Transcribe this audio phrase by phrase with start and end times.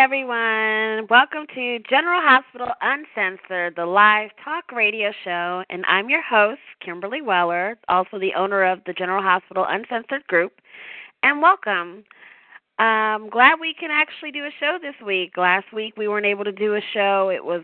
[0.00, 6.62] Everyone, welcome to General Hospital Uncensored, the live talk radio show, and I'm your host,
[6.82, 10.52] Kimberly Weller, also the owner of the General Hospital Uncensored group,
[11.22, 12.02] and welcome.
[12.78, 15.36] I'm glad we can actually do a show this week.
[15.36, 17.28] Last week we weren't able to do a show.
[17.28, 17.62] It was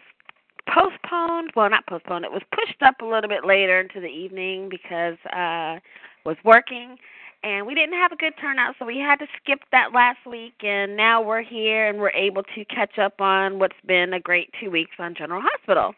[0.69, 4.69] postponed, well not postponed, it was pushed up a little bit later into the evening
[4.69, 5.81] because uh
[6.27, 6.99] was working
[7.47, 10.65] and we didn't have a good turnout, so we had to skip that last week.
[10.65, 14.51] And now we're here and we're able to catch up on what's been a great
[14.61, 15.95] two weeks on General Hospital.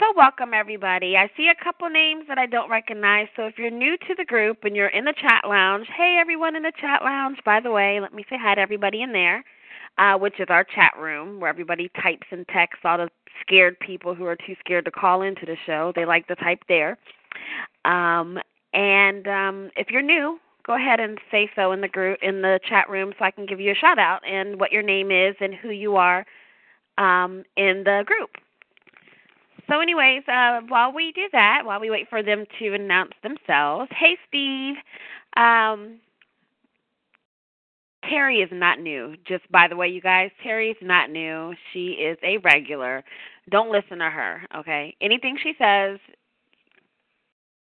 [0.00, 1.14] So, welcome everybody.
[1.18, 3.28] I see a couple names that I don't recognize.
[3.36, 6.56] So, if you're new to the group and you're in the chat lounge, hey everyone
[6.56, 9.44] in the chat lounge, by the way, let me say hi to everybody in there,
[9.98, 13.10] uh, which is our chat room where everybody types and texts all the
[13.42, 15.92] scared people who are too scared to call into the show.
[15.94, 16.96] They like to type there.
[17.84, 18.38] Um,
[18.72, 22.60] and um, if you're new, go ahead and say so in the group in the
[22.68, 25.34] chat room so I can give you a shout out and what your name is
[25.40, 26.24] and who you are
[26.98, 28.30] um, in the group.
[29.70, 33.90] So, anyways, uh, while we do that, while we wait for them to announce themselves,
[33.98, 34.74] hey Steve,
[35.36, 36.00] um,
[38.08, 39.14] Terry is not new.
[39.26, 41.54] Just by the way, you guys, Terry is not new.
[41.72, 43.04] She is a regular.
[43.50, 44.94] Don't listen to her, okay?
[45.00, 45.98] Anything she says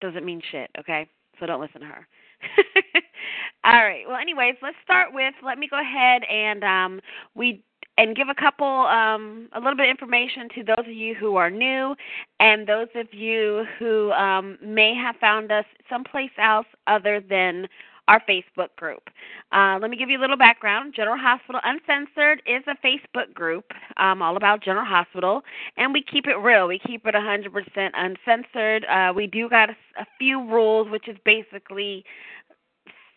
[0.02, 1.08] doesn't mean shit, okay?
[1.40, 2.08] So don't listen to her.
[3.64, 4.04] All right.
[4.08, 5.34] Well, anyways, let's start with.
[5.44, 7.02] Let me go ahead and um,
[7.36, 7.64] we
[7.98, 11.36] and give a couple um, a little bit of information to those of you who
[11.36, 11.96] are new
[12.40, 17.68] and those of you who um, may have found us someplace else other than
[18.08, 19.10] our Facebook group.
[19.52, 20.94] Uh, let me give you a little background.
[20.96, 23.66] General Hospital Uncensored is a Facebook group
[23.98, 25.42] um, all about General Hospital,
[25.78, 26.68] and we keep it real.
[26.68, 28.86] We keep it 100% uncensored.
[28.86, 32.04] Uh, we do got a, a few rules, which is basically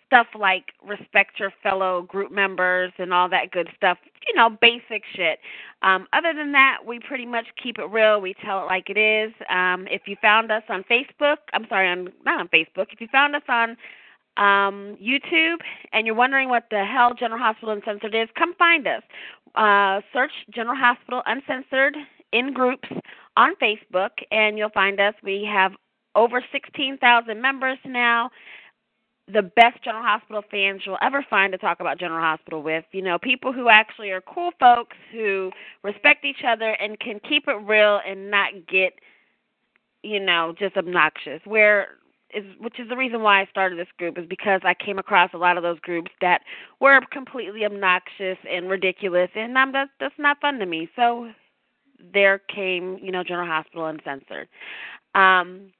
[0.07, 5.03] stuff like respect your fellow group members and all that good stuff, you know, basic
[5.15, 5.41] shit.
[5.83, 8.21] Um, other than that, we pretty much keep it real.
[8.21, 9.33] We tell it like it is.
[9.51, 12.87] Um, if you found us on Facebook, I'm sorry, on not on Facebook.
[12.93, 13.77] If you found us on
[14.37, 15.59] um, YouTube
[15.93, 19.03] and you're wondering what the hell General Hospital Uncensored is, come find us.
[19.55, 21.97] Uh, search General Hospital Uncensored
[22.33, 22.89] in groups
[23.37, 25.15] on Facebook, and you'll find us.
[25.23, 25.73] We have
[26.15, 28.31] over 16,000 members now.
[29.33, 32.85] The best General Hospital fans you'll ever find to talk about General Hospital with.
[32.93, 35.51] You know, people who actually are cool folks who
[35.83, 38.93] respect each other and can keep it real and not get,
[40.03, 41.41] you know, just obnoxious.
[41.45, 41.89] Where
[42.35, 45.31] is which is the reason why I started this group is because I came across
[45.33, 46.43] a lot of those groups that
[46.81, 50.89] were completely obnoxious and ridiculous and I'm that's that's not fun to me.
[50.97, 51.31] So
[52.13, 54.49] there came, you know, General Hospital Uncensored.
[55.15, 55.73] Um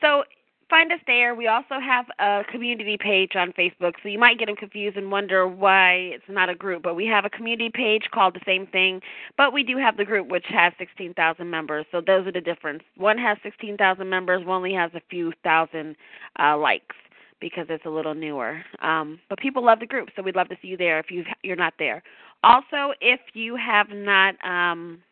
[0.00, 0.24] so
[0.70, 1.34] find us there.
[1.34, 5.10] We also have a community page on Facebook, so you might get them confused and
[5.10, 6.82] wonder why it's not a group.
[6.82, 9.00] But we have a community page called the same thing,
[9.36, 11.84] but we do have the group which has 16,000 members.
[11.90, 12.82] So those are the difference.
[12.96, 15.96] One has 16,000 members, one only has a few thousand
[16.38, 16.96] uh, likes
[17.40, 18.60] because it's a little newer.
[18.82, 21.24] Um, but people love the group, so we'd love to see you there if you
[21.42, 22.02] you're not there.
[22.44, 25.02] Also, if you have not um,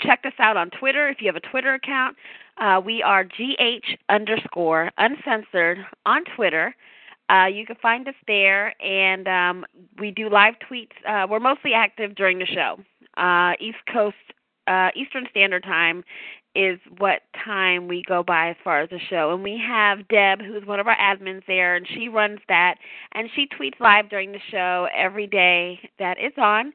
[0.00, 2.16] checked us out on Twitter, if you have a Twitter account,
[2.58, 6.74] uh, we are GH underscore uncensored on Twitter.
[7.30, 9.64] Uh, you can find us there, and um,
[9.98, 10.90] we do live tweets.
[11.08, 12.76] Uh, we're mostly active during the show.
[13.16, 14.16] Uh, East Coast
[14.66, 16.04] uh, Eastern Standard Time
[16.54, 19.32] is what time we go by as far as the show.
[19.32, 22.76] And we have Deb, who's one of our admins there, and she runs that.
[23.12, 26.72] And she tweets live during the show every day that it's on.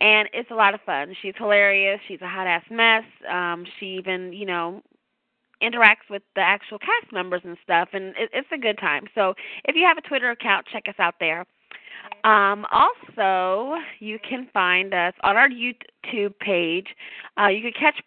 [0.00, 1.14] And it's a lot of fun.
[1.20, 2.00] She's hilarious.
[2.08, 3.04] She's a hot ass mess.
[3.30, 4.82] Um, she even, you know,
[5.62, 9.04] interacts with the actual cast members and stuff, and it, it's a good time.
[9.14, 11.44] So if you have a Twitter account, check us out there.
[12.24, 16.88] Um, also, you can find us on our YouTube page.
[17.38, 18.00] Uh, you can catch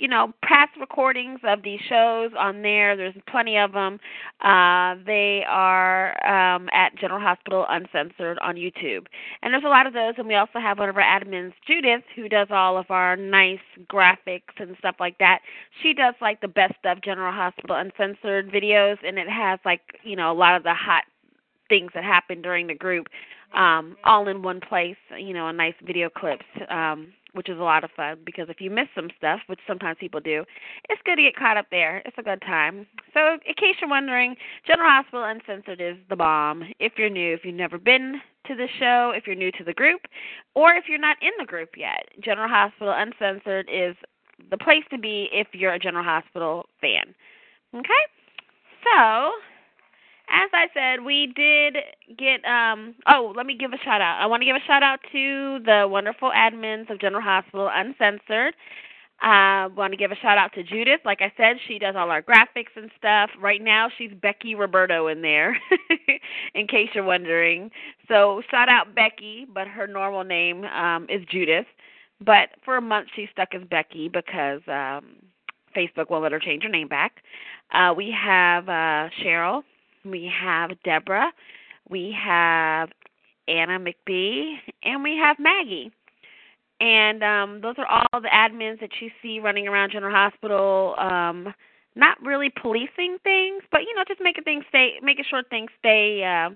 [0.00, 2.96] you know past recordings of these shows on there.
[2.96, 4.00] There's plenty of them.
[4.40, 9.06] Uh, they are um, at General Hospital Uncensored on YouTube,
[9.42, 10.14] and there's a lot of those.
[10.16, 13.58] And we also have one of our admins, Judith, who does all of our nice
[13.92, 15.40] graphics and stuff like that.
[15.82, 20.16] She does like the best of General Hospital Uncensored videos, and it has like you
[20.16, 21.04] know a lot of the hot
[21.68, 23.06] things that happen during the group
[23.54, 27.62] um all in one place you know a nice video clips um which is a
[27.62, 30.44] lot of fun because if you miss some stuff, which sometimes people do,
[30.88, 32.02] it's good to get caught up there.
[32.04, 32.86] It's a good time.
[33.14, 34.36] So, in case you're wondering,
[34.66, 36.64] General Hospital Uncensored is the bomb.
[36.78, 39.74] If you're new, if you've never been to the show, if you're new to the
[39.74, 40.02] group,
[40.54, 43.96] or if you're not in the group yet, General Hospital Uncensored is
[44.50, 47.14] the place to be if you're a General Hospital fan.
[47.74, 48.02] Okay?
[48.84, 49.32] So,
[50.30, 51.76] as I said, we did
[52.16, 54.18] get um oh, let me give a shout out.
[54.20, 58.54] I want to give a shout out to the wonderful admins of General Hospital Uncensored.
[59.22, 61.00] I uh, want to give a shout out to Judith.
[61.04, 63.28] Like I said, she does all our graphics and stuff.
[63.38, 65.58] Right now, she's Becky Roberto in there,
[66.54, 67.70] in case you're wondering.
[68.08, 71.66] So shout out Becky, but her normal name um, is Judith.
[72.24, 75.16] But for a month, she stuck as Becky because um,
[75.76, 77.16] Facebook won't let her change her name back.
[77.72, 79.62] Uh, we have uh, Cheryl,
[80.04, 81.32] we have Deborah,
[81.88, 82.90] we have
[83.48, 85.90] Anna McBee, and we have Maggie.
[86.80, 90.94] And um, those are all the admins that you see running around General Hospital.
[90.98, 91.52] Um,
[91.94, 96.24] not really policing things, but you know, just making things stay, making sure things stay,
[96.24, 96.50] uh,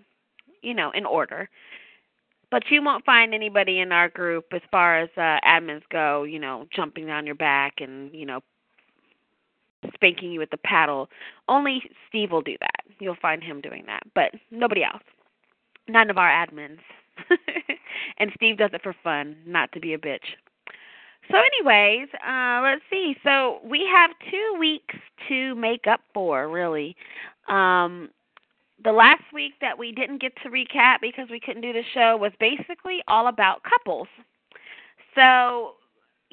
[0.62, 1.50] you know, in order.
[2.50, 6.38] But you won't find anybody in our group as far as uh, admins go, you
[6.38, 8.40] know, jumping on your back and you know
[9.94, 11.08] spanking you with the paddle.
[11.48, 12.84] Only Steve will do that.
[12.98, 15.02] You'll find him doing that, but nobody else.
[15.88, 16.78] None of our admins.
[18.18, 20.34] and Steve does it for fun, not to be a bitch.
[21.30, 23.16] So, anyways, uh, let's see.
[23.24, 24.94] So we have two weeks
[25.28, 26.96] to make up for, really.
[27.48, 28.10] Um,
[28.82, 32.16] the last week that we didn't get to recap because we couldn't do the show
[32.16, 34.08] was basically all about couples.
[35.14, 35.74] So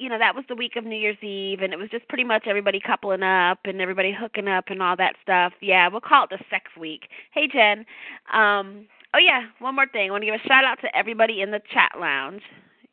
[0.02, 2.24] you know that was the week of New Year's Eve, and it was just pretty
[2.24, 5.52] much everybody coupling up and everybody hooking up and all that stuff.
[5.60, 7.02] Yeah, we'll call it the sex week.
[7.32, 7.86] Hey Jen.
[8.32, 10.08] Um, oh yeah, one more thing.
[10.08, 12.42] I want to give a shout out to everybody in the chat lounge.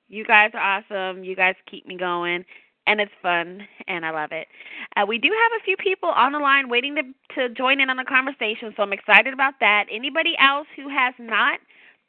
[0.07, 1.23] You guys are awesome.
[1.23, 2.45] You guys keep me going,
[2.85, 4.47] and it's fun, and I love it.
[4.95, 7.01] Uh, we do have a few people on the line waiting to
[7.35, 9.85] to join in on the conversation, so I'm excited about that.
[9.91, 11.59] Anybody else who has not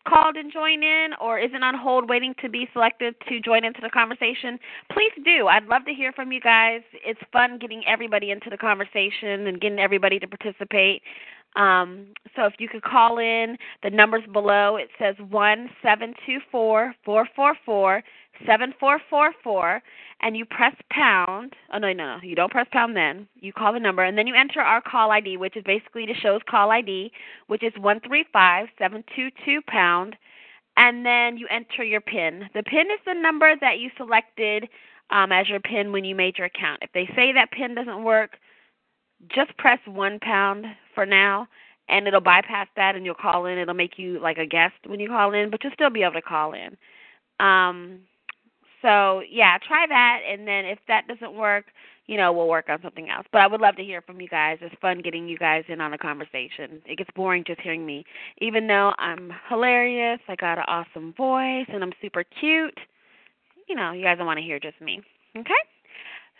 [0.09, 3.81] called and join in or isn't on hold waiting to be selected to join into
[3.81, 4.59] the conversation,
[4.93, 5.47] please do.
[5.47, 6.81] I'd love to hear from you guys.
[7.05, 11.03] It's fun getting everybody into the conversation and getting everybody to participate.
[11.57, 12.07] Um,
[12.37, 16.95] so if you could call in, the numbers below it says one seven two four
[17.05, 18.03] four four four
[18.47, 19.83] seven four four four
[20.23, 21.55] and you press pound.
[21.73, 23.27] Oh no, no, no, you don't press pound then.
[23.37, 26.15] You call the number and then you enter our call ID, which is basically the
[26.15, 27.11] show's call ID,
[27.47, 30.17] which is one three five seven two two pound,
[30.77, 32.49] and then you enter your PIN.
[32.55, 34.69] The PIN is the number that you selected
[35.11, 36.81] um, as your PIN when you made your account.
[36.83, 38.37] If they say that PIN doesn't work,
[39.29, 41.49] just press one pound for now
[41.89, 43.59] and it'll bypass that and you'll call in.
[43.59, 46.15] It'll make you like a guest when you call in, but you'll still be able
[46.15, 46.77] to call in.
[47.45, 48.01] Um,
[48.83, 51.67] so yeah, try that, and then if that doesn't work,
[52.07, 53.27] you know, we'll work on something else.
[53.31, 54.59] But I would love to hear from you guys.
[54.61, 56.83] It's fun getting you guys in on a conversation.
[56.85, 58.05] It gets boring just hearing me.
[58.39, 62.79] Even though I'm hilarious, I got an awesome voice, and I'm super cute.
[63.69, 65.03] You know, you guys don't want to hear just me.
[65.37, 65.55] Okay?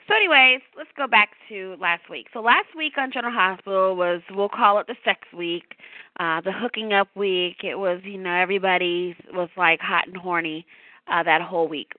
[0.09, 2.27] So, anyways, let's go back to last week.
[2.33, 5.77] So, last week on General Hospital was, we'll call it the sex week,
[6.19, 7.59] uh, the hooking up week.
[7.63, 10.67] It was, you know, everybody was like hot and horny
[11.07, 11.93] uh, that whole week.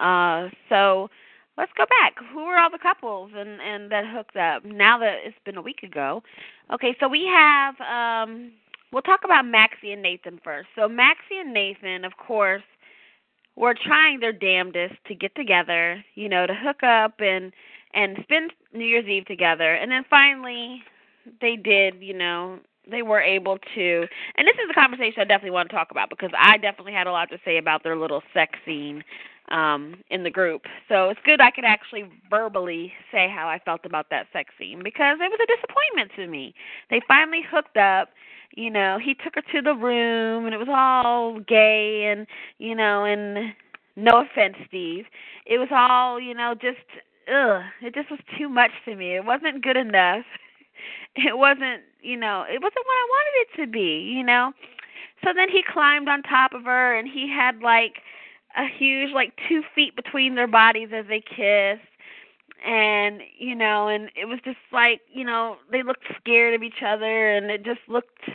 [0.00, 1.08] Uh, so
[1.58, 2.14] let's go back.
[2.32, 4.64] Who were all the couples and and that hooked up?
[4.64, 6.22] Now that it's been a week ago.
[6.72, 8.52] Okay, so we have um
[8.92, 10.68] we'll talk about Maxie and Nathan first.
[10.74, 12.62] So Maxie and Nathan, of course,
[13.56, 17.52] were trying their damnedest to get together, you know, to hook up and
[17.92, 19.74] and spend New Year's Eve together.
[19.74, 20.82] And then finally
[21.40, 25.50] they did, you know, they were able to and this is a conversation I definitely
[25.50, 28.22] want to talk about because I definitely had a lot to say about their little
[28.32, 29.04] sex scene
[29.50, 30.62] um in the group.
[30.88, 34.80] So it's good I could actually verbally say how I felt about that sex scene
[34.84, 36.54] because it was a disappointment to me.
[36.90, 38.10] They finally hooked up
[38.56, 42.26] you know, he took her to the room and it was all gay and
[42.58, 43.54] you know, and
[43.96, 45.06] no offense, Steve.
[45.46, 46.78] It was all, you know, just
[47.32, 49.16] ugh, it just was too much to me.
[49.16, 50.24] It wasn't good enough.
[51.16, 54.52] It wasn't, you know, it wasn't what I wanted it to be, you know.
[55.24, 57.96] So then he climbed on top of her and he had like
[58.56, 61.86] a huge like two feet between their bodies as they kissed
[62.66, 66.82] and you know and it was just like you know they looked scared of each
[66.84, 68.28] other and it just looked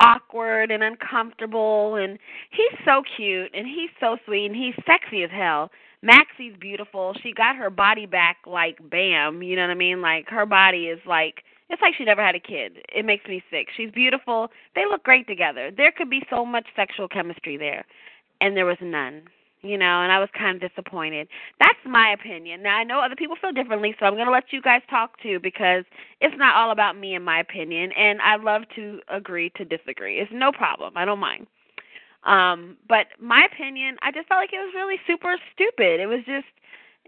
[0.00, 1.96] awkward and uncomfortable.
[1.96, 2.18] And
[2.50, 5.70] he's so cute and he's so sweet and he's sexy as hell.
[6.02, 7.14] Maxie's beautiful.
[7.22, 10.02] She got her body back like bam you know what i mean?
[10.02, 12.78] Like her body is like it's like she never had a kid.
[12.94, 13.68] It makes me sick.
[13.74, 14.50] She's beautiful.
[14.74, 15.70] They look great together.
[15.74, 17.86] There could be so much sexual chemistry there
[18.40, 19.22] and there was none
[19.64, 21.26] you know, and I was kind of disappointed.
[21.58, 22.62] That's my opinion.
[22.62, 25.20] Now I know other people feel differently, so I'm going to let you guys talk
[25.22, 25.84] too because
[26.20, 30.18] it's not all about me and my opinion, and I love to agree to disagree.
[30.18, 30.92] It's no problem.
[30.96, 31.46] I don't mind.
[32.24, 36.00] Um, but my opinion, I just felt like it was really super stupid.
[36.00, 36.46] It was just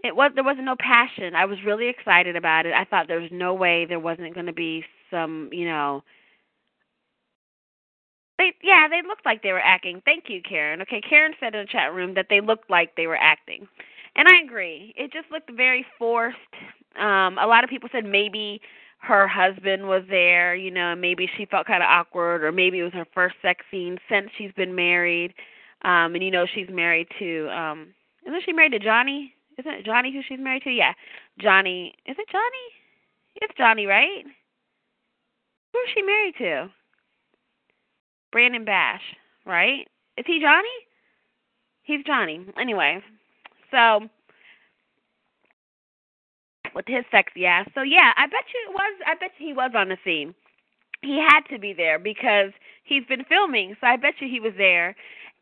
[0.03, 1.35] it was there wasn't no passion.
[1.35, 2.73] I was really excited about it.
[2.73, 6.03] I thought there was no way there wasn't going to be some, you know,
[8.37, 10.01] they yeah, they looked like they were acting.
[10.05, 10.81] Thank you, Karen.
[10.81, 13.67] Okay, Karen said in the chat room that they looked like they were acting.
[14.15, 14.93] And I agree.
[14.97, 16.37] It just looked very forced.
[16.99, 18.61] Um a lot of people said maybe
[18.99, 22.79] her husband was there, you know, and maybe she felt kind of awkward or maybe
[22.79, 25.33] it was her first sex scene since she's been married.
[25.83, 27.93] Um and you know she's married to um
[28.25, 29.33] isn't she married to Johnny?
[29.57, 30.71] Isn't it Johnny who she's married to?
[30.71, 30.93] Yeah.
[31.39, 31.93] Johnny.
[32.05, 32.67] Is it Johnny?
[33.37, 34.23] It's Johnny, right?
[35.73, 36.69] Who is she married to?
[38.31, 38.99] Brandon Barash,
[39.45, 39.87] right?
[40.17, 40.67] Is he Johnny?
[41.83, 42.45] He's Johnny.
[42.59, 43.01] Anyway,
[43.71, 44.09] so
[46.75, 47.67] with his sexy ass.
[47.73, 49.01] So yeah, I bet you it was.
[49.05, 50.35] I bet you he was on the scene.
[51.01, 52.51] He had to be there because
[52.83, 53.75] he's been filming.
[53.79, 54.95] So I bet you he was there.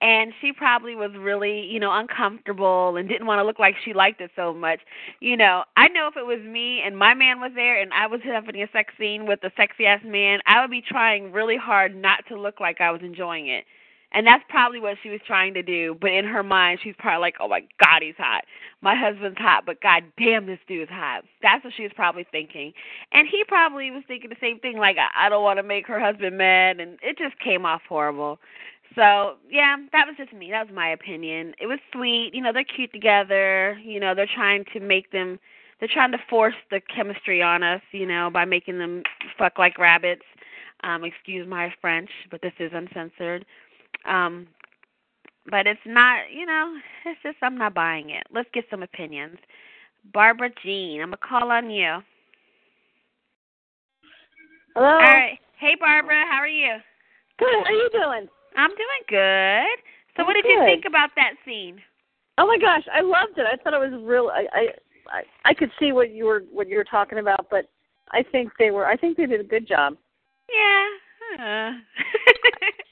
[0.05, 3.91] And she probably was really, you know, uncomfortable and didn't want to look like she
[3.91, 4.81] liked it so much.
[5.19, 8.05] You know, I know if it was me and my man was there and I
[8.05, 11.57] was having a sex scene with a sexy ass man, I would be trying really
[11.57, 13.65] hard not to look like I was enjoying it.
[14.12, 15.97] And that's probably what she was trying to do.
[16.00, 18.43] But in her mind, she's probably like, oh my God, he's hot.
[18.81, 21.24] My husband's hot, but God damn, this dude's hot.
[21.41, 22.74] That's what she was probably thinking.
[23.12, 26.00] And he probably was thinking the same thing, like, I don't want to make her
[26.00, 26.79] husband mad.
[26.79, 28.38] And it just came off horrible.
[28.93, 30.51] So yeah, that was just me.
[30.51, 31.53] That was my opinion.
[31.59, 32.31] It was sweet.
[32.33, 33.77] You know, they're cute together.
[33.83, 35.39] You know, they're trying to make them.
[35.79, 37.81] They're trying to force the chemistry on us.
[37.91, 39.03] You know, by making them
[39.37, 40.23] fuck like rabbits.
[40.83, 43.45] Um, excuse my French, but this is uncensored.
[44.07, 44.47] Um,
[45.49, 46.31] but it's not.
[46.31, 48.27] You know, it's just I'm not buying it.
[48.33, 49.37] Let's get some opinions.
[50.13, 51.97] Barbara Jean, I'm gonna call on you.
[54.75, 54.87] Hello.
[54.87, 55.39] All right.
[55.57, 56.25] Hey, Barbara.
[56.29, 56.75] How are you?
[57.39, 57.47] Good.
[57.49, 58.27] How are you doing?
[58.55, 59.77] I'm doing good.
[60.15, 61.81] So, Oh, what did you think about that scene?
[62.38, 63.45] Oh my gosh, I loved it.
[63.45, 64.31] I thought it was real.
[64.33, 64.67] I I
[65.09, 67.69] I, I could see what you were what you were talking about, but
[68.12, 68.85] I think they were.
[68.85, 69.95] I think they did a good job.
[70.50, 71.45] Yeah.
[71.45, 71.71] Uh.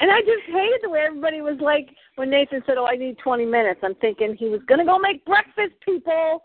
[0.04, 3.18] And I just hated the way everybody was like when Nathan said, "Oh, I need
[3.20, 6.44] 20 minutes." I'm thinking he was gonna go make breakfast, people.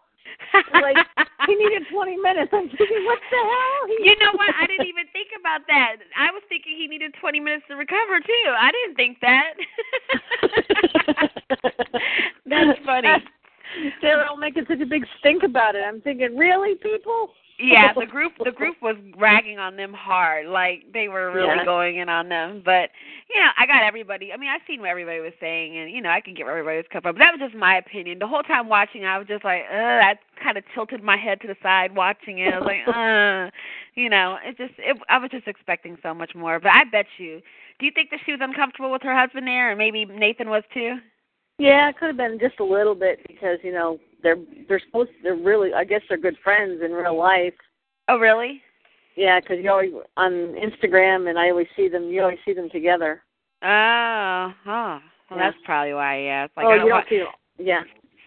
[0.82, 0.96] Like
[1.46, 2.52] he needed 20 minutes.
[2.52, 3.86] I'm thinking, what the hell?
[3.88, 4.54] He- you know what?
[4.58, 5.96] I didn't even think about that.
[6.16, 8.54] I was thinking he needed 20 minutes to recover too.
[8.58, 9.54] I didn't think that.
[12.46, 13.08] That's funny.
[14.02, 15.82] They're all making such a big stink about it.
[15.86, 17.30] I'm thinking, really, people?
[17.58, 20.46] Yeah, the group the group was ragging on them hard.
[20.46, 21.64] Like they were really Yeah.
[21.64, 22.62] going in on them.
[22.64, 22.90] But
[23.34, 24.32] you know, I got everybody.
[24.32, 26.56] I mean, I seen what everybody was saying, and you know, I can get where
[26.56, 27.14] everybody was coming from.
[27.16, 28.20] But that was just my opinion.
[28.20, 31.40] The whole time watching, I was just like, uh, I kind of tilted my head
[31.40, 32.54] to the side watching it.
[32.54, 33.50] I was like, uh,
[33.94, 36.60] you know, it just, it, I was just expecting so much more.
[36.60, 37.42] But I bet you,
[37.80, 40.62] do you think that she was uncomfortable with her husband there, and maybe Nathan was
[40.72, 40.98] too?
[41.58, 44.36] Yeah, it could have been just a little bit because you know they're
[44.68, 47.54] they're supposed to, they're really I guess they're good friends in real life.
[48.08, 48.62] Oh, really?
[49.16, 52.04] Yeah, because you always on Instagram and I always see them.
[52.04, 53.22] You always see them together.
[53.62, 54.98] Oh, oh.
[55.30, 55.38] Well, Yeah.
[55.50, 56.20] that's probably why.
[56.20, 57.08] Yeah, it's like oh, I you don't don't want.
[57.08, 57.24] see.
[57.58, 57.82] Yeah.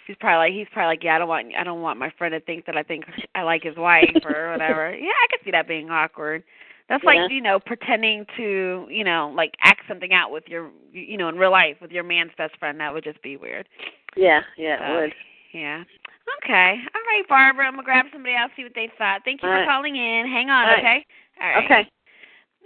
[0.08, 2.34] He's probably like he's probably like yeah I don't want I don't want my friend
[2.34, 4.94] to think that I think I like his wife or whatever.
[5.00, 6.44] yeah, I could see that being awkward.
[6.92, 7.22] That's Yeah.
[7.22, 11.30] like you know pretending to you know like act something out with your you know
[11.30, 12.78] in real life with your man's best friend.
[12.82, 13.70] That would just be weird.
[14.18, 15.16] Yeah, yeah, it Uh, would.
[15.54, 15.84] Yeah.
[16.44, 16.76] Okay.
[16.94, 17.66] All right, Barbara.
[17.66, 19.24] I'm gonna grab somebody else see what they thought.
[19.24, 19.68] Thank you All for right.
[19.70, 20.28] calling in.
[20.28, 20.80] Hang on, All right.
[20.80, 21.06] okay?
[21.42, 21.64] All right.
[21.64, 21.90] Okay.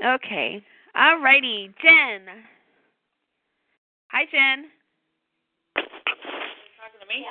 [0.03, 0.65] Okay.
[0.95, 2.21] All righty, Jen.
[4.07, 4.71] Hi, Jen.
[5.75, 7.27] Talking to me?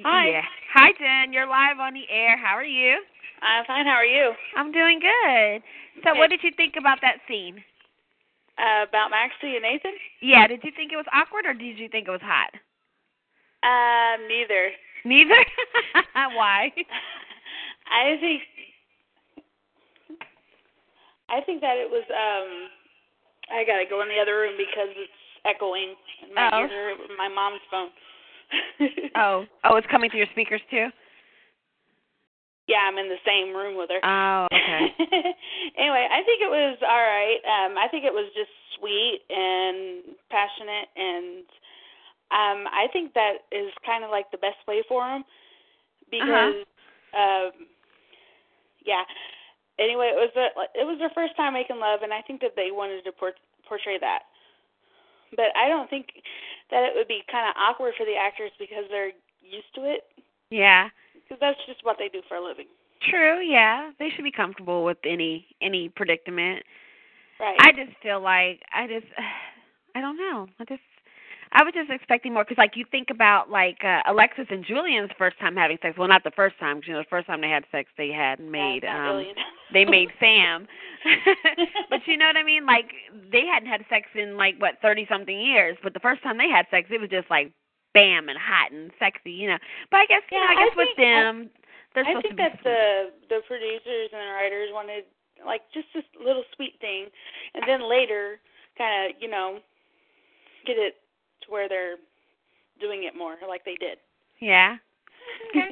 [0.00, 0.28] Hi.
[0.30, 0.42] Yeah.
[0.74, 1.32] Hi, Jen.
[1.32, 2.36] You're live on the air.
[2.36, 2.96] How are you?
[3.42, 3.84] I'm fine.
[3.84, 4.32] How are you?
[4.56, 5.62] I'm doing good.
[6.04, 6.18] So, Okay.
[6.18, 7.62] what did you think about that scene?
[8.56, 9.92] Uh, about Maxie and Nathan?
[10.20, 12.52] Yeah, did you think it was awkward or did you think it was hot?
[13.64, 14.70] Um, neither.
[15.04, 15.34] Neither.
[16.14, 16.70] Why?
[17.90, 18.42] I think
[21.28, 22.68] I think that it was um
[23.50, 26.66] I gotta go in the other room because it's echoing in my Oh.
[26.68, 27.88] ear my mom's phone.
[29.14, 30.88] Oh, oh, it's coming through your speakers too.
[32.68, 34.00] Yeah, I'm in the same room with her.
[34.00, 34.88] Oh, okay.
[35.78, 37.40] anyway, I think it was all right.
[37.44, 41.44] Um, I think it was just sweet and passionate, and
[42.32, 45.24] um, I think that is kind of like the best way for him
[46.10, 46.64] because,
[47.12, 47.68] um,
[48.86, 49.04] yeah.
[49.78, 52.56] Anyway, it was a, it was their first time making love, and I think that
[52.56, 53.36] they wanted to por-
[53.68, 54.31] portray that.
[55.36, 56.06] But I don't think
[56.70, 60.04] that it would be kind of awkward for the actors because they're used to it,
[60.50, 60.88] Yeah.
[61.14, 62.66] because that's just what they do for a living.
[63.10, 63.90] True, yeah.
[63.98, 66.62] They should be comfortable with any any predicament.
[67.40, 67.56] Right.
[67.60, 69.06] I just feel like I just
[69.94, 70.46] I don't know.
[70.60, 70.82] I just
[71.54, 75.10] I was just expecting more because like you think about like uh, Alexis and Julian's
[75.18, 75.98] first time having sex.
[75.98, 78.08] Well, not the first time because you know the first time they had sex they
[78.08, 79.24] had made um
[79.72, 80.66] they made Sam.
[81.90, 82.64] but you know what I mean?
[82.64, 82.88] Like
[83.30, 85.76] they hadn't had sex in like what thirty something years.
[85.82, 87.52] But the first time they had sex, it was just like
[87.92, 89.58] bam and hot and sexy, you know.
[89.90, 91.50] But I guess you Yeah, know, I I guess with think- I- them,
[91.94, 92.80] they're I supposed think to be that the
[93.28, 95.04] the producers and the writers wanted
[95.44, 97.06] like just this little sweet thing,
[97.54, 98.40] and then later
[98.78, 99.58] kind of you know
[100.64, 101.01] get it
[101.44, 101.96] to where they're
[102.80, 103.98] doing it more like they did.
[104.40, 104.76] Yeah.
[105.50, 105.70] Okay.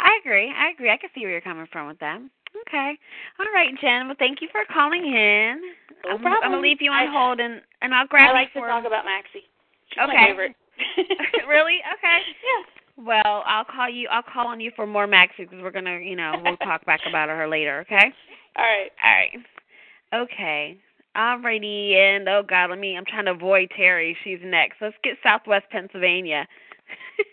[0.00, 0.52] I agree.
[0.56, 0.90] I agree.
[0.90, 2.18] I can see where you're coming from with that.
[2.66, 2.92] Okay.
[3.38, 4.06] All right, Jen.
[4.06, 5.60] Well, thank you for calling in.
[6.04, 8.52] No I'm, I'm gonna leave you on I- hold and and I'll grab I like
[8.54, 9.46] to talk about Maxie.
[9.90, 10.12] She's Okay.
[10.14, 10.56] my favorite.
[11.48, 11.78] really?
[11.98, 12.18] Okay.
[12.98, 13.04] Yeah.
[13.04, 14.08] Well, I'll call you.
[14.10, 17.00] I'll call on you for more Maxie because we're gonna, you know, we'll talk back
[17.08, 17.80] about her later.
[17.82, 18.12] Okay.
[18.56, 18.90] All right.
[19.04, 20.22] All right.
[20.30, 20.76] Okay.
[21.18, 22.96] Alrighty, and oh God, let me.
[22.96, 24.16] I'm trying to avoid Terry.
[24.22, 24.76] She's next.
[24.80, 26.46] Let's get Southwest Pennsylvania.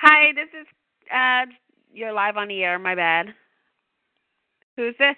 [0.00, 0.66] Hi, this is.
[1.14, 1.44] uh
[1.92, 2.78] You're live on the air.
[2.78, 3.26] My bad.
[4.76, 5.16] Who's this?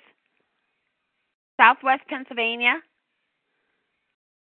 [1.61, 2.74] Southwest Pennsylvania.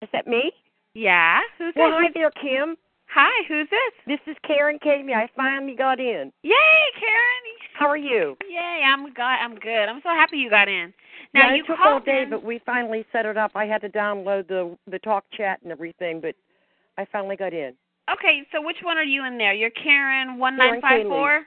[0.02, 0.50] Is that me?
[0.94, 1.38] Yeah.
[1.58, 1.98] Who's Well, this?
[2.02, 2.74] hi there, Kim.
[3.14, 3.44] Hi.
[3.46, 3.92] Who's this?
[4.08, 5.14] This is Karen Kamey.
[5.14, 6.32] I finally got in.
[6.42, 7.44] Yay, Karen.
[7.78, 8.36] How are you?
[8.50, 9.38] Yay, I'm got.
[9.40, 9.88] I'm good.
[9.88, 10.92] I'm so happy you got in.
[11.34, 12.30] Now yeah, you it took all day, in.
[12.30, 13.52] but we finally set it up.
[13.54, 16.34] I had to download the the talk chat and everything, but
[16.98, 17.74] I finally got in.
[18.12, 19.54] Okay, so which one are you in there?
[19.54, 21.46] You're Karen one nine five four.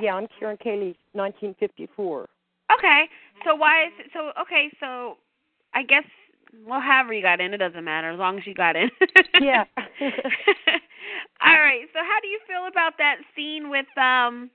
[0.00, 2.28] Yeah, I'm Karen Kamey, 1954.
[2.78, 3.04] Okay,
[3.44, 4.30] so why is it, so?
[4.40, 5.16] Okay, so
[5.74, 6.04] I guess
[6.66, 8.90] well, however you got in, it doesn't matter as long as you got in.
[9.40, 9.64] Yeah.
[11.40, 11.86] All right.
[11.92, 14.50] So how do you feel about that scene with um,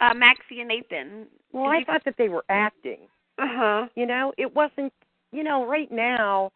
[0.00, 1.26] uh, Maxie and Nathan?
[1.52, 3.08] well, I thought that they were acting.
[3.38, 3.86] Uh huh.
[3.94, 4.92] You know, it wasn't.
[5.30, 6.50] You know, right now,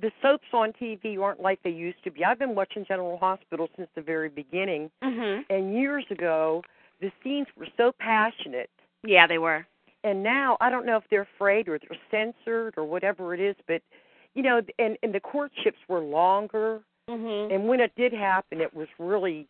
[0.00, 2.24] the soaps on TV aren't like they used to be.
[2.24, 5.44] I've been watching General Hospital since the very beginning, Mhm.
[5.48, 6.62] and years ago,
[7.00, 8.70] the scenes were so passionate.
[9.04, 9.66] Yeah, they were.
[10.02, 13.54] and now I don't know if they're afraid or they're censored or whatever it is,
[13.66, 13.82] but
[14.34, 17.52] you know, and and the courtships were longer, Mhm.
[17.52, 19.46] and when it did happen, it was really,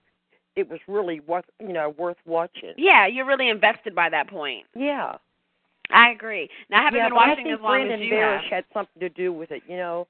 [0.57, 2.75] it was really worth you know worth watching.
[2.77, 4.67] Yeah, you're really invested by that point.
[4.75, 5.19] Yeah,
[5.93, 6.49] I agree.
[6.71, 8.51] Now I haven't yeah, been watching I think as long Brandon as you Barash have.
[8.51, 9.63] had something to do with it.
[9.69, 10.07] You know,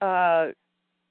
[0.00, 0.52] uh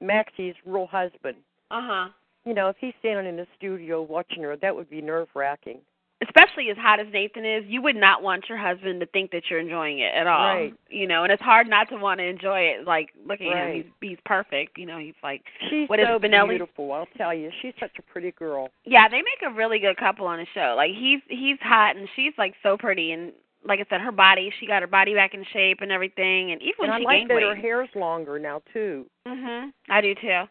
[0.02, 1.38] Maxie's real husband.
[1.70, 2.10] Uh huh.
[2.46, 5.80] You know, if he's standing in the studio watching her, that would be nerve wracking.
[6.24, 9.44] especially as hot as Nathan is, you would not want your husband to think that
[9.50, 10.56] you're enjoying it at all.
[10.56, 10.74] Right.
[10.90, 12.86] You know, and it's hard not to want to enjoy it.
[12.86, 13.76] Like, look at Right.
[13.76, 14.78] him; he's he's perfect.
[14.78, 16.50] You know, he's like, She's What is so Spinelli?
[16.50, 16.92] beautiful.
[16.94, 18.70] I'll tell you, she's such a pretty girl.
[18.86, 20.74] yeah, they make a really good couple on the show.
[20.76, 23.32] Like, he's he's hot and she's like so pretty, and
[23.66, 26.62] like I said, her body, she got her body back in shape and everything, and
[26.62, 27.44] even when and I she like gained that weight.
[27.44, 29.06] her hair's longer now too.
[29.28, 29.72] Mhm.
[29.90, 30.44] I do too.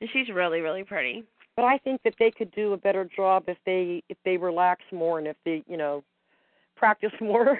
[0.00, 1.24] And she's really really pretty.
[1.56, 4.82] But I think that they could do a better job if they if they relax
[4.92, 6.02] more and if they you know
[6.76, 7.58] practice more.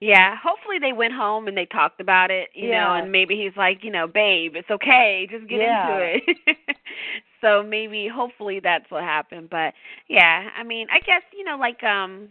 [0.00, 3.56] Yeah, hopefully they went home and they talked about it, you know, and maybe he's
[3.56, 5.90] like, you know, babe, it's okay, just get Yeah.
[5.90, 6.56] into it.
[7.40, 9.74] so maybe hopefully that's what happened, but
[10.08, 12.28] yeah, I mean, I guess, you know, like um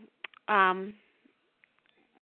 [0.47, 0.93] um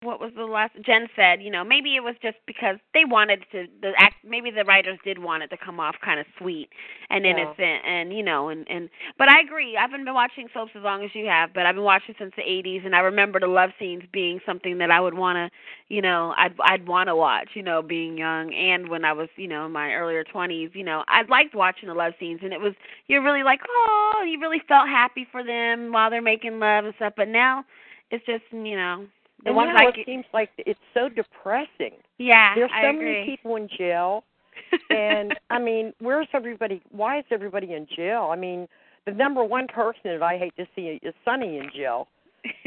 [0.04, 3.44] what was the last Jen said, you know, maybe it was just because they wanted
[3.52, 6.68] to the act maybe the writers did want it to come off kind of sweet
[7.10, 7.32] and Yeah.
[7.32, 8.88] innocent and you know and and
[9.18, 9.76] but I agree.
[9.76, 12.32] I haven't been watching soaps as long as you have, but I've been watching since
[12.36, 15.50] the 80s and I remember the love scenes being something that I would want to,
[15.88, 19.28] you know, I'd I'd want to watch, you know, being young and when I was,
[19.36, 22.52] you know, in my earlier 20s, you know, I liked watching the love scenes and
[22.52, 22.74] it was
[23.06, 26.94] you're really like, "Oh, you really felt happy for them while they're making love and
[26.96, 27.64] stuff." But now
[28.10, 29.06] it's just, you know,
[29.44, 31.92] the and ones now I it seems like it's so depressing.
[32.18, 34.24] yeah, There's so many people in jail,
[34.90, 36.82] and I mean, where's everybody?
[36.90, 38.30] Why is everybody in jail?
[38.32, 38.66] I mean,
[39.06, 42.08] the number one person that I hate to see is Sonny in jail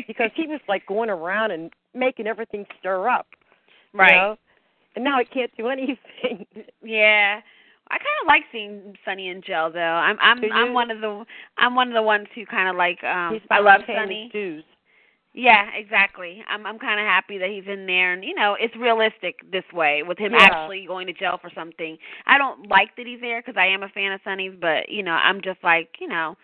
[0.08, 3.28] because he was like going around and making everything stir up,
[3.94, 4.16] you right.
[4.16, 4.38] know?
[4.96, 6.46] And now he can't do anything.
[6.84, 7.42] Yeah.
[7.90, 9.80] I kind of like seeing Sonny in jail though.
[9.80, 11.24] I'm I'm I'm one of the
[11.58, 14.30] I'm one of the ones who kind of like um He's I love Sonny.
[14.34, 14.64] dues.
[15.38, 16.44] Yeah, exactly.
[16.50, 19.64] I'm I'm kind of happy that he's in there and you know, it's realistic this
[19.72, 20.42] way with him Yeah.
[20.42, 21.98] actually going to jail for something.
[22.26, 25.04] I don't like that he's there cuz I am a fan of Sonny's, but you
[25.04, 26.36] know, I'm just like, you know,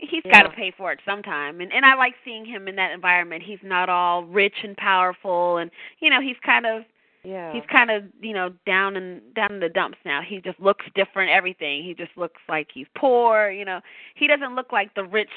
[0.00, 1.60] he's got to pay for it sometime.
[1.60, 3.44] And and I like seeing him in that environment.
[3.44, 6.84] He's not all rich and powerful and you know, he's kind of
[7.22, 7.52] Yeah.
[7.52, 10.84] he's kind of you know down in down in the dumps now he just looks
[10.94, 13.80] different everything he just looks like he's poor you know
[14.14, 15.30] he doesn't look like the rich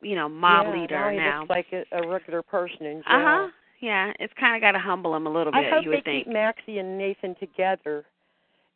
[0.00, 1.10] you know mob yeah, leader now.
[1.10, 3.02] He now looks like a, a regular person in jail.
[3.06, 3.48] uh-huh
[3.80, 5.96] yeah it's kind of got to humble him a little bit I hope you they
[5.96, 8.04] would think keep Maxie and Nathan together,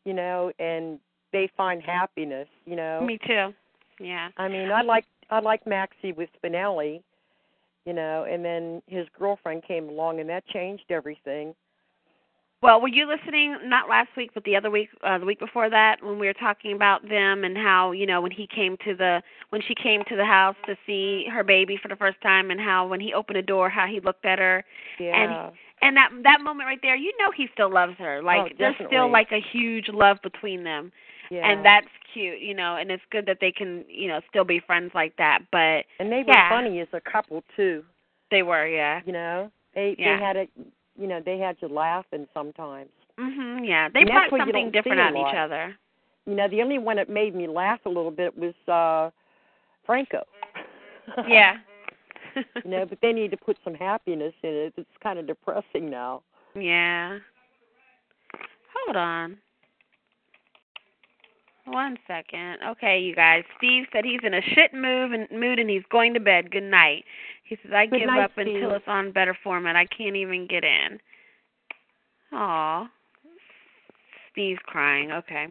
[0.04, 0.98] you know, and
[1.32, 3.00] they find happiness, you know.
[3.04, 3.52] me too
[4.00, 7.02] yeah I mean, I like I like Maxie with Spinelli,
[7.84, 11.54] you know, and then his girlfriend came along and that changed everything.
[12.60, 15.70] Well, were you listening not last week, but the other week, uh, the week before
[15.70, 18.94] that, when we were talking about them and how you know when he came to
[18.96, 22.50] the when she came to the house to see her baby for the first time,
[22.50, 24.64] and how when he opened the door, how he looked at her,
[24.98, 25.14] Yeah.
[25.14, 28.22] and and that that moment right there, you know he still loves her.
[28.22, 30.90] Like Oh, there's still like a huge love between them,
[31.30, 31.48] yeah.
[31.48, 32.74] and that's cute, you know.
[32.74, 35.42] And it's good that they can you know still be friends like that.
[35.52, 36.50] But and they were yeah.
[36.50, 37.84] funny as a couple too,
[38.32, 39.52] they were, yeah, you know.
[39.76, 40.16] They Yeah.
[40.16, 40.48] they had a
[40.98, 42.90] you know, they had you laughing sometimes.
[43.18, 43.88] mhm, yeah.
[43.88, 45.76] They brought something different see a out in each other.
[46.26, 49.10] You know, the only one that made me laugh a little bit was uh
[49.86, 50.24] Franco.
[51.26, 51.56] Yeah.
[52.36, 54.74] you know, but they need to put some happiness in it.
[54.76, 56.22] It's kind of depressing now.
[56.54, 57.18] Yeah.
[58.86, 59.36] Hold on.
[61.70, 62.58] One second.
[62.66, 63.44] Okay, you guys.
[63.56, 66.50] Steve said he's in a shit mood and mood and he's going to bed.
[66.50, 67.04] Good night.
[67.44, 68.70] He says I Good give night, up until Steve.
[68.72, 69.76] it's on better format.
[69.76, 70.98] I can't even get in.
[72.32, 72.88] Aw.
[74.32, 75.12] Steve's crying.
[75.12, 75.46] Okay.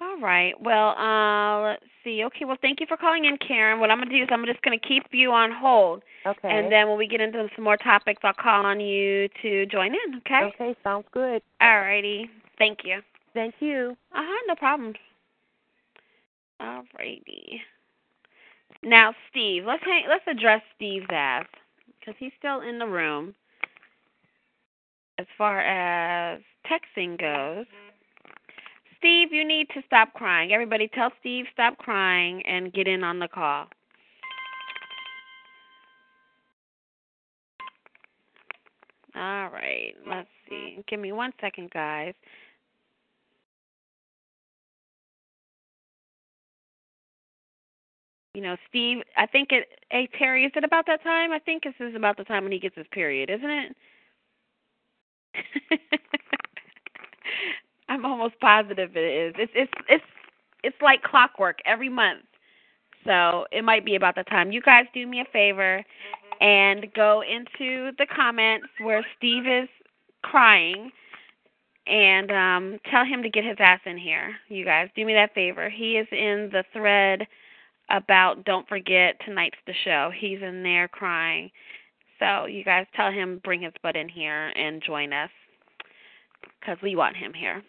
[0.00, 0.54] All right.
[0.60, 2.22] Well, uh let's see.
[2.24, 3.80] Okay, well thank you for calling in, Karen.
[3.80, 6.02] What I'm gonna do is I'm just gonna keep you on hold.
[6.24, 6.48] Okay.
[6.48, 9.88] And then when we get into some more topics I'll call on you to join
[9.94, 10.50] in, okay?
[10.54, 11.42] Okay, sounds good.
[11.60, 12.30] All righty.
[12.58, 13.00] Thank you.
[13.34, 13.96] Thank you.
[14.12, 14.42] Uh huh.
[14.46, 14.96] No problems.
[16.60, 17.60] All righty.
[18.82, 21.46] Now, Steve, let's hang, let's address Steve's ass
[21.98, 23.34] because he's still in the room.
[25.18, 26.40] As far as
[26.70, 27.66] texting goes,
[28.98, 30.52] Steve, you need to stop crying.
[30.52, 33.66] Everybody, tell Steve stop crying and get in on the call.
[39.14, 39.94] All right.
[40.06, 40.78] Let's see.
[40.88, 42.14] Give me one second, guys.
[48.38, 51.32] You know, Steve, I think it, hey, Terry, is it about that time?
[51.32, 53.76] I think this is about the time when he gets his period, isn't it?
[57.88, 59.34] I'm almost positive it is.
[59.36, 60.04] It's it's it's
[60.62, 62.26] it's like clockwork every month.
[63.04, 64.52] So it might be about the time.
[64.52, 65.82] You guys do me a favor
[66.40, 69.68] and go into the comments where Steve is
[70.22, 70.92] crying
[71.88, 74.36] and um tell him to get his ass in here.
[74.48, 75.68] You guys do me that favor.
[75.68, 77.26] He is in the thread
[77.90, 80.10] about don't forget tonight's the show.
[80.16, 81.50] He's in there crying.
[82.18, 85.30] So you guys tell him bring his butt in here and join us
[86.60, 87.62] because we want him here.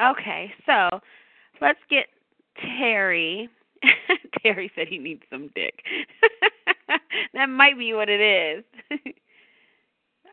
[0.00, 1.00] Okay, so
[1.60, 2.06] let's get
[2.60, 3.48] Terry.
[4.42, 5.82] Terry said he needs some dick.
[7.34, 8.64] that might be what it is.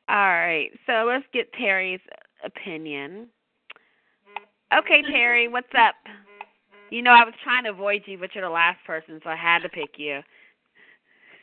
[0.09, 2.01] All right, so let's get Terry's
[2.43, 3.27] opinion.
[4.77, 5.95] Okay, Terry, what's up?
[6.91, 9.35] You know, I was trying to avoid you, but you're the last person, so I
[9.35, 10.19] had to pick you.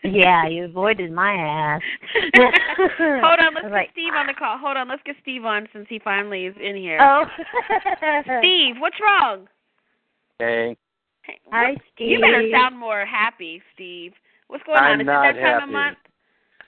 [0.05, 1.81] Yeah, you avoided my ass.
[2.37, 4.59] Hold on, let's get like, Steve on the call.
[4.59, 6.99] Hold on, let's get Steve on since he finally is in here.
[7.01, 7.25] Oh.
[8.39, 9.49] Steve, what's wrong?
[10.39, 10.77] Hey,
[11.23, 14.13] Hey, Hi, what- You better sound more happy, Steve.
[14.49, 14.85] What's going on?
[14.85, 15.65] I'm Is not it that time happy.
[15.65, 15.99] of month?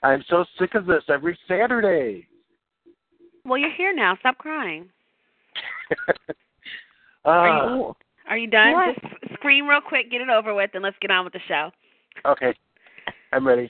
[0.03, 2.27] I'm so sick of this every Saturday.
[3.45, 4.17] Well, you're here now.
[4.19, 4.89] Stop crying.
[7.25, 7.93] uh,
[8.31, 8.71] Are you done?
[8.71, 8.95] What?
[8.95, 11.69] Just scream real quick, get it over with, and let's get on with the show.
[12.25, 12.53] okay,
[13.33, 13.69] I'm ready.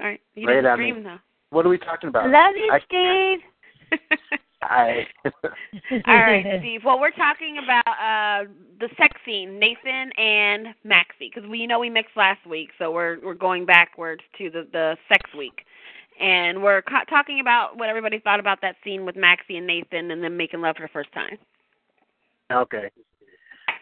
[0.00, 0.20] All right.
[0.34, 0.90] You Lay it didn't me.
[0.90, 1.18] scream though.
[1.50, 2.28] What are we talking about?
[2.28, 4.00] Love you, I- Steve.
[4.62, 5.06] I.
[6.08, 6.80] All right, Steve.
[6.84, 11.78] Well, we're talking about uh the sex scene, Nathan and Maxie, because we you know
[11.78, 15.60] we mixed last week, so we're we're going backwards to the the sex week,
[16.20, 20.10] and we're co- talking about what everybody thought about that scene with Maxie and Nathan,
[20.10, 21.38] and them making love for the first time.
[22.52, 22.90] Okay.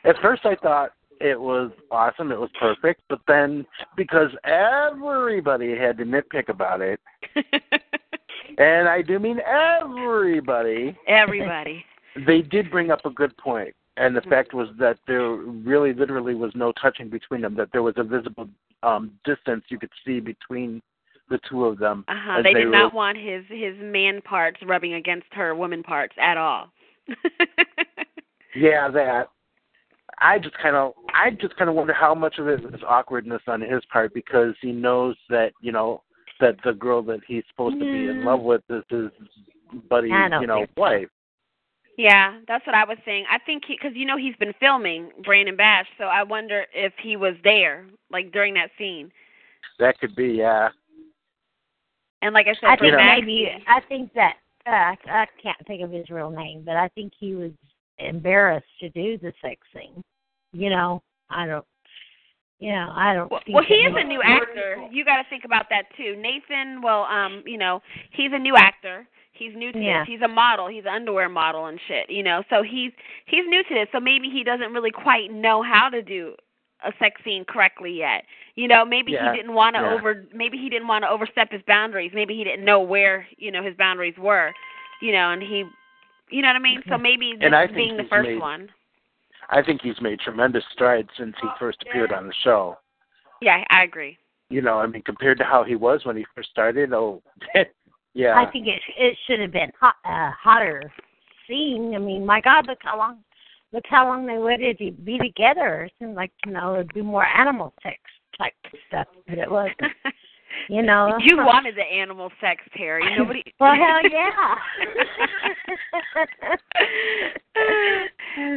[0.05, 2.33] At first, I thought it was awesome.
[2.33, 3.03] It was perfect.
[3.09, 3.65] But then,
[3.97, 7.01] because everybody had to nitpick about it,
[8.59, 11.85] and I do mean everybody, Everybody.
[12.27, 13.75] they did bring up a good point.
[13.99, 14.31] And the Mhm.
[14.31, 17.55] fact was that there really, literally, was no touching between them.
[17.55, 18.49] That there was a visible
[18.83, 20.83] um distance you could see between
[21.29, 22.05] the two of them.
[22.09, 22.39] Uh huh.
[22.39, 26.15] as They did were- not want his his man parts rubbing against her woman parts
[26.19, 26.71] at all.
[28.55, 29.31] Yeah, that.
[30.23, 33.43] I just kind of, I just kind of wonder how much of it is awkwardness
[33.47, 36.03] on his part because he knows that you know
[36.41, 39.11] that the girl that he's supposed to be in love with is his
[39.89, 41.09] buddy, you know, wife.
[41.99, 43.27] Yeah, that's what I was saying.
[43.31, 46.93] I think he, because you know he's been filming Brandon Barash, so I wonder if
[47.03, 49.11] he was there, like during that scene.
[49.79, 50.69] That could be, yeah.
[52.23, 55.83] And like I said, I think Max, maybe I think that uh, I can't think
[55.83, 57.51] of his real name, but I think he was
[57.99, 60.03] embarrassed to do the sex scene.
[60.53, 61.65] You know, I don't.
[62.61, 63.31] You know, I don't.
[63.31, 64.87] well, well, he that is a new actor.
[64.93, 66.15] You got to think about that too.
[66.17, 69.07] Nathan, well, um, you know, he's a new actor.
[69.33, 70.01] He's new to Yeah.
[70.01, 70.09] this.
[70.09, 70.69] He's a model.
[70.69, 72.09] He's an underwear model and shit.
[72.09, 72.93] You know, so he's
[73.27, 73.89] he's new to this.
[73.91, 76.37] So maybe he doesn't really quite know how to do
[76.85, 78.25] a sex scene correctly yet.
[78.55, 79.95] You know, maybe Yeah, he didn't want to yeah.
[79.95, 80.25] over.
[80.33, 82.13] Maybe he didn't want to overstep his boundaries.
[82.15, 84.53] Maybe he didn't know where you know his boundaries were.
[85.01, 85.65] You know, and he,
[86.31, 86.81] you know what I mean.
[86.89, 88.69] So maybe this And I is think being the first made- one.
[89.51, 92.77] I think he's made tremendous strides since he first appeared on the show.
[93.41, 94.19] Yeah, I agree.
[94.51, 97.23] You know, I mean, compared to how he was when he first started, oh,
[98.15, 98.35] yeah.
[98.39, 100.93] I think it it should have been hot, uh, hotter
[101.49, 101.93] scene.
[101.95, 103.19] I mean, my God, look how long,
[103.73, 105.85] look how long they waited to be together.
[105.85, 107.97] It seemed like you know it'd be more animal sex
[108.39, 108.53] type
[108.89, 109.81] stuff, but it wasn't.
[110.69, 113.05] You know, You wanted the animal sex, Terry.
[113.17, 113.43] Nobody.
[113.61, 114.55] Well, hell yeah.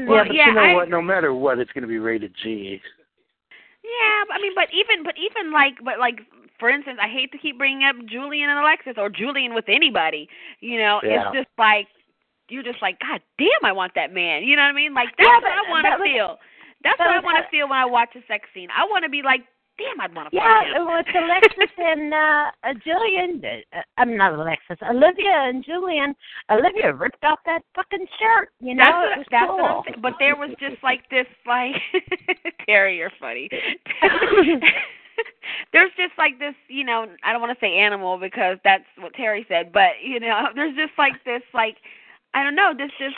[0.08, 0.90] well, yeah, but yeah, you know I, what?
[0.90, 2.80] No matter what, it's going to be rated G.
[3.84, 6.20] Yeah, I mean, but even, but even like, but like,
[6.60, 10.28] for instance, I hate to keep bringing up Julian and Alexis or Julian with anybody.
[10.60, 11.30] You know, Yeah.
[11.30, 11.88] it's just like
[12.50, 14.44] you're just like, God damn, I want that man.
[14.44, 14.94] You know what I mean?
[14.94, 16.38] Like that's Yeah, what I want that to was- feel.
[16.84, 18.70] That's that what I want to feel when I watch a sex scene.
[18.70, 19.42] I want to be like,
[19.78, 20.86] damn, I'd want to Yeah, him.
[20.88, 22.52] with Alexis and uh,
[22.84, 23.42] Julian.
[23.76, 24.78] Uh, I'm not Alexis.
[24.88, 26.16] Olivia and Julian.
[26.50, 28.50] Olivia ripped off that fucking shirt.
[28.60, 29.84] You know, That's what, that's cool.
[29.88, 30.02] what.
[30.02, 31.76] But there was just like this, like
[32.66, 33.50] Terry, you're funny.
[35.74, 39.14] there's just like this, you know, I don't want to say animal because that's what
[39.14, 41.78] Terry said, but you know, there's just like this, like
[42.34, 43.16] I don't know, this just.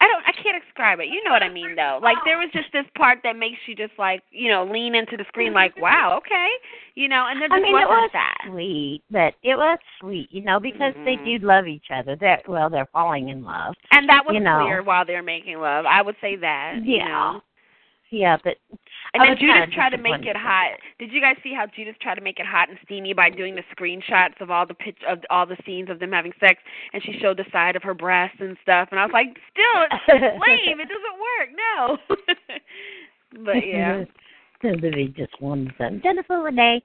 [0.00, 0.24] I don't.
[0.26, 1.06] I can't describe it.
[1.08, 2.00] You know what I mean, though.
[2.02, 5.16] Like there was just this part that makes you just like, you know, lean into
[5.16, 6.48] the screen, like, wow, okay,
[6.94, 7.26] you know.
[7.28, 8.38] And there I just mean, it wasn't was that.
[8.48, 11.04] sweet, but it was sweet, you know, because Mhm.
[11.04, 12.16] they do love each other.
[12.16, 13.74] They're well, they're falling in love.
[13.92, 14.64] And that was you know.
[14.64, 15.84] clear while they're making love.
[15.86, 16.80] I would say that.
[16.84, 17.04] you Yeah.
[17.08, 17.42] know.
[18.10, 18.56] Yeah, but
[19.14, 20.72] And I oh, then Judith tried to make it hot.
[20.98, 23.54] Did you guys see how Judith tried to make it hot and steamy by doing
[23.54, 26.60] the screenshots of all the pitch of all the scenes of them having sex,
[26.92, 29.86] and she showed the side of her breasts and stuff, and I was like, still,
[30.08, 30.08] it's
[30.46, 30.80] lame.
[30.80, 31.48] It doesn't work.
[31.56, 31.98] No.
[33.44, 34.04] but yeah.
[34.62, 36.82] Somebody just wanted some Jennifer Renee.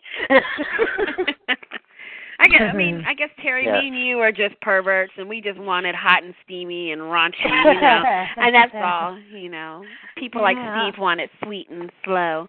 [2.40, 2.62] I guess.
[2.74, 3.08] I mean, mm-hmm.
[3.08, 3.80] I guess Terry, Yeah.
[3.80, 7.46] me and you are just perverts, and we just wanted hot and steamy and raunchy,
[7.46, 8.04] you know.
[8.38, 9.84] and that's all, you know.
[10.18, 10.90] People like Yeah.
[10.90, 12.48] Steve want it sweet and slow.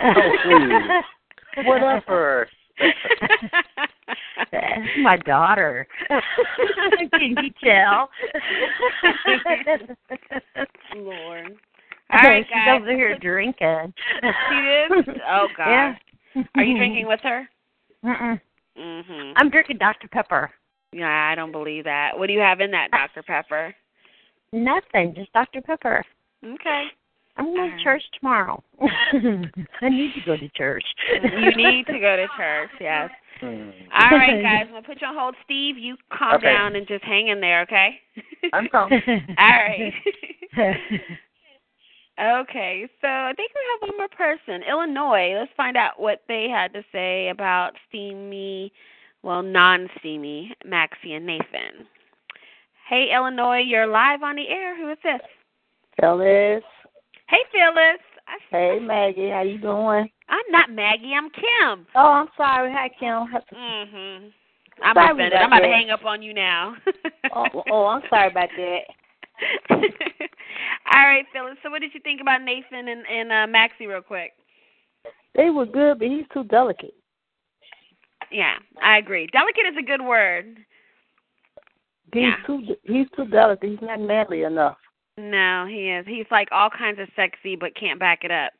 [0.00, 0.12] Oh,
[0.44, 1.64] please.
[1.66, 2.48] Whatever.
[5.02, 5.86] My daughter.
[6.08, 8.08] Can you tell?
[10.96, 11.56] Lord.
[12.12, 12.80] All right, She's guys.
[12.80, 13.92] over here drinking.
[14.22, 14.90] She is?
[15.28, 15.68] Oh God.
[15.68, 15.94] Yeah.
[16.56, 17.48] Are you drinking with her?
[18.04, 18.40] Mm-mm.
[18.78, 19.32] Mhm.
[19.36, 20.08] I'm drinking Dr.
[20.08, 20.50] Pepper.
[20.92, 22.18] Yeah, I don't believe that.
[22.18, 23.22] What do you have in that, Dr.
[23.22, 23.74] Pepper?
[24.52, 25.60] Nothing, just Dr.
[25.60, 26.04] Pepper.
[26.44, 26.84] Okay.
[27.36, 27.78] I'm going Alright.
[27.78, 28.62] to church tomorrow.
[28.82, 30.84] I need to go to church.
[31.12, 33.10] You need to go to church, yes.
[33.40, 33.70] Hmm.
[33.94, 34.64] All right, guys.
[34.66, 35.34] I'm gonna put you on hold.
[35.44, 36.52] Steve, you calm Okay.
[36.52, 38.00] down and just hang in there, okay?
[38.52, 38.90] I'm calm.
[39.38, 39.92] All right.
[42.20, 44.62] okay, so I think we have one more person.
[44.68, 45.34] Illinois.
[45.38, 48.72] Let's find out what they had to say about steamy
[49.22, 51.86] well, non-steamy Maxie and Nathan.
[52.88, 54.76] Hey, Illinois, you're live on the air.
[54.76, 55.20] Who is this?
[56.00, 56.64] Phyllis.
[57.28, 58.00] Hey, Phyllis.
[58.50, 59.28] Hey, Maggie.
[59.30, 60.08] How you doing?
[60.28, 61.12] I'm not Maggie.
[61.16, 61.86] I'm Kim.
[61.94, 62.72] Oh, I'm sorry.
[62.72, 63.26] Hi, Kim.
[63.54, 64.32] Mhm.
[64.82, 65.32] I'm Sorry offended.
[65.32, 66.74] about I'm about to hang up on you now.
[67.32, 68.80] Oh, oh, I'm sorry about that.
[69.70, 71.56] All right, Phyllis.
[71.62, 74.32] So, what did you think about Nathan and, and uh, Maxie, real quick?
[75.34, 76.94] They were good, but he's too delicate.
[78.30, 79.28] Yeah, I agree.
[79.32, 80.58] Delicate is a good word.
[82.12, 82.36] He's Yeah.
[82.46, 83.70] too he's too delicate.
[83.70, 84.76] He's not manly enough.
[85.16, 86.06] No, he is.
[86.06, 88.52] He's like all kinds of sexy, but can't back it up.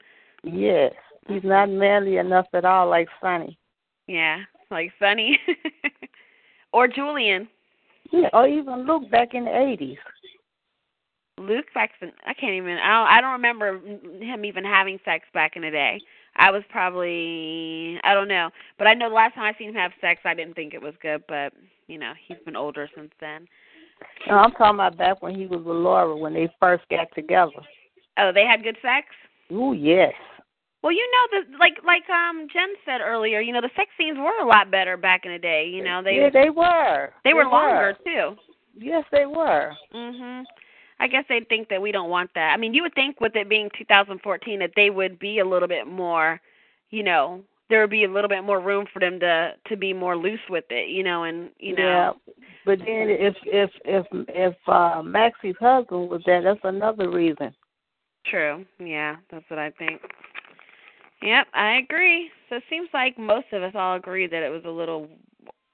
[0.44, 0.92] Yes,
[1.28, 3.58] he's not manly enough at all, like Sonny.
[4.06, 4.40] Yeah,
[4.70, 5.38] like Sonny
[6.72, 7.48] or Julian.
[8.12, 9.98] Yeah, or even Luke back in the eighties.
[11.40, 12.12] Luke Faxon.
[12.26, 12.72] I can't even.
[12.72, 13.08] I don't.
[13.08, 13.78] I don't remember
[14.20, 16.00] him even having sex back in the day.
[16.36, 17.98] I was probably.
[18.04, 20.34] I don't know, but I know the last time I seen him have sex, I
[20.34, 21.22] didn't think it was good.
[21.28, 21.52] But
[21.86, 23.46] you know, he's been older since then.
[24.28, 27.50] No, I'm talking about back when he was with Laura when they first got together.
[28.18, 29.06] Oh, they had good sex.
[29.52, 30.12] Ooh, yes.
[30.82, 34.18] Well, you know, the like like um Jen said earlier, you know, the sex scenes
[34.18, 35.66] were a lot better back in the day.
[35.66, 37.10] You know, they yeah, they were.
[37.24, 38.36] they were longer too.
[38.74, 39.72] Yes, they were.
[39.94, 40.44] Mhm.
[41.00, 42.52] I guess they think that we don't want that.
[42.52, 45.66] I mean, you would think with it being 2014 that they would be a little
[45.66, 46.40] bit more,
[46.90, 49.94] you know, there would be a little bit more room for them to to be
[49.94, 51.82] more loose with it, you know, and you know.
[51.82, 52.12] Yeah,
[52.66, 57.54] but then if if if if uh Maxie's husband was there, that's another reason.
[58.26, 58.66] True.
[58.78, 60.02] Yeah, that's what I think.
[61.22, 62.30] Yep, I agree.
[62.48, 65.08] So it seems like most of us all agree that it was a little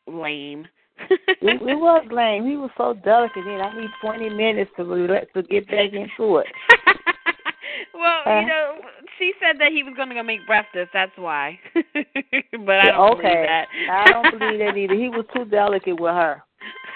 [0.06, 0.66] lame.
[0.98, 2.46] It, it was lame.
[2.46, 3.44] He was so delicate.
[3.44, 6.46] Then I need twenty minutes to relax to get back into it.
[7.94, 8.40] well, Huh?
[8.40, 8.74] you know,
[9.18, 10.90] she said that he was going to go make breakfast.
[10.92, 11.58] That's why.
[11.74, 13.66] but I don't believe okay, that.
[13.90, 14.94] I don't believe that either.
[14.94, 16.42] He was too delicate with her.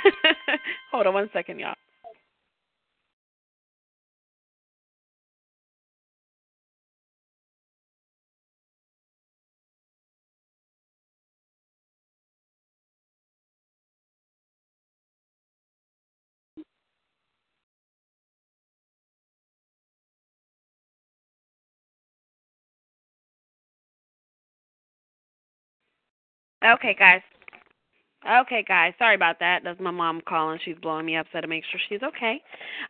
[0.93, 1.75] Hold on one second, y'all.
[26.65, 27.23] Okay, guys.
[28.29, 28.93] Okay, guys.
[28.99, 29.61] Sorry about that.
[29.65, 30.59] That's my mom calling.
[30.63, 32.43] She's blowing me up, so to make sure she's okay.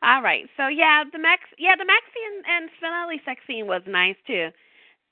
[0.02, 0.44] All right.
[0.56, 4.48] So yeah, the Max, yeah, the Maxie and, and Spinelli sex scene was nice too.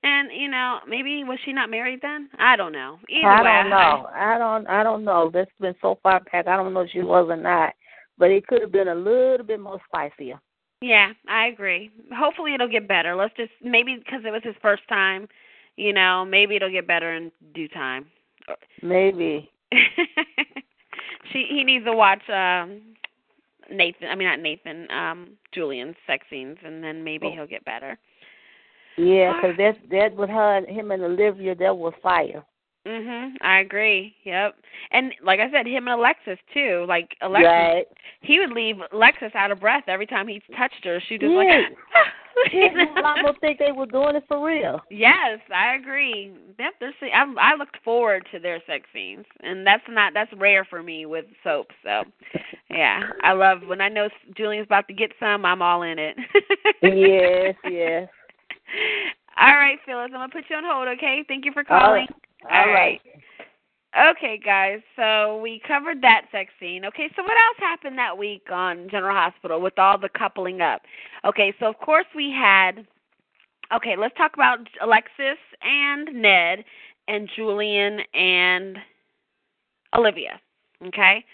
[0.02, 2.28] And you know, maybe was she not married then?
[2.38, 2.98] I don't know.
[3.08, 4.08] Either I way, don't know.
[4.14, 4.66] I don't.
[4.68, 5.30] I don't know.
[5.32, 6.46] That's been so far back.
[6.46, 7.74] I don't know if she was or not.
[8.18, 10.40] But it could have been a little bit more spicier.
[10.80, 11.90] Yeah, I agree.
[12.12, 13.14] Hopefully it'll get better.
[13.14, 15.28] Let's just maybe because it was his first time,
[15.76, 18.06] you know, maybe it'll get better in due time.
[18.82, 19.50] Maybe.
[21.32, 22.80] she he needs to watch um
[23.70, 27.98] Nathan I mean not Nathan, um Julian's sex scenes and then maybe he'll get better.
[28.96, 32.44] Yeah, 'cause that that with her, him and Olivia, that was fire.
[32.86, 33.34] Mhm.
[33.42, 34.14] I agree.
[34.24, 34.54] Yep.
[34.92, 36.86] And like I said, him and Alexis too.
[36.88, 37.86] Like Alexis Right.
[38.22, 40.98] he would leave Alexis out of breath every time he touched her.
[41.06, 41.38] She just Yeah.
[41.38, 41.76] like
[42.52, 44.80] I almost think they were doing it for real.
[44.90, 46.32] Yes, I agree.
[46.58, 50.64] Yep, there's I I looked forward to their sex scenes, and that's not that's rare
[50.64, 51.68] for me with soap.
[51.82, 52.04] So,
[52.70, 55.44] yeah, I love when I know Julian's about to get some.
[55.44, 56.16] I'm all in it.
[56.82, 58.08] yes, yes.
[59.40, 60.88] All right, Phyllis, I'm gonna put you on hold.
[60.96, 62.06] Okay, thank you for All calling.
[62.50, 62.66] right.
[62.66, 63.00] All right.
[63.96, 64.80] Okay, guys.
[64.96, 66.84] So we covered that sex scene.
[66.84, 70.82] Okay, so what else happened that week on General Hospital with all the coupling up?
[71.24, 72.86] Okay, so of course we had.
[73.74, 76.64] Okay, let's talk about Alexis and Ned
[77.06, 78.78] and Julian and
[79.96, 80.40] Olivia.
[80.86, 81.24] Okay.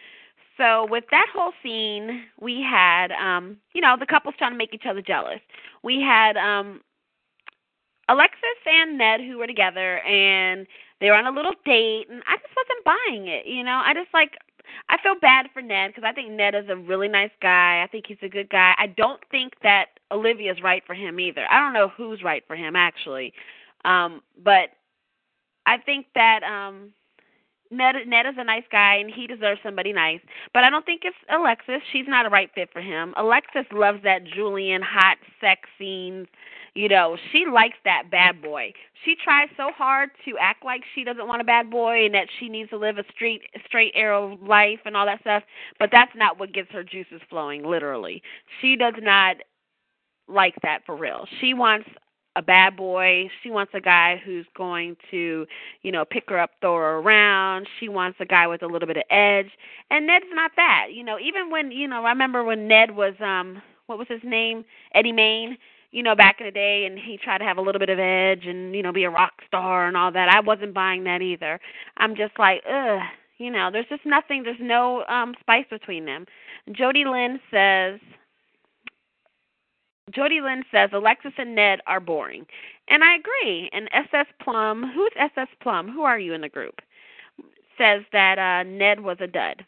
[0.56, 4.72] So with that whole scene, we had um, you know, the couples trying to make
[4.72, 5.40] each other jealous.
[5.82, 6.80] We had um
[8.08, 10.66] Alexis and Ned who were together and
[11.04, 13.82] they were on a little date and I just wasn't buying it, you know.
[13.84, 14.38] I just like
[14.88, 17.82] I feel bad for Ned because I think Ned is a really nice guy.
[17.82, 18.72] I think he's a good guy.
[18.78, 21.44] I don't think that Olivia's right for him either.
[21.50, 23.34] I don't know who's right for him actually.
[23.84, 24.70] Um but
[25.66, 26.94] I think that um
[27.70, 30.20] Ned Ned is a nice guy and he deserves somebody nice.
[30.54, 31.82] But I don't think it's Alexis.
[31.92, 33.12] She's not a right fit for him.
[33.18, 36.28] Alexis loves that Julian hot sex scenes.
[36.74, 38.72] You know, she likes that bad boy.
[39.04, 42.26] She tries so hard to act like she doesn't want a bad boy and that
[42.40, 45.44] she needs to live a straight straight arrow life and all that stuff,
[45.78, 48.22] but that's not what gets her juices flowing literally.
[48.60, 49.36] She does not
[50.26, 51.26] like that for real.
[51.40, 51.88] She wants
[52.36, 53.30] a bad boy.
[53.42, 55.46] She wants a guy who's going to,
[55.82, 57.68] you know, pick her up, throw her around.
[57.78, 59.50] She wants a guy with a little bit of edge.
[59.90, 60.88] And Ned's not that.
[60.92, 64.22] You know, even when, you know, I remember when Ned was um what was his
[64.24, 64.64] name?
[64.94, 65.58] Eddie Maine,
[65.94, 68.00] you know, back in the day and he tried to have a little bit of
[68.00, 70.28] edge and, you know, be a rock star and all that.
[70.28, 71.60] I wasn't buying that either.
[71.98, 73.00] I'm just like, ugh,
[73.38, 76.26] you know, there's just nothing, there's no um spice between them.
[76.72, 78.00] Jody Lynn says
[80.10, 82.44] Jody Lynn says Alexis and Ned are boring.
[82.88, 83.70] And I agree.
[83.72, 85.88] And SS Plum, who's SS Plum?
[85.88, 86.80] Who are you in the group?
[87.78, 89.64] Says that uh Ned was a dud.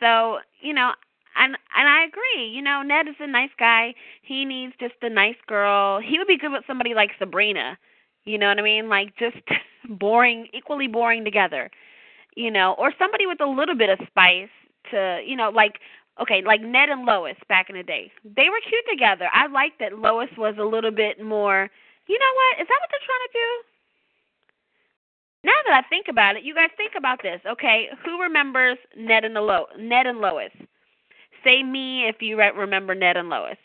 [0.00, 0.92] So, you know,
[1.36, 2.46] and and I agree.
[2.46, 3.94] You know, Ned is a nice guy.
[4.22, 6.00] He needs just a nice girl.
[6.00, 7.78] He would be good with somebody like Sabrina.
[8.24, 8.88] You know what I mean?
[8.88, 9.36] Like just
[9.88, 11.70] boring, equally boring together.
[12.36, 14.48] You know, or somebody with a little bit of spice
[14.90, 15.78] to, you know, like
[16.20, 18.12] okay, like Ned and Lois back in the day.
[18.24, 19.28] They were cute together.
[19.32, 21.68] I like that Lois was a little bit more.
[22.06, 22.62] You know what?
[22.62, 23.64] Is that what they're trying to do?
[25.44, 27.40] Now that I think about it, you guys think about this.
[27.46, 30.50] Okay, who remembers Ned and the Lo- Ned and Lois?
[31.44, 33.56] Say me if you re- remember Ned and Lois.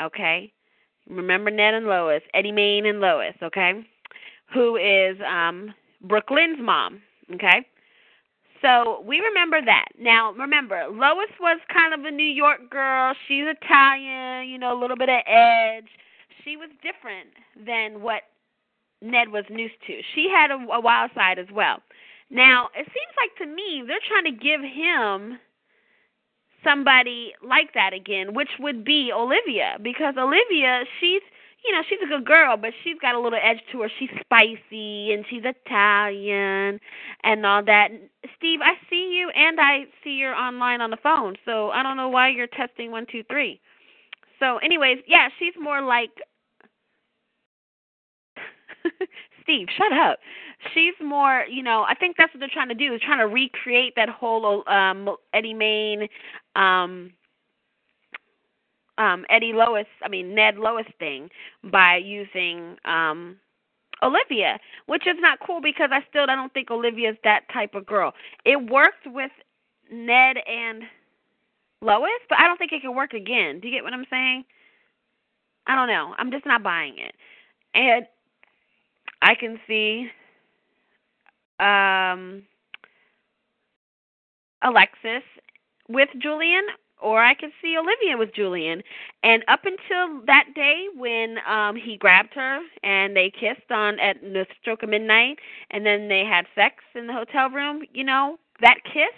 [0.00, 0.52] Okay.
[1.08, 3.84] Remember Ned and Lois, Eddie Maine and Lois, okay?
[4.54, 7.00] Who is um Brooklyn's mom,
[7.34, 7.66] okay?
[8.60, 9.86] So we remember that.
[9.98, 13.12] Now, remember, Lois was kind of a New York girl.
[13.26, 15.88] She's Italian, you know, a little bit of edge.
[16.44, 17.30] She was different
[17.66, 18.22] than what
[19.02, 20.00] Ned was used to.
[20.14, 21.78] She had a, a wild side as well.
[22.32, 25.40] Now, it seems like to me they're trying to give him
[26.64, 31.22] somebody like that again, which would be Olivia, because Olivia, she's
[31.64, 33.90] you know, she's a good girl, but she's got a little edge to her.
[33.98, 36.80] She's spicy and she's Italian
[37.24, 37.90] and all that.
[38.38, 41.96] Steve, I see you and I see you're online on the phone, so I don't
[41.98, 43.60] know why you're testing one, two, three.
[44.40, 46.10] So, anyways, yeah, she's more like
[49.42, 50.18] Steve, shut up.
[50.74, 53.26] She's more, you know, I think that's what they're trying to do is trying to
[53.26, 56.08] recreate that whole um Eddie Maine
[56.56, 57.12] um
[58.98, 61.28] um Eddie Lois, I mean Ned Lois thing
[61.64, 63.36] by using um
[64.02, 67.86] Olivia, which is not cool because I still I don't think Olivia's that type of
[67.86, 68.12] girl.
[68.44, 69.30] It worked with
[69.90, 70.82] Ned and
[71.80, 73.60] Lois, but I don't think it can work again.
[73.60, 74.44] Do you get what I'm saying?
[75.66, 76.14] I don't know.
[76.18, 77.14] I'm just not buying it.
[77.74, 78.06] And
[79.22, 80.08] I can see
[81.60, 82.44] um
[84.62, 85.24] Alexis
[85.88, 86.62] with Julian
[87.02, 88.82] or I could see Olivia with Julian.
[89.24, 94.20] And up until that day when um he grabbed her and they kissed on at
[94.22, 95.38] the stroke of midnight
[95.70, 99.14] and then they had sex in the hotel room, you know, that kiss,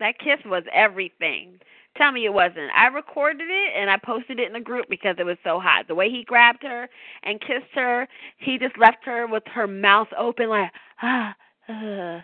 [0.00, 1.60] that kiss was everything.
[1.96, 2.70] Tell me it wasn't.
[2.76, 5.88] I recorded it and I posted it in the group because it was so hot.
[5.88, 6.88] The way he grabbed her
[7.22, 8.06] and kissed her,
[8.38, 10.70] he just left her with her mouth open like
[11.02, 11.34] ah,
[11.68, 12.20] uh,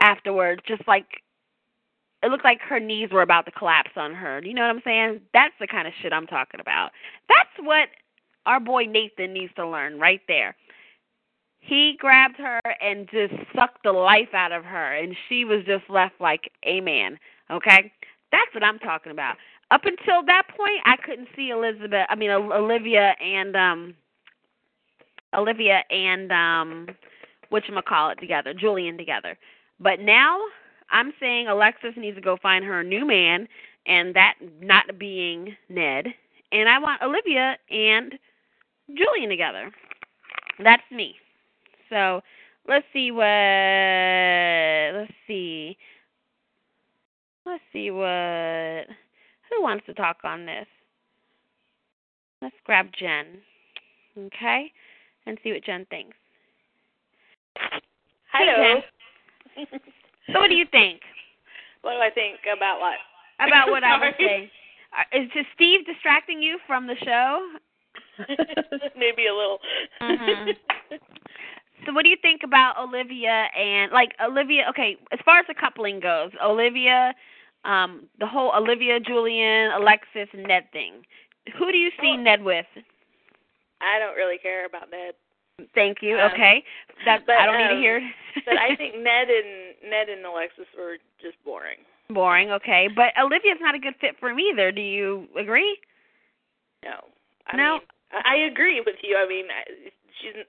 [0.00, 1.06] afterwards, just like
[2.22, 4.40] it looked like her knees were about to collapse on her.
[4.44, 5.20] You know what I'm saying?
[5.34, 6.90] That's the kind of shit I'm talking about.
[7.28, 7.88] That's what
[8.46, 10.56] our boy Nathan needs to learn right there.
[11.58, 15.84] He grabbed her and just sucked the life out of her, and she was just
[15.88, 17.18] left like, Amen.
[17.50, 17.92] Okay?
[18.32, 19.36] That's what I'm talking about.
[19.70, 23.94] Up until that point, I couldn't see Elizabeth, I mean, Olivia and, um,
[25.34, 26.88] Olivia and, um,
[27.50, 29.38] which call it together, Julian together.
[29.78, 30.40] But now,
[30.90, 33.48] I'm saying Alexis needs to go find her new man,
[33.86, 36.06] and that not being Ned.
[36.52, 38.18] And I want Olivia and
[38.94, 39.70] Julian together.
[40.62, 41.16] That's me.
[41.88, 42.20] So
[42.68, 43.24] let's see what.
[45.00, 45.76] Let's see.
[47.44, 48.86] Let's see what.
[49.50, 50.66] Who wants to talk on this?
[52.40, 53.38] Let's grab Jen.
[54.18, 54.72] Okay?
[55.26, 56.16] And see what Jen thinks.
[58.32, 58.80] Hello.
[59.54, 59.80] Hey, Jen.
[60.32, 61.00] So what do you think?
[61.82, 62.94] What do I think about what?
[63.40, 64.48] About what I was saying.
[65.12, 67.48] Is just Steve distracting you from the show?
[68.96, 69.58] Maybe a little.
[70.00, 70.54] Mhm.
[71.86, 74.64] So what do you think about Olivia and like Olivia?
[74.70, 77.12] Okay, as far as the coupling goes, Olivia,
[77.64, 81.02] um, the whole Olivia, Julian, Alexis, Ned thing.
[81.58, 82.22] Who do you see Oh.
[82.22, 82.66] Ned with?
[83.80, 85.14] I don't really care about Ned.
[85.74, 86.16] Thank you.
[86.18, 86.62] Um, okay,
[87.04, 88.00] that but, I don't need to um, hear.
[88.46, 91.78] But I think Ned and Ned and Alexis were just boring.
[92.10, 92.50] boring.
[92.52, 94.70] Okay, but Olivia's not a good fit for him either.
[94.72, 95.78] Do you agree?
[96.84, 97.10] No.
[97.46, 97.72] I No.
[97.74, 99.16] Mean, I I agree with you.
[99.16, 99.46] I mean,
[100.20, 100.44] she's.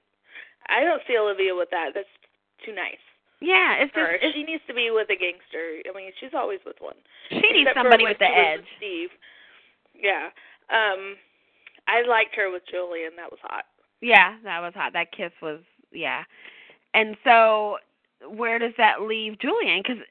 [0.68, 1.90] I don't see Olivia with that.
[1.94, 2.10] That's
[2.64, 3.02] too nice.
[3.40, 5.84] Yeah, it's just it's, she needs to be with a gangster.
[5.84, 6.96] I mean, she's always with one.
[7.28, 8.64] she needs Except for somebody with the edge.
[8.78, 9.10] Steve.
[9.92, 10.32] Yeah.
[10.72, 11.16] Um,
[11.86, 13.12] I liked her with Julian.
[13.16, 13.64] That was hot.
[14.00, 14.92] Yeah, that was hot.
[14.92, 15.60] That kiss was
[15.92, 16.24] yeah.
[16.94, 17.76] And so,
[18.28, 19.82] where does that leave Julian?
[19.82, 20.02] Because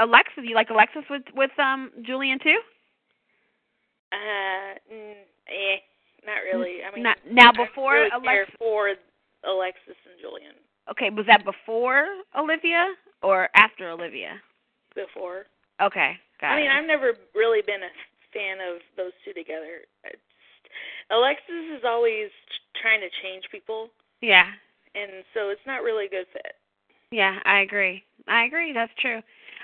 [0.00, 2.58] Alexis, you like Alexis with with um Julian too?
[4.12, 5.14] Uh, mm,
[5.46, 5.78] eh,
[6.26, 6.78] not really.
[6.82, 8.54] I mean, Not, now before really Alexis.
[8.58, 8.94] for
[9.44, 10.54] Alexis and Julian
[10.90, 14.40] Okay, was that before Olivia or after Olivia?
[14.94, 15.46] before.
[15.80, 16.74] Okay, got I mean, it.
[16.74, 17.92] I've never really been a
[18.34, 19.86] fan of those two together.
[20.04, 20.18] It's,
[21.10, 22.28] Alexis is always
[22.82, 23.88] trying to change people,
[24.20, 24.46] yeah,
[24.94, 26.54] and so it's not really a good fit.
[27.12, 28.02] yeah, I agree.
[28.28, 28.72] I agree.
[28.72, 29.20] That's true.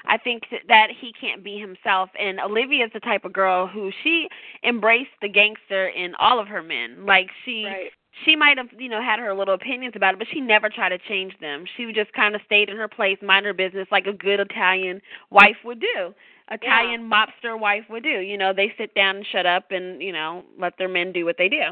[0.09, 3.91] I think that, that he can't be himself, and Olivia's the type of girl who
[4.05, 4.29] she
[4.65, 7.05] embraced the gangster in all of her men.
[7.05, 7.91] Like she, Right.
[8.25, 10.91] She might have you know had her little opinions about it, but she never tried
[10.91, 11.65] to change them.
[11.77, 15.01] She just kind of stayed in her place, mind her business, like a good Italian
[15.31, 16.15] wife would do.
[16.51, 18.21] Italian mobster wife would do.
[18.21, 21.25] You know, they sit down and shut up and you know let their men do
[21.25, 21.63] what they do.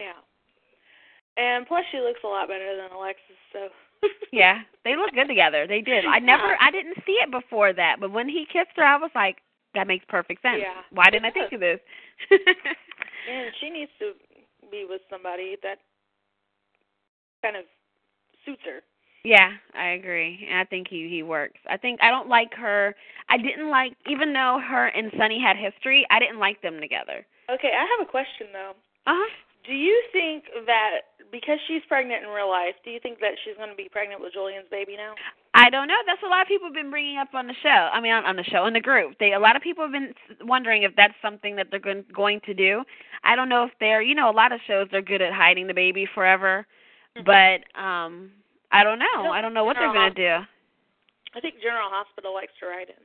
[0.00, 0.12] Yeah.
[1.36, 3.36] And plus, she looks a lot better than Alexis.
[3.52, 3.68] So.
[4.32, 5.66] Yeah, they look good together.
[5.66, 6.04] They did.
[6.04, 9.12] I never, I didn't see it before that, but when he kissed her, I was
[9.14, 9.38] like,
[9.74, 10.58] that makes perfect sense.
[10.58, 11.78] Yeah, Why didn't I think of this?
[13.24, 14.12] And she needs to
[14.70, 15.78] be with somebody that
[17.42, 17.64] kind of
[18.44, 18.80] suits her.
[19.24, 20.46] yeah, I agree.
[20.48, 21.60] And I think he he works.
[21.68, 22.94] I think I don't like her.
[23.28, 27.24] I didn't like, even though her and Sonny had history, I didn't like them together.
[27.50, 28.72] Okay, I have a question though.
[29.06, 29.30] Uh huh.
[29.66, 33.56] Do you think that because she's pregnant in real life, do you think that she's
[33.56, 35.14] going to be pregnant with Julian's baby now?
[35.64, 35.96] I don't know.
[36.06, 37.68] That's a lot of people have been bringing up on the show.
[37.70, 39.16] I mean, on, on the show in the group.
[39.18, 40.12] They a lot of people have been
[40.42, 42.84] wondering if that's something that they're going going to do.
[43.24, 44.02] I don't know if they're.
[44.02, 46.66] You know, a lot of shows they're good at hiding the baby forever,
[47.24, 48.30] but um,
[48.70, 49.32] I don't know.
[49.32, 50.44] I don't know what they're going to do.
[51.34, 53.00] I think General Hospital likes to write in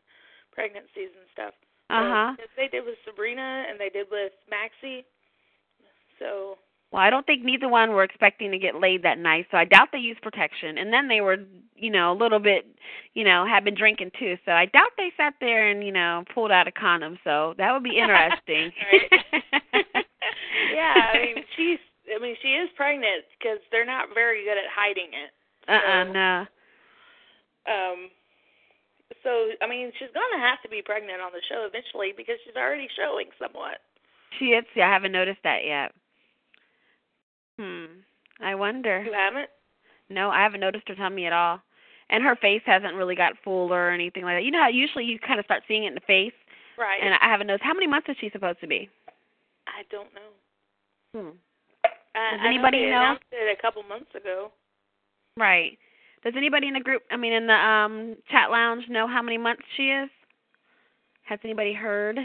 [0.51, 1.53] pregnancies and stuff.
[1.89, 2.45] Uh huh.
[2.57, 5.05] They did with Sabrina and they did with Maxie.
[6.19, 6.59] So
[6.91, 9.65] Well, I don't think neither one were expecting to get laid that night, so I
[9.65, 10.79] doubt they used protection.
[10.79, 11.37] And then they were,
[11.75, 12.65] you know, a little bit,
[13.13, 16.23] you know, had been drinking too, so I doubt they sat there and, you know,
[16.33, 17.19] pulled out a condom.
[17.23, 18.71] So that would be interesting.
[20.73, 21.79] yeah, I mean she's
[22.09, 25.31] I mean she is pregnant because they're not very good at hiding it.
[25.69, 26.45] uh-uh, no.
[27.69, 28.09] Um
[29.21, 29.29] so
[29.61, 32.87] I mean she's gonna have to be pregnant on the show eventually because she's already
[32.97, 33.77] showing somewhat.
[34.39, 34.65] She is.
[34.75, 35.91] Yeah, I haven't noticed that yet.
[37.59, 37.85] Hmm.
[38.41, 39.03] I wonder.
[39.03, 39.49] You haven't?
[40.09, 41.59] No, I haven't noticed her tummy at all.
[42.09, 44.43] And her face hasn't really got full or anything like that.
[44.43, 46.33] You know how usually you kind of start seeing it in the face,
[46.77, 46.99] Right.
[47.03, 47.63] and I haven't noticed.
[47.65, 48.89] How many months is she supposed to be?
[49.67, 51.21] I don't know.
[51.21, 51.29] Hmm.
[52.15, 52.97] I, Does I anybody know they know?
[53.01, 54.51] announced it a couple months ago.
[55.37, 55.77] Right.
[56.23, 59.37] Does anybody in the group, I mean in the um chat lounge know how many
[59.37, 60.09] months she is?
[61.23, 62.17] Has anybody heard?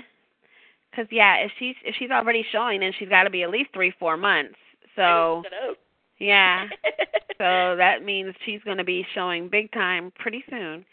[0.96, 3.70] Cuz yeah, if she's if she's already showing then she's got to be at least
[3.74, 4.56] 3 4 months.
[4.96, 5.76] So, I looked it up.
[6.18, 6.66] yeah.
[7.38, 10.84] so that means she's going to be showing big time pretty soon.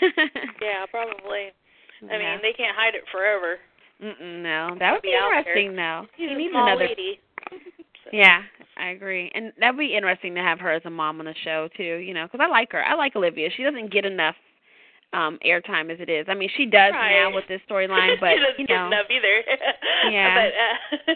[0.62, 1.52] yeah, probably.
[2.10, 2.18] I Yeah.
[2.18, 3.58] mean, they can't hide it forever.
[4.02, 4.76] Mm-mm, no.
[4.78, 6.06] That would Be be interesting though.
[6.16, 7.20] She's He a needs another lady.
[8.12, 8.42] Yeah,
[8.76, 11.68] I agree, and that'd be interesting to have her as a mom on the show
[11.76, 11.96] too.
[11.96, 12.84] You know, because I like her.
[12.84, 13.48] I like Olivia.
[13.56, 14.36] She doesn't get enough
[15.12, 16.26] um airtime as it is.
[16.28, 19.06] I mean, she does now with this storyline, but she doesn't you get know, enough
[19.10, 19.42] either.
[20.10, 20.34] Yeah.
[20.36, 21.14] but uh,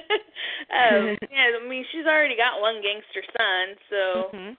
[0.78, 4.00] um, yeah, I mean, she's already got one gangster son, so
[4.36, 4.56] mhm.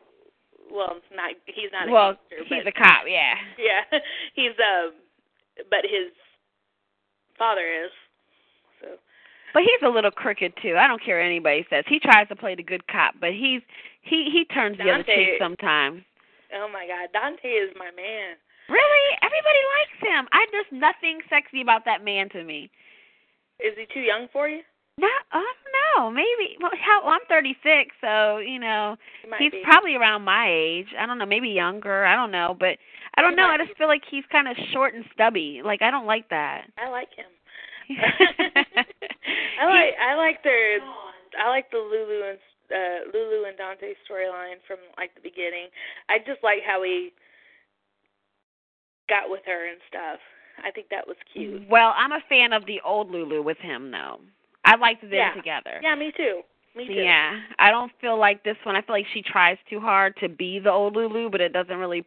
[0.71, 1.93] well, not he's not a gangster.
[1.93, 3.03] well, gangster, he's but a cop.
[3.07, 3.33] Yeah.
[3.57, 3.99] yeah,
[4.35, 4.93] he's um,
[5.69, 6.11] but his
[7.37, 7.91] father is.
[8.81, 8.87] So
[9.53, 10.75] But he's a little crooked too.
[10.77, 11.85] I don't care what anybody says.
[11.87, 13.61] He tries to play the good cop, but he's
[14.01, 16.03] he he turns the other cheek sometimes.
[16.53, 18.35] oh my God, Dante is my man.
[18.69, 19.05] Really?
[19.21, 20.27] Everybody likes him.
[20.31, 22.69] I there's nothing sexy about that man to me.
[23.59, 24.61] Is he too young for you?
[24.97, 26.11] No, I don't know.
[26.11, 26.57] Maybe.
[26.61, 29.61] Well, how, well I'm 36, so you know He he's be.
[29.63, 30.87] probably around my age.
[30.99, 32.05] I don't know, maybe younger.
[32.05, 32.75] I don't know, but
[33.15, 33.47] I don't He know.
[33.47, 35.61] I just feel like he's kind of short and stubby.
[35.63, 36.67] Like I don't like that.
[36.77, 37.31] I like him.
[37.97, 40.79] I like I like their
[41.39, 42.39] I like the Lulu and
[42.69, 45.71] uh Lulu and Dante storyline from like the beginning.
[46.09, 47.11] I just like how he
[49.09, 50.19] got with her and stuff.
[50.63, 51.63] I think that was cute.
[51.69, 54.19] Well, I'm a fan of the old Lulu with him though.
[54.65, 55.33] I liked them Yeah.
[55.33, 55.79] together.
[55.81, 56.41] Yeah, me too.
[56.75, 56.93] Me too.
[56.93, 58.75] Yeah, I don't feel like this one.
[58.75, 61.75] I feel like she tries too hard to be the old Lulu, but it doesn't
[61.77, 62.05] really,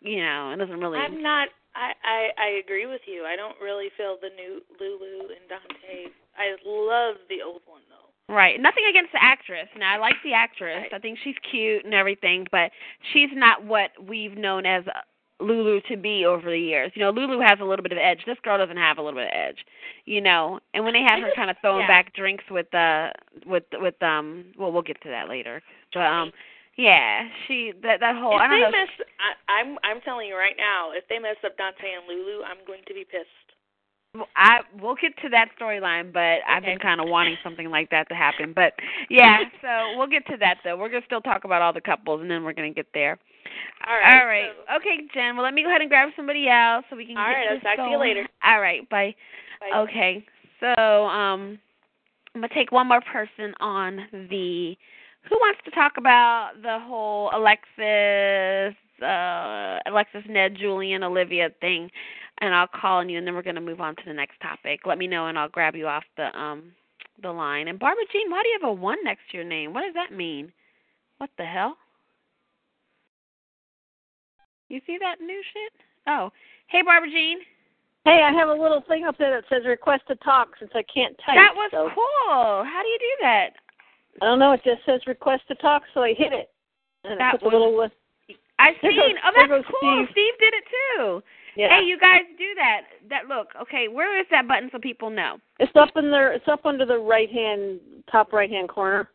[0.00, 0.98] you know, it doesn't really.
[0.98, 3.24] I'm not I, I I agree with you.
[3.24, 6.10] I don't really feel the new Lulu and Dante.
[6.36, 8.34] I love the old one though.
[8.34, 8.60] Right.
[8.60, 9.68] Nothing against the actress.
[9.76, 10.82] Now I like the actress.
[10.82, 10.94] Right.
[10.94, 12.70] I think she's cute and everything, but
[13.12, 14.84] she's not what we've known as
[15.40, 16.92] Lulu to be over the years.
[16.94, 18.20] You know, Lulu has a little bit of edge.
[18.26, 19.58] This girl doesn't have a little bit of edge.
[20.04, 21.88] You know, and when they had her kind of throwing yeah.
[21.88, 23.10] back drinks with uh
[23.46, 25.62] with with um well we'll get to that later.
[25.92, 26.32] But um
[26.76, 28.70] yeah, she that that whole if I don't they know.
[28.70, 28.88] mess,
[29.20, 32.64] I, I'm I'm telling you right now, if they mess up Dante and Lulu, I'm
[32.66, 33.50] going to be pissed.
[34.34, 38.08] I we'll get to that storyline, but I've been kind of wanting something like that
[38.08, 38.52] to happen.
[38.52, 38.72] But
[39.08, 40.76] yeah, so we'll get to that though.
[40.76, 43.18] We're gonna still talk about all the couples, and then we're gonna get there.
[43.86, 44.20] All right.
[44.20, 44.50] All right.
[44.76, 45.36] Okay, Jen.
[45.36, 47.48] Well, let me go ahead and grab somebody else so we can All get right,
[47.52, 48.28] I'll talk to you later.
[48.44, 48.88] All right.
[48.90, 49.14] Bye.
[49.60, 49.78] Bye.
[49.80, 50.24] Okay.
[50.60, 51.58] So um,
[52.34, 54.76] I'm gonna take one more person on the.
[55.28, 61.90] Who wants to talk about the whole Alexis, uh, Alexis, Ned, Julian, Olivia thing?
[62.42, 64.80] And I'll call on you, and then we're gonna move on to the next topic.
[64.86, 66.72] Let me know, and I'll grab you off the um
[67.22, 67.68] the line.
[67.68, 69.74] And Barbara Jean, why do you have a one next to your name?
[69.74, 70.52] What does that mean?
[71.18, 71.76] What the hell?
[74.70, 75.72] You see that new shit?
[76.06, 76.30] Oh,
[76.68, 77.38] hey Barbara Jean.
[78.04, 80.82] Hey, I have a little thing up there that says request to talk since I
[80.92, 81.36] can't type.
[81.36, 82.64] That was so cool.
[82.64, 83.50] How do you do that?
[84.22, 84.52] I don't know.
[84.52, 86.50] It just says request to talk, so I hit it.
[87.04, 87.80] And That it was- a little.
[87.80, 87.88] uh,
[88.58, 88.96] I seen.
[88.96, 90.06] goes- oh, that's cool.
[90.12, 90.38] Steve.
[90.38, 90.64] did it
[90.96, 91.22] too.
[91.56, 91.68] Yeah.
[91.76, 92.86] Hey, you guys do that.
[93.08, 93.54] That look.
[93.60, 95.38] Okay, where is that button so people know?
[95.58, 96.32] It's up in there.
[96.32, 99.10] It's up under the right hand, top right hand corner,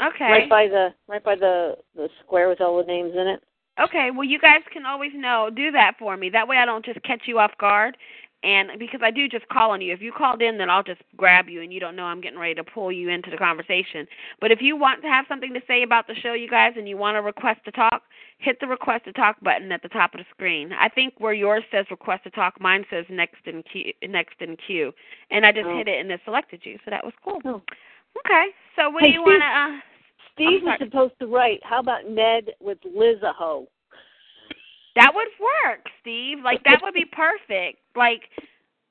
[0.00, 0.30] Okay.
[0.30, 3.42] right by the right by the the square with all the names in it.
[3.80, 5.50] Okay, well, you guys can always know.
[5.54, 6.30] Do that for me.
[6.30, 7.96] That way, I don't just catch you off guard.
[8.44, 9.92] And because I do just call on you.
[9.92, 12.38] If you called in, then I'll just grab you, and you don't know I'm getting
[12.38, 14.06] ready to pull you into the conversation.
[14.40, 16.88] But if you want to have something to say about the show, you guys, and
[16.88, 18.02] you want to request to talk,
[18.38, 20.72] hit the request to talk button at the top of the screen.
[20.72, 23.92] I think where yours says request to talk, mine says next in queue.
[24.08, 24.92] Next in queue,
[25.32, 25.76] and I just Oh.
[25.76, 26.78] hit it, and it selected you.
[26.84, 27.40] So that was cool.
[27.44, 27.62] Oh.
[28.24, 29.46] Okay, so what Hey, do you want to?
[29.46, 29.80] Uh,
[30.38, 31.60] Steve is supposed to write.
[31.62, 33.66] How about Ned with Lizaho?
[34.94, 36.38] That would work, Steve.
[36.44, 37.78] Like that would be perfect.
[37.94, 38.22] Like,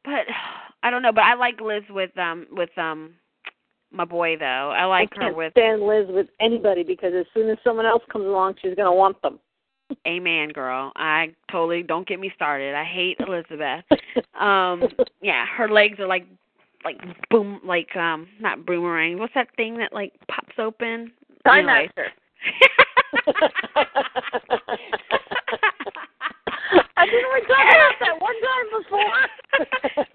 [0.03, 0.25] but
[0.83, 1.11] I don't know.
[1.11, 3.13] But I like Liz with um with um
[3.91, 4.73] my boy though.
[4.75, 8.03] I like I her with stand Liz with anybody because as soon as someone else
[8.11, 9.39] comes along, she's gonna want them.
[10.05, 10.91] Amen, girl.
[10.95, 12.75] I totally don't get me started.
[12.75, 13.85] I hate Elizabeth.
[14.39, 14.83] um,
[15.21, 16.25] yeah, her legs are like
[16.83, 16.97] like
[17.29, 19.19] boom, like um not boomerang.
[19.19, 21.11] What's that thing that like pops open?
[21.47, 21.89] Time Anyway.
[21.95, 22.11] Master.
[26.97, 29.29] I didn't we talk about that one time before?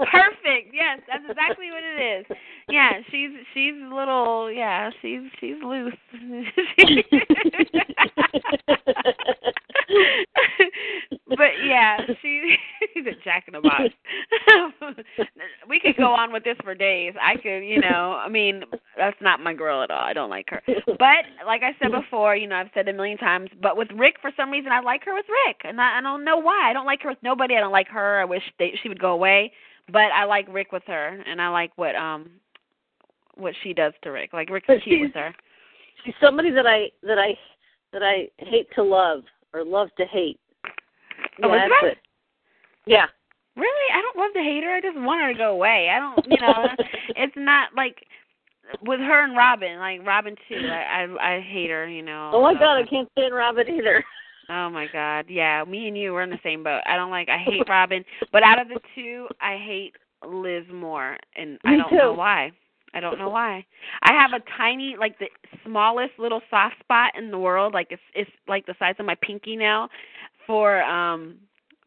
[0.11, 0.74] Perfect.
[0.74, 2.26] Yes, that's exactly what it is.
[2.68, 5.95] Yeah, she's she's a little yeah, she's she's loose.
[11.28, 12.57] but yeah, she
[12.95, 13.85] she's a jack in the box.
[15.68, 17.14] we could go on with this for days.
[17.20, 18.62] I could, you know, I mean,
[18.97, 20.03] that's not my girl at all.
[20.03, 20.62] I don't like her.
[20.87, 23.51] But like I said before, you know, I've said it a million times.
[23.61, 26.24] But with Rick, for some reason, I like her with Rick, and I, I don't
[26.24, 26.72] know why.
[26.73, 27.55] I don't like her with nobody.
[27.55, 28.18] I don't like her.
[28.18, 29.53] I wish they, she would go away.
[29.93, 32.31] But I like Rick with her, and I like what um
[33.35, 34.33] what she does to Rick.
[34.33, 35.35] Like Rick's But cute she's- with her.
[36.03, 37.37] She's somebody that I that I
[37.93, 39.20] that I hate to love
[39.53, 40.41] or love to hate.
[41.39, 41.99] Yeah, that's it.
[42.87, 43.05] Yeah.
[43.55, 44.70] Really, I don't love to hate her.
[44.77, 45.91] I just want her to go away.
[45.95, 46.68] I don't, you know,
[47.16, 47.97] it's not like
[48.81, 49.79] with her and Robin.
[49.79, 50.57] Like Robin too.
[50.70, 51.87] I I, I hate her.
[51.87, 52.31] You know.
[52.33, 54.03] Oh my so- God, I can't stand Robin either.
[54.49, 56.80] Oh my God, yeah, me and you were in the same boat.
[56.86, 59.95] I don't like, I hate Robin, but out of the two, I hate
[60.26, 62.53] Liz more, and I don't know why.
[62.95, 63.64] I don't know why.
[64.03, 65.26] I have a tiny, like the
[65.64, 69.16] smallest little soft spot in the world, like it's it's like the size of my
[69.22, 69.88] pinky now,
[70.47, 71.36] for um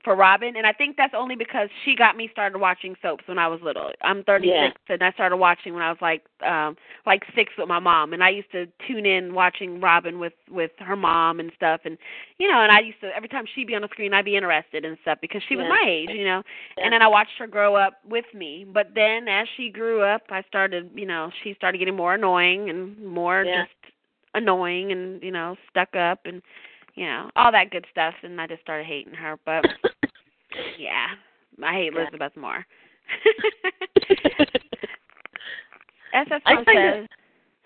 [0.05, 3.37] for Robin, and I think that's only because she got me started watching soaps when
[3.37, 3.91] I was little.
[4.01, 4.71] I'm 36, Yeah.
[4.93, 8.23] and I started watching when I was like um like six with my mom, and
[8.23, 11.97] I used to tune in watching Robin with with her mom and stuff, and
[12.37, 14.37] you know, and I used to every time she'd be on the screen, I'd be
[14.37, 15.69] interested and stuff because she was Yeah.
[15.69, 16.43] my age, you know.
[16.77, 16.85] Yeah.
[16.85, 18.65] And then I watched her grow up with me.
[18.71, 22.69] But then as she grew up, I started, you know, she started getting more annoying
[22.69, 23.71] and more just
[24.35, 26.41] annoying and, you know, stuck up and,
[26.95, 28.13] you know, all that good stuff.
[28.23, 29.37] And I just started hating her.
[29.45, 29.65] But
[30.79, 31.07] yeah,
[31.63, 32.65] I hate Elizabeth more.
[36.13, 37.07] SS I kinda- says,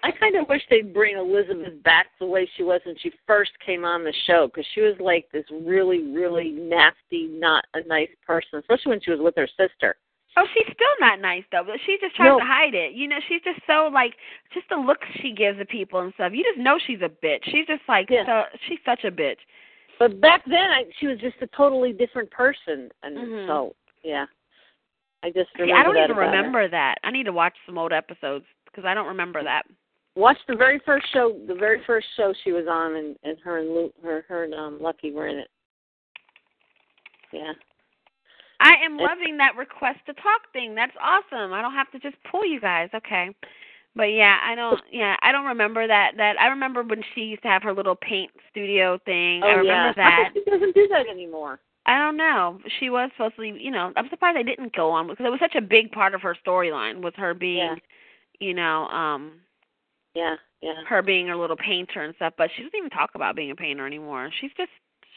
[0.02, 3.52] I kind of wish they'd bring Elizabeth back the way she was when she first
[3.66, 8.10] came on the show because she was like this really, really nasty, not a nice
[8.26, 9.96] person, especially when she was with her sister.
[10.38, 11.64] Oh, she's still not nice though.
[11.66, 12.40] But she just tries No.
[12.40, 12.94] to hide it.
[12.94, 14.14] You know, she's just so like
[14.54, 16.32] just the looks she gives to people and stuff.
[16.34, 17.44] You just know she's a bitch.
[17.46, 18.26] She's just like Yeah.
[18.26, 19.40] so she's such a bitch.
[19.98, 23.48] But back then, I, she was just a totally different person, and Mhm.
[23.48, 24.28] so yeah,
[25.24, 26.38] I just See, remember I don't that even about her.
[26.38, 26.96] remember that.
[27.04, 29.66] I need to watch some old episodes because I don't remember that.
[30.16, 33.58] Watch the very first show, the very first show she was on, and, and her
[33.60, 35.50] and Lu, her her and um, Lucky were in it.
[37.34, 37.54] Yeah.
[38.60, 40.76] I am loving that request to talk thing.
[40.76, 41.54] That's awesome.
[41.54, 42.90] I don't have to just pull you guys.
[42.94, 43.34] Okay.
[43.96, 47.42] But yeah, I don't yeah, I don't remember that that I remember when she used
[47.44, 49.42] to have her little paint studio thing.
[49.44, 49.94] Oh I remember yeah.
[49.96, 50.30] that.
[50.34, 51.60] She doesn't do that anymore?
[51.86, 52.60] I don't know.
[52.80, 55.40] She was supposed to, you know, I'm surprised I didn't go on because it was
[55.40, 57.76] such a big part of her storyline was her being, Yeah.
[58.40, 59.40] you know, um
[60.14, 60.36] Yeah.
[60.62, 60.84] Yeah.
[60.88, 63.56] her being a little painter and stuff, but she doesn't even talk about being a
[63.56, 64.30] painter anymore.
[64.40, 64.72] She's just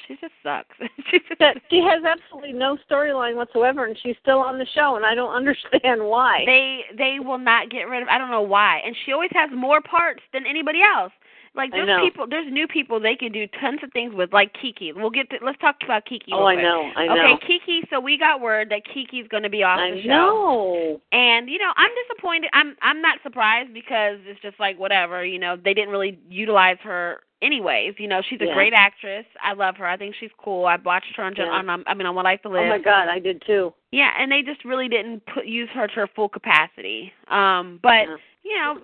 [0.07, 0.77] she just sucks.
[1.11, 4.97] she just That she has absolutely no storyline whatsoever, and she's still on the show,
[4.97, 6.45] and I don't understand why.
[6.47, 8.81] they they will not get rid of I don't know why.
[8.85, 11.13] And she always has more parts than anybody else.
[11.55, 14.91] Like there's people there's new people they can do tons of things with like Kiki.
[14.93, 16.33] We'll get to let's talk about Kiki.
[16.33, 16.91] oh, I know.
[16.97, 17.35] I know.
[17.35, 20.09] Okay, Kiki, so we got word that Kiki's gonna be off I the show.
[20.09, 21.01] know.
[21.13, 22.49] And you know, I'm disappointed.
[22.55, 25.27] I'm I'm not surprised because it's just like whatever.
[25.27, 27.95] You know, they didn't really utilize her anyways.
[27.99, 28.55] You know, she's a Yeah.
[28.55, 29.27] great actress.
[29.43, 29.87] I love her.
[29.87, 30.65] I think she's cool.
[30.67, 31.49] I watched her on, Yeah.
[31.51, 32.63] on um, I mean on One Life to Live.
[32.63, 33.75] Oh my God, I did too.
[33.91, 37.13] Yeah, and they just really didn't put use her to her full capacity.
[37.29, 38.17] Um, but Yeah.
[38.45, 38.79] you know,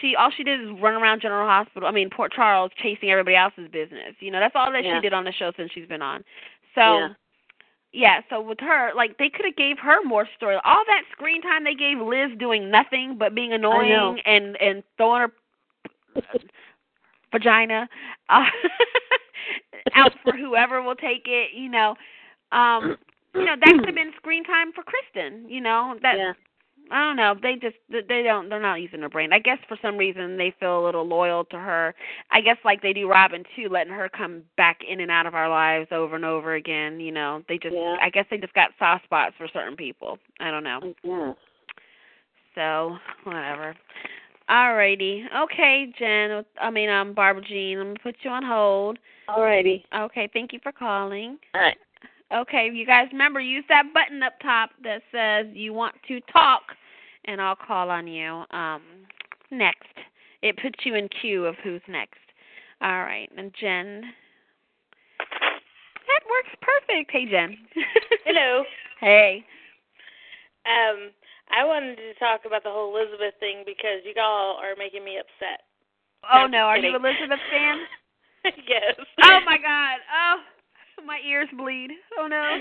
[0.00, 1.88] she all she did is run around General Hospital.
[1.88, 4.14] I mean Port Charles, chasing everybody else's business.
[4.20, 4.96] You know, that's all that Yeah.
[4.96, 6.24] she did on the show since she's been on.
[6.74, 7.08] So Yeah.
[7.92, 10.56] yeah, so with her, like they could have gave her more story.
[10.64, 15.22] All that screen time they gave Liz doing nothing but being annoying and and throwing
[15.22, 15.32] her
[17.34, 17.88] vagina
[18.28, 18.44] uh,
[19.94, 21.50] out for whoever will take it.
[21.54, 21.94] You know,
[22.52, 22.96] um,
[23.34, 25.48] you know that could have been screen time for Kristen.
[25.48, 26.32] You know that yeah.
[26.90, 27.34] I don't know.
[27.40, 29.32] They just they don't they're not using their brain.
[29.32, 31.94] I guess for some reason they feel a little loyal to her.
[32.30, 35.34] I guess like they do Robin too, letting her come back in and out of
[35.34, 37.00] our lives over and over again.
[37.00, 37.96] You know, they just Yeah.
[38.00, 40.18] I guess they just got soft spots for certain people.
[40.40, 40.94] I don't know.
[41.02, 41.32] Yeah.
[42.54, 43.74] So whatever.
[44.50, 45.24] Alrighty.
[45.44, 46.44] Okay, Jen.
[46.60, 47.78] I mean, um, Barbara Jean.
[47.78, 48.98] I'm gonna put you on hold.
[49.28, 49.84] Alrighty.
[49.96, 50.28] Okay.
[50.32, 51.38] Thank you for calling.
[51.54, 51.76] All right.
[52.34, 56.62] Okay, you guys remember use that button up top that says you want to talk,
[57.26, 58.44] and I'll call on you.
[58.50, 58.82] Um,
[59.50, 59.86] next,
[60.42, 62.18] it puts you in queue of who's next.
[62.80, 64.02] All right, and Jen,
[65.20, 67.10] that works perfect.
[67.12, 67.56] Hey, Jen.
[68.24, 68.64] Hello.
[69.00, 69.44] hey.
[70.66, 71.10] Um,
[71.54, 75.18] I wanted to talk about the whole Elizabeth thing because you all are making me
[75.18, 75.60] upset.
[76.32, 77.78] Oh No, are you Elizabeth fan?
[78.68, 78.94] yes.
[79.22, 79.98] Oh my God.
[80.12, 80.36] Oh,
[81.06, 81.90] my ears bleed.
[82.18, 82.42] Oh no.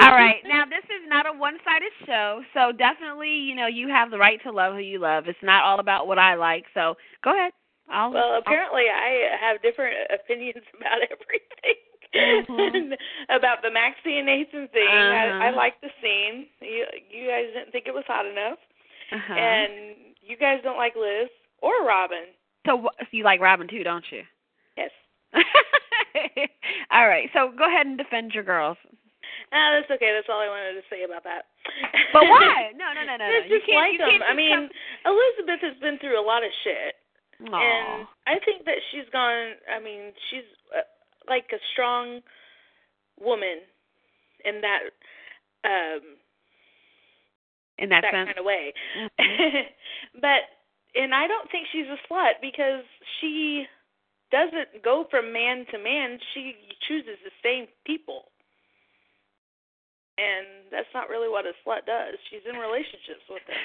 [0.00, 0.36] All right.
[0.46, 4.40] Now this is not a one-sided show, so definitely, you know, you have the right
[4.44, 5.24] to love who you love.
[5.26, 6.64] It's not all about what I like.
[6.74, 7.52] So go ahead.
[7.90, 8.12] I'll.
[8.12, 11.76] well, I'll- apparently I have different opinions about everything.
[12.14, 12.92] Mhm.
[13.28, 15.56] about the Maxie and Nathan thing, I, I Uh-huh.
[15.56, 16.46] liked the scene.
[16.60, 18.58] You, you guys didn't think it was hot enough,
[19.12, 19.34] uh-huh.
[19.34, 21.28] and you guys don't like Liz
[21.60, 22.30] or Robin.
[22.66, 24.22] so, so you like Robin too, don't you?
[24.76, 24.90] Yes.
[26.90, 27.28] all right.
[27.32, 28.76] So go ahead and defend your girls.
[29.52, 30.10] Ah, that's okay.
[30.14, 31.46] That's all I wanted to say about that.
[32.12, 32.70] But why?
[32.78, 33.24] No, no, no, no.
[33.24, 34.10] I You just can't- like you them.
[34.18, 34.70] can't I mean, come-
[35.06, 36.94] Elizabeth has been through a lot of shit,
[37.50, 37.54] Aw.
[37.54, 39.54] and I think that she's gone.
[39.70, 40.82] I mean, she's uh,
[41.28, 42.20] like a strong
[43.20, 43.62] woman
[44.44, 44.80] in that
[45.64, 46.02] um
[47.78, 48.72] in that, that kind of way.
[48.96, 49.66] Mhm.
[50.20, 50.42] but
[50.94, 52.84] and I don't think she's a slut because
[53.20, 53.66] she
[54.30, 56.18] doesn't go from man to man.
[56.34, 56.54] She
[56.86, 58.30] chooses the same people.
[60.18, 62.14] And that's not really what a slut does.
[62.30, 63.58] She's in relationships with them.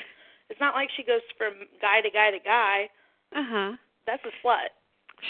[0.49, 2.89] It's not like she goes from guy to guy to guy.
[3.35, 3.71] Uh huh.
[4.07, 4.73] That's a slut.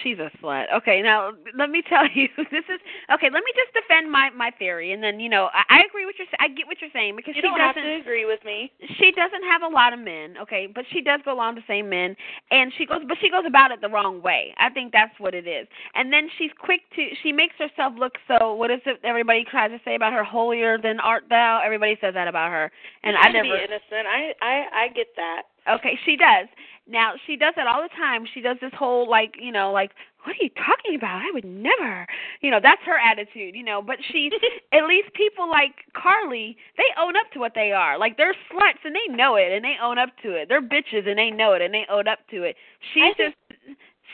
[0.04, 0.66] She's a slut.
[0.74, 2.80] Okay, now let me tell you, this is
[3.14, 3.28] okay.
[3.32, 6.16] Let me just defend my my theory, and then you know I, I agree with
[6.18, 8.72] your I get what you're saying because You she don't doesn't to agree with me.
[8.98, 11.90] she doesn't have a lot of men, okay, but she does go along the same
[11.90, 12.16] men,
[12.52, 14.54] and she goes, but she goes about it the wrong way.
[14.58, 15.68] I think that's what it is.
[15.96, 18.54] And then she's quick to, she makes herself look so.
[18.54, 19.00] What is it?
[19.04, 21.62] Everybody tries to say about her, holier than art thou.
[21.64, 22.72] Everybody says that about her,
[23.04, 23.44] and I to never.
[23.44, 24.06] be innocent.
[24.08, 25.44] I I I get that.
[25.68, 26.48] Okay, she does.
[26.88, 28.26] Now she does it all the time.
[28.34, 29.92] She does this whole like, you know, like,
[30.24, 31.22] what are you talking about?
[31.22, 32.08] I would never.
[32.42, 34.30] You know, that's her attitude, you know, but she
[34.74, 37.98] at least people like Carly, they own up to what they are.
[37.98, 40.50] Like they're sluts and they know it and they own up to it.
[40.50, 42.56] They're bitches and they know it and they own up to it.
[42.94, 43.36] She's just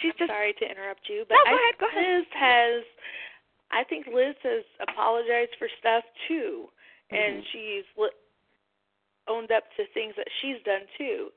[0.02, 2.18] she's just Sorry to interrupt you, No, but go I, ahead, go ahead.
[2.20, 2.84] Liz has.
[3.72, 6.70] I think Liz has apologized for stuff too,
[7.12, 7.46] and Mhm.
[7.52, 7.86] she's
[9.46, 11.30] owned up to things that she's done too.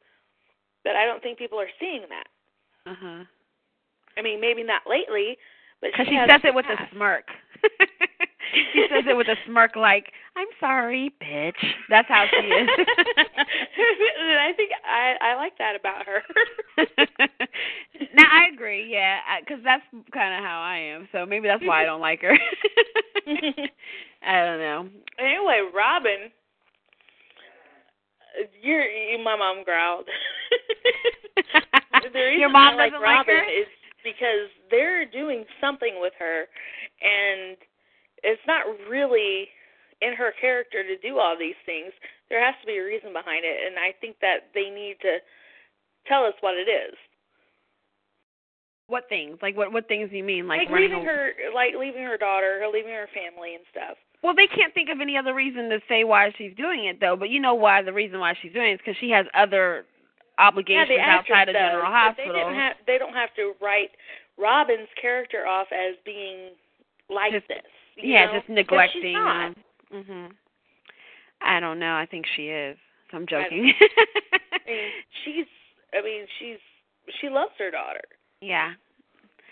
[0.84, 2.90] But I don't think people are seeing that.
[2.90, 3.24] uh-huh.
[4.16, 5.36] I mean, maybe not lately,
[5.80, 7.24] but she, she says it with a smirk.
[8.74, 10.06] she says it with a smirk like,
[10.36, 12.68] "I'm sorry, bitch." That's how she is.
[12.68, 16.22] and I think I I like that about her.
[18.14, 18.90] now I agree.
[18.90, 21.08] Yeah, because that's kind of how I am.
[21.12, 22.36] So maybe that's why I don't like her.
[24.26, 24.88] I don't know.
[25.20, 26.32] Anyway, Robin,
[28.62, 28.84] your
[29.22, 30.06] my mom growled.
[32.12, 33.44] the reason Your mom I like like Robin her?
[33.44, 33.66] is
[34.04, 36.46] because they're doing something with her,
[37.02, 37.56] and
[38.22, 39.48] it's not really
[40.00, 41.92] in her character to do all these things.
[42.30, 45.18] There has to be a reason behind it, and I think that they need to
[46.06, 46.94] tell us what it is.
[48.88, 49.38] What things?
[49.42, 49.72] Like what?
[49.72, 50.48] What things do you mean?
[50.48, 53.96] Like, Like, leaving a- her, like leaving her daughter, or leaving her family and stuff.
[54.22, 57.14] Well, they can't think of any other reason to say why she's doing it, though.
[57.14, 59.84] But you know why the reason why she's doing it is because she has other
[60.38, 62.32] obligations yeah, outside of does, General Hospital.
[62.32, 62.76] They didn't have.
[62.86, 63.90] They don't have to write
[64.38, 66.50] Robin's character off as being
[67.10, 67.62] like Just- this.
[67.96, 68.38] yeah, know?
[68.38, 69.02] just neglecting.
[69.02, 69.46] She's not.
[69.46, 69.54] Um,
[69.92, 70.28] mhm.
[71.42, 71.94] I don't know.
[71.94, 72.76] I think she is.
[73.12, 73.72] I'm joking.
[74.52, 74.90] I mean,
[75.24, 75.46] she's.
[75.92, 76.58] I mean, she's.
[77.20, 78.02] She loves her daughter.
[78.40, 78.72] Yeah.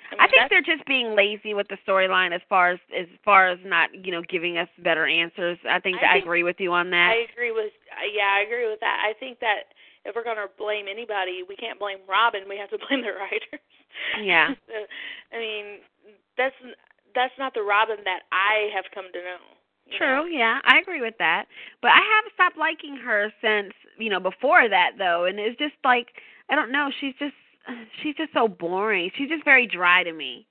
[0.07, 3.07] I, mean, I think they're just being lazy with the storyline as far as as
[3.25, 5.59] far as not you know giving us better answers.
[5.69, 7.11] I think I I think- agree with you on that.
[7.11, 7.73] I agree with.
[7.91, 9.03] uh, Yeah, I agree with that.
[9.05, 9.75] I think that
[10.05, 12.43] if we're gonna blame anybody, we can't blame Robin.
[12.49, 13.61] We have to blame the writers.
[14.23, 14.55] Yeah.
[15.35, 15.65] I mean,
[16.39, 16.55] that's
[17.17, 19.43] that's not the Robin that I have come to know.
[19.87, 19.99] you know?
[19.99, 21.47] True, yeah, I agree with that.
[21.83, 25.75] But I have stopped liking her since you know before that though, and it's just
[25.83, 26.09] like
[26.49, 26.91] I don't know.
[27.01, 27.35] She's just
[28.03, 29.11] she's just so boring.
[29.17, 30.47] She's just very dry to me.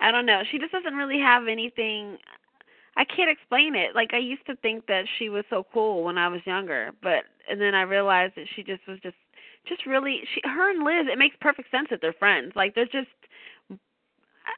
[0.00, 0.42] I don't know.
[0.50, 2.16] She just doesn't really have anything.
[2.96, 3.94] I can't explain it.
[3.94, 7.24] Like I used to think that she was so cool when I was younger, but
[7.48, 9.16] and then I realized that she just was just
[9.68, 11.12] just really she her and Liz.
[11.12, 12.52] It makes perfect sense that they're friends.
[12.56, 13.08] Like they're just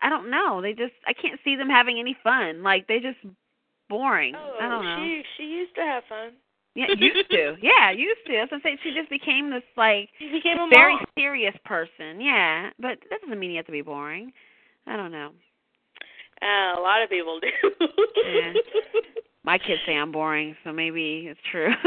[0.02, 0.62] I don't know.
[0.62, 2.62] They just I can't see them having any fun.
[2.62, 3.18] Like they just
[3.88, 4.34] boring.
[4.36, 4.96] Oh, I don't know.
[5.04, 6.32] she she used to have fun.
[6.74, 7.56] Yeah, used to.
[7.60, 8.32] Yeah, used to.
[8.32, 8.78] That's what I'm saying.
[8.82, 11.04] She just became this like She became a very mom.
[11.18, 12.20] serious person.
[12.20, 14.32] Yeah, but that doesn't mean you have to be boring.
[14.86, 15.30] I don't know.
[16.40, 17.86] Uh, a lot of people do.
[18.26, 18.52] Yeah.
[19.44, 21.70] My kids say I'm boring, so maybe it's true.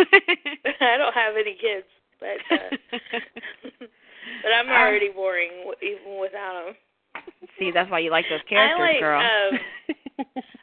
[0.82, 1.88] I don't have any kids,
[2.20, 2.76] but uh,
[4.44, 6.76] but I'm Um, already boring w- even without them.
[7.58, 9.22] See, that's why you like those characters, I like, girl.
[9.24, 9.60] Um,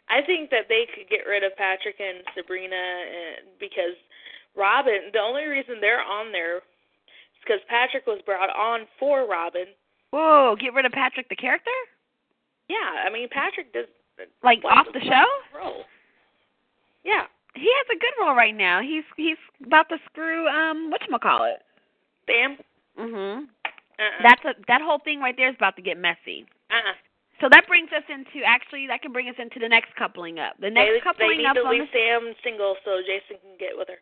[0.08, 3.96] I think that they could get rid of Patrick and Sabrina and, because
[4.56, 5.10] Robin.
[5.12, 6.62] The only reason they're on there is
[7.44, 9.66] because Patrick was brought on for Robin.
[10.10, 11.70] Whoa, get rid of Patrick the character?
[12.68, 13.86] Yeah, I mean Patrick does
[14.42, 15.26] Like off the show?
[15.56, 15.84] role.
[17.04, 18.80] Yeah, He has a good role right now.
[18.80, 21.60] He's he's about to screw um what whatchamacallit.
[22.26, 22.56] Sam.
[22.98, 23.48] Mhm.
[23.64, 24.22] Uh-uh.
[24.22, 26.46] That's a that whole thing right there is about to get messy.
[26.70, 26.94] uh-uh.
[27.40, 30.54] So that brings us into actually that can bring us into the next coupling up.
[30.60, 33.76] The next they, coupling they need up to leave Sam single so Jason can get
[33.76, 33.98] with her.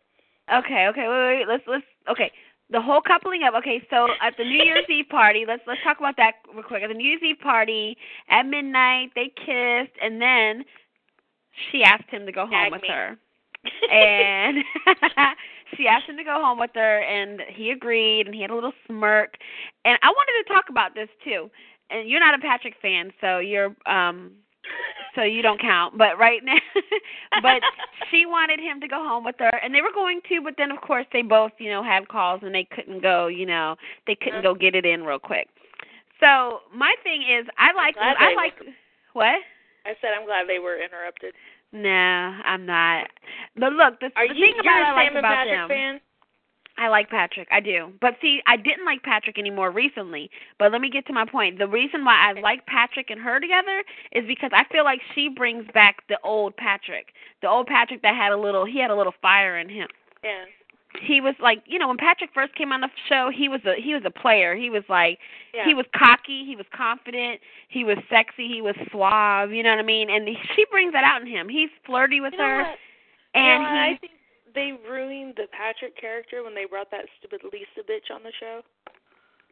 [0.52, 1.48] Okay, okay, wait, wait, wait.
[1.48, 2.32] Let's let's okay.
[2.70, 3.54] The whole coupling up.
[3.54, 6.82] Okay, so at the New Year's Eve party, let's let's talk about that real quick.
[6.82, 7.96] At the New Year's Eve party,
[8.28, 10.64] at midnight, they kissed, and then
[11.70, 12.88] she asked him to go home Tag with me.
[12.88, 13.16] her.
[13.92, 14.64] and
[15.76, 18.54] she asked him to go home with her and he agreed and he had a
[18.54, 19.34] little smirk
[19.84, 21.50] and i wanted to talk about this too
[21.90, 24.32] and you're not a patrick fan so you're um
[25.14, 26.56] so you don't count but right now
[27.42, 27.60] but
[28.10, 30.70] she wanted him to go home with her and they were going to but then
[30.70, 34.14] of course they both you know had calls and they couldn't go you know they
[34.14, 34.54] couldn't uh-huh.
[34.54, 35.48] go get it in real quick
[36.20, 38.72] so my thing is i like i like were-
[39.12, 39.40] what
[39.86, 41.32] I said I'm glad they were interrupted.
[41.72, 43.08] no, I'm not.
[43.56, 46.00] But look, the, Are the you thing about I like about them, fan?
[46.80, 47.46] I like Patrick.
[47.52, 47.92] I do.
[48.00, 50.30] But see, I didn't like Patrick anymore recently.
[50.58, 51.58] But let me get to my point.
[51.58, 55.28] The reason why I like Patrick and her together is because I feel like she
[55.28, 57.08] brings back the old Patrick.
[57.42, 59.88] The old Patrick that had a little he had a little fire in him.
[60.24, 60.44] Yeah.
[61.02, 63.74] He was like, you know, when Patrick first came on the show, he was a
[63.80, 64.56] he was a player.
[64.56, 65.18] He was like
[65.54, 65.66] Yeah.
[65.66, 69.78] he was cocky, he was confident, he was sexy, he was suave, you know what
[69.78, 70.08] I mean?
[70.08, 70.26] And
[70.56, 71.48] she brings that out in him.
[71.48, 72.78] He's flirty with You know her what?
[73.34, 74.12] and you know, he I think
[74.54, 78.62] they ruined the Patrick character when they brought that stupid Lisa bitch on the show.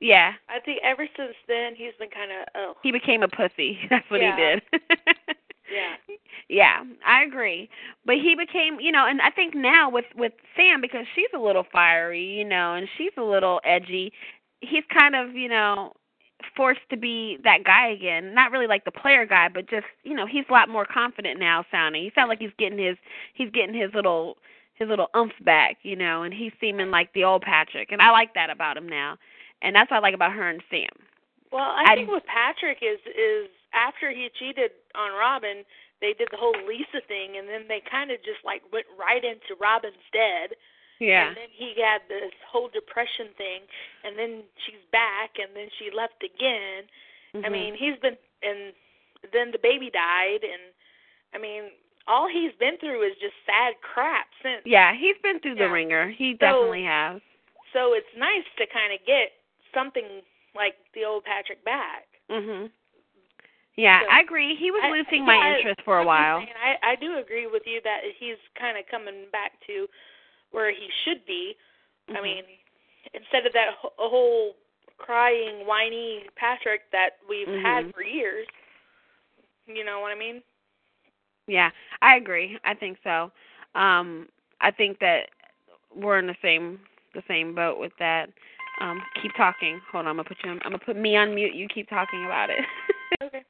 [0.01, 3.78] yeah, I think ever since then he's been kind of oh he became a pussy.
[3.90, 4.36] That's what Yeah.
[4.36, 4.62] he did.
[5.70, 5.96] yeah
[6.49, 7.68] Yeah, I agree.
[8.07, 11.38] But he became, you know, and I think now with with Sam because she's a
[11.38, 14.12] little fiery, you know, and she's a little edgy.
[14.61, 15.92] He's kind of, you know,
[16.57, 18.34] forced to be that guy again.
[18.34, 21.38] Not really like the player guy, but just, you know, he's a lot more confident
[21.38, 22.03] now sounding.
[22.03, 22.96] He sounds like he's getting his
[23.34, 24.38] he's getting his little
[24.79, 27.91] his little umph back, you know, and he's seeming like the old Patrick.
[27.93, 29.16] And I like that about him now.
[29.62, 30.89] And that's what I like about her and Sam.
[31.51, 35.64] Well, I I- think with Patrick is is after he cheated on Robin,
[36.01, 39.24] they did the whole Lisa thing, and then they kind of just like went right
[39.24, 40.55] into Robin's dead.
[41.01, 41.29] Yeah.
[41.29, 43.62] And then he had this whole depression thing,
[44.05, 46.89] and then she's back, and then she left again,
[47.35, 47.53] I Mhm.
[47.53, 48.72] mean, he's been and
[49.33, 50.62] then the baby died and
[51.35, 51.70] I mean,
[52.09, 54.63] all he's been through is just sad crap since.
[54.65, 56.09] Yeah, he's been through the ringer.
[56.09, 57.21] He So- definitely has.
[57.73, 59.33] So it's nice to kind of get
[59.75, 60.23] something
[60.55, 62.09] like the old Patrick back.
[62.31, 62.73] Mhm.
[63.77, 64.55] Yeah, So- I agree.
[64.57, 66.41] He was I- losing yeah, my I- interest for a while.
[66.41, 69.89] saying, I I do agree with you that he's kind of coming back to
[70.51, 71.57] where he should be.
[72.09, 72.23] I Mhm.
[72.23, 72.45] mean,
[73.13, 74.57] instead of that wh- whole
[74.97, 77.63] crying, whiny Patrick that we've Mhm.
[77.63, 78.49] had for years.
[79.67, 80.43] You know what I mean?
[81.49, 81.70] Yeah,
[82.03, 82.59] I agree.
[82.64, 83.32] I think so.
[83.76, 84.28] Um
[84.62, 85.28] I think that
[85.96, 86.80] we're in the same
[87.14, 88.30] the same boat with that.
[88.80, 89.80] Um keep talking.
[89.92, 91.55] Hold on, I'm gonna put you on, I'm gonna put me on mute.
[91.55, 92.61] You keep talking about it.
[93.22, 93.44] Okay.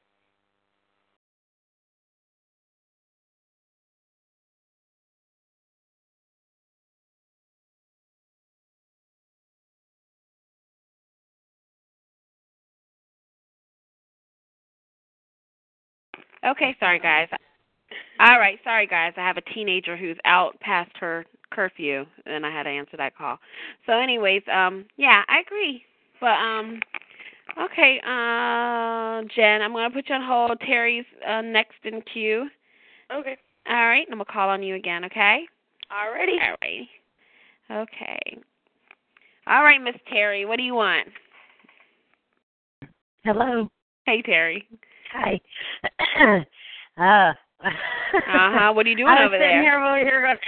[16.47, 17.29] Okay, sorry guys.
[18.21, 19.13] All right, sorry guys.
[19.17, 23.17] I have a teenager who's out past her curfew and I had to answer that
[23.17, 23.39] call.
[23.87, 25.83] So anyways, um yeah, I agree.
[26.21, 26.81] But um
[27.63, 30.61] okay, uh Jen, I'm going to put you on hold.
[30.67, 32.49] Terry's uh next in queue.
[33.13, 33.37] Okay.
[33.69, 35.43] All right, and I'm going to call on you again, okay?
[35.93, 36.41] Alrighty.
[36.43, 36.89] All right.
[37.71, 38.39] Okay.
[39.47, 41.09] All right, Miss Terry, what do you want?
[43.25, 43.69] Hello.
[44.07, 44.67] Hey Terry.
[45.13, 45.41] Hi.
[46.99, 47.33] uh.
[47.65, 48.73] Uh-huh.
[48.73, 49.63] What are you doing I was over sitting there?
[49.63, 50.39] Here, over here going,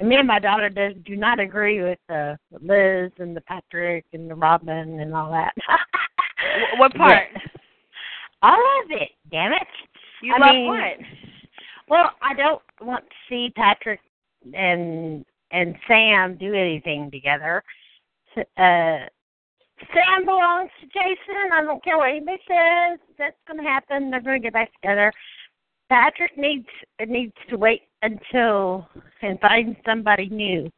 [0.00, 4.04] and me and my daughter does, do not agree with uh, Liz and the Patrick
[4.12, 5.52] and the Robin and all that.
[6.78, 7.28] What part?
[7.32, 7.42] But
[8.42, 9.66] all of it, damn it.
[10.22, 10.96] You I love mean, what?
[11.88, 14.00] Well, I don't want to see Patrick
[14.54, 17.62] and and Sam do anything together.
[18.36, 19.06] Uh,
[19.78, 21.52] Sam belongs to Jason.
[21.52, 22.98] I don't care what anybody says.
[23.18, 24.10] That's going to happen.
[24.10, 25.12] They're going to get back together.
[25.88, 26.66] Patrick needs
[27.06, 28.88] needs to wait until
[29.22, 30.70] and find somebody new.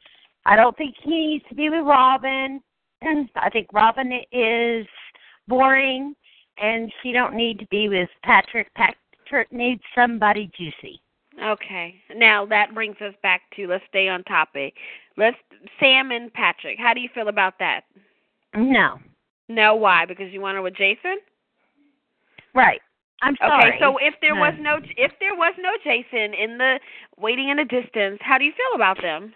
[0.44, 2.60] I don't think he needs to be with Robin.
[3.02, 4.86] I think Robin is
[5.46, 6.14] boring,
[6.58, 8.68] and she don't need to be with Patrick.
[8.74, 11.00] Patrick needs somebody juicy.
[11.42, 11.94] Okay.
[12.14, 14.74] Now that brings us back to let's stay on topic.
[15.16, 15.36] Let's
[15.80, 16.78] Sam and Patrick.
[16.78, 17.82] How do you feel about that?
[18.54, 18.98] No,
[19.48, 20.04] No, why?
[20.06, 21.18] Because you want her with Jason?
[22.54, 22.80] right.
[23.20, 23.70] I'm sorry.
[23.70, 24.40] Okay, so if there No.
[24.42, 26.78] was no if there was no Jason in the
[27.18, 29.34] waiting in the distance, how do you feel about them?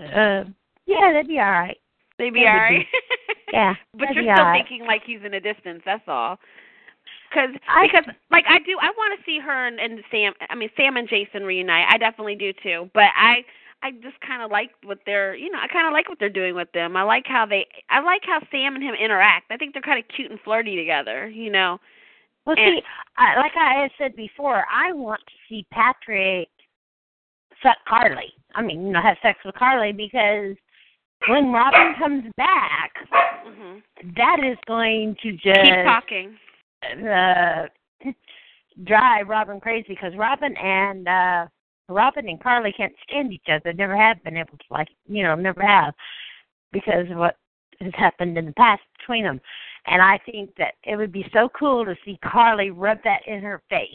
[0.00, 0.44] uh,
[0.86, 1.78] yeah, that'd be all right.
[2.18, 2.86] They'd be That all right.
[3.52, 4.64] Yeah, but you're still right.
[4.64, 5.82] thinking like he's in a distance.
[5.84, 6.38] That's all.
[7.32, 10.32] Cause, I- because like I do, I want to see her and, and Sam.
[10.48, 11.86] I mean Sam and Jason reunite.
[11.88, 12.90] I definitely do too.
[12.94, 13.44] But I
[13.86, 16.28] I just kind of like what they're you know I kind of like what they're
[16.28, 16.96] doing with them.
[16.96, 19.46] I like how they I like how Sam and him interact.
[19.50, 21.28] I think they're kind of cute and flirty together.
[21.28, 21.78] You know.
[22.44, 22.82] Well, And- see,
[23.16, 26.48] I, like I said before, I want to see Patrick
[27.62, 28.32] fuck Carly.
[28.54, 30.54] I mean, you know, have sex with Carly because
[31.28, 32.92] when Robin comes back,
[33.46, 33.82] Mhm.
[34.16, 36.38] that is going to just Keep talking.
[36.84, 37.66] uh,
[38.84, 41.46] drive Robin crazy because Robin and uh
[41.88, 43.72] Robin and Carly can't stand each other.
[43.72, 45.94] Never have been able to like you know, never have
[46.72, 47.36] because of what
[47.80, 49.40] has happened in the past between them.
[49.86, 53.40] And I think that it would be so cool to see Carly rub that in
[53.40, 53.88] her face.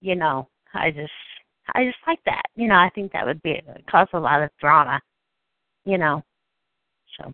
[0.00, 1.10] You know, I just
[1.74, 2.42] I just like that.
[2.54, 5.00] You know, I think that would be cause a lot of drama.
[5.84, 6.22] You know.
[7.18, 7.32] So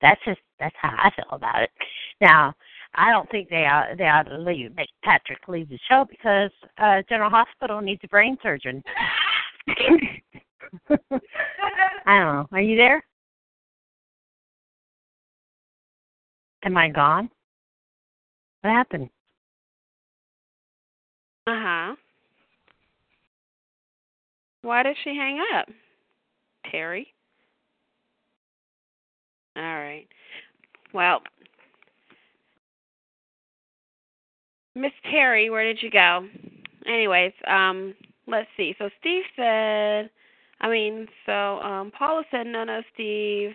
[0.00, 1.70] that's just that's how I feel about it.
[2.20, 2.54] Now,
[2.94, 6.50] I don't think they ought they ought to leave make Patrick leave the show because
[6.78, 8.82] uh General Hospital needs a brain surgeon.
[10.88, 10.96] I
[12.06, 12.46] don't know.
[12.52, 13.04] Are you there?
[16.64, 17.30] Am I gone?
[18.62, 19.08] What happened?
[21.46, 21.94] Uh huh.
[24.62, 25.68] Why did she hang up?
[26.70, 27.08] Terry?
[29.56, 30.06] All right.
[30.92, 31.22] Well,
[34.74, 36.26] Miss Terry, where did you go?
[36.86, 37.94] Anyways, um,
[38.26, 38.74] let's see.
[38.78, 40.10] So Steve said,
[40.60, 43.52] I mean, so um Paula said no, no, Steve.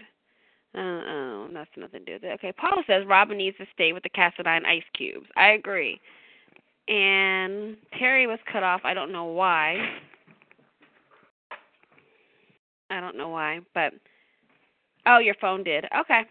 [0.76, 2.34] Uh, oh, that's nothing to do with it.
[2.34, 5.28] Okay, Paula says Robin needs to stay with the Cassadine ice cubes.
[5.38, 6.02] I agree.
[6.90, 8.82] And Terry was cut off.
[8.84, 9.78] I don't know why.
[12.90, 13.94] I don't know why, but
[15.08, 15.86] oh, your phone did.
[16.02, 16.24] Okay.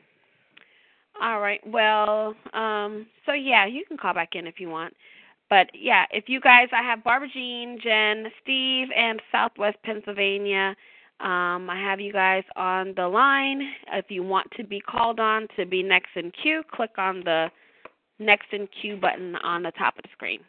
[1.21, 1.61] All right.
[1.67, 4.95] Well, um, so yeah, you can call back in if you want.
[5.51, 10.75] But yeah, if you guys, I have Barbara Jean, Jen, Steve, and Southwest Pennsylvania.
[11.21, 13.63] Um, I have you guys on the line.
[13.93, 17.51] If you want to be called on to be next in queue, click on the
[18.19, 20.41] next in queue button on the top of the screen.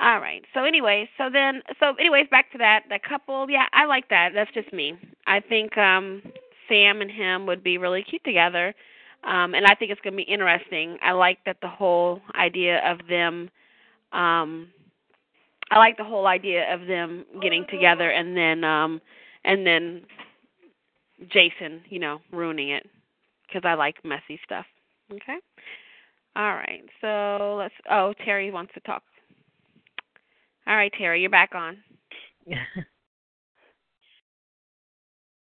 [0.00, 0.44] All right.
[0.54, 2.84] So anyways, so then so anyways, back to that.
[2.88, 4.30] That couple, yeah, I like that.
[4.32, 4.94] That's just me.
[5.26, 6.22] I think um
[6.68, 8.74] Sam and him would be really cute together.
[9.24, 10.98] Um and I think it's going to be interesting.
[11.02, 13.50] I like that the whole idea of them
[14.12, 14.68] um
[15.70, 19.00] I like the whole idea of them getting together and then um
[19.44, 20.02] and then
[21.32, 22.86] Jason, you know, ruining it
[23.46, 24.66] because I like messy stuff.
[25.12, 25.38] Okay.
[26.36, 26.84] All right.
[27.00, 27.74] So let's.
[27.90, 29.02] Oh, Terry wants to talk.
[30.66, 31.78] All right, Terry, you're back on.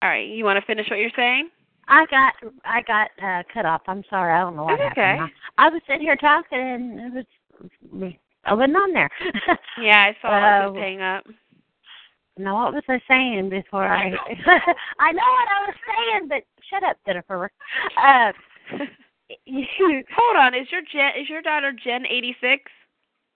[0.02, 0.28] All right.
[0.28, 1.50] You want to finish what you're saying?
[1.88, 2.34] I got
[2.64, 3.82] I got uh cut off.
[3.86, 4.32] I'm sorry.
[4.32, 5.22] I don't know what happened.
[5.22, 5.32] okay.
[5.56, 7.26] I, was sitting here talking and it
[7.92, 8.12] was
[8.44, 9.10] I wasn't on there.
[9.80, 11.24] Yeah, I saw it Uh, just hang up.
[12.36, 14.10] Now what was I saying before I
[14.98, 17.50] I know what I was saying, but shut up, Jennifer.
[17.96, 18.32] Uh
[19.46, 20.54] Hold on.
[20.54, 21.20] Is your Jen?
[21.20, 22.62] Is your daughter Jen 86?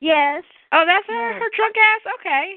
[0.01, 0.43] yes.
[0.73, 1.33] Oh, that's her.
[1.33, 1.43] Yes.
[1.43, 2.01] Her drunk ass.
[2.21, 2.55] Okay.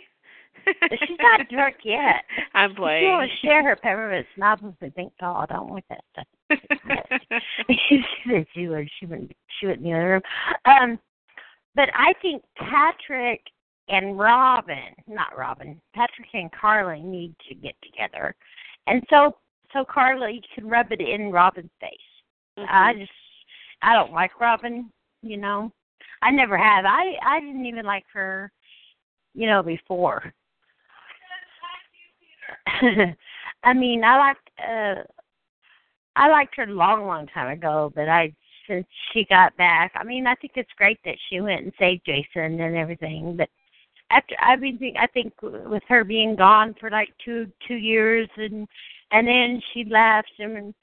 [1.07, 2.23] She's not drunk yet.
[2.53, 3.11] I'm She playing.
[3.11, 5.47] wants to share her peppermint snobs and think, God.
[5.49, 6.59] I don't want that stuff.
[7.89, 10.21] she said she would she wouldn't she wouldn't be in the other room.
[10.65, 10.99] Um
[11.75, 13.41] but I think Patrick
[13.89, 18.35] and Robin not Robin, Patrick and Carly need to get together.
[18.87, 19.35] And so
[19.73, 21.91] so Carly can rub it in Robin's face.
[22.57, 22.99] I Mhm.
[22.99, 23.11] just
[23.81, 24.91] I don't like Robin,
[25.21, 25.71] you know.
[26.21, 26.85] I never have.
[26.85, 28.51] I I didn't even like her,
[29.33, 30.33] you know, before.
[33.63, 35.03] I mean, I liked uh
[36.15, 38.33] I liked her a long, long time ago, but I
[38.67, 42.01] since she got back, I mean, I think it's great that she went and saved
[42.05, 43.49] Jason and everything, but
[44.11, 48.67] after I mean I think with her being gone for like two two years and
[49.11, 50.73] and then she left and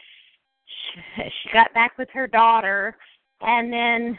[0.67, 2.97] she, got back with her daughter
[3.41, 4.19] and then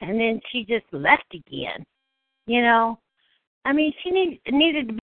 [0.00, 1.84] and then she just left again.
[2.46, 2.98] You know,
[3.64, 4.98] I mean, she need, needed to.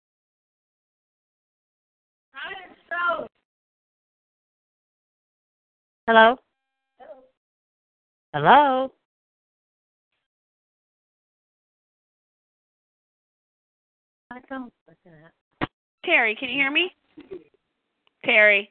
[2.90, 3.26] Hello.
[6.06, 6.36] Hello.
[14.30, 14.72] I don't.
[16.04, 16.90] Terry, can you hear me?
[18.24, 18.70] Terry.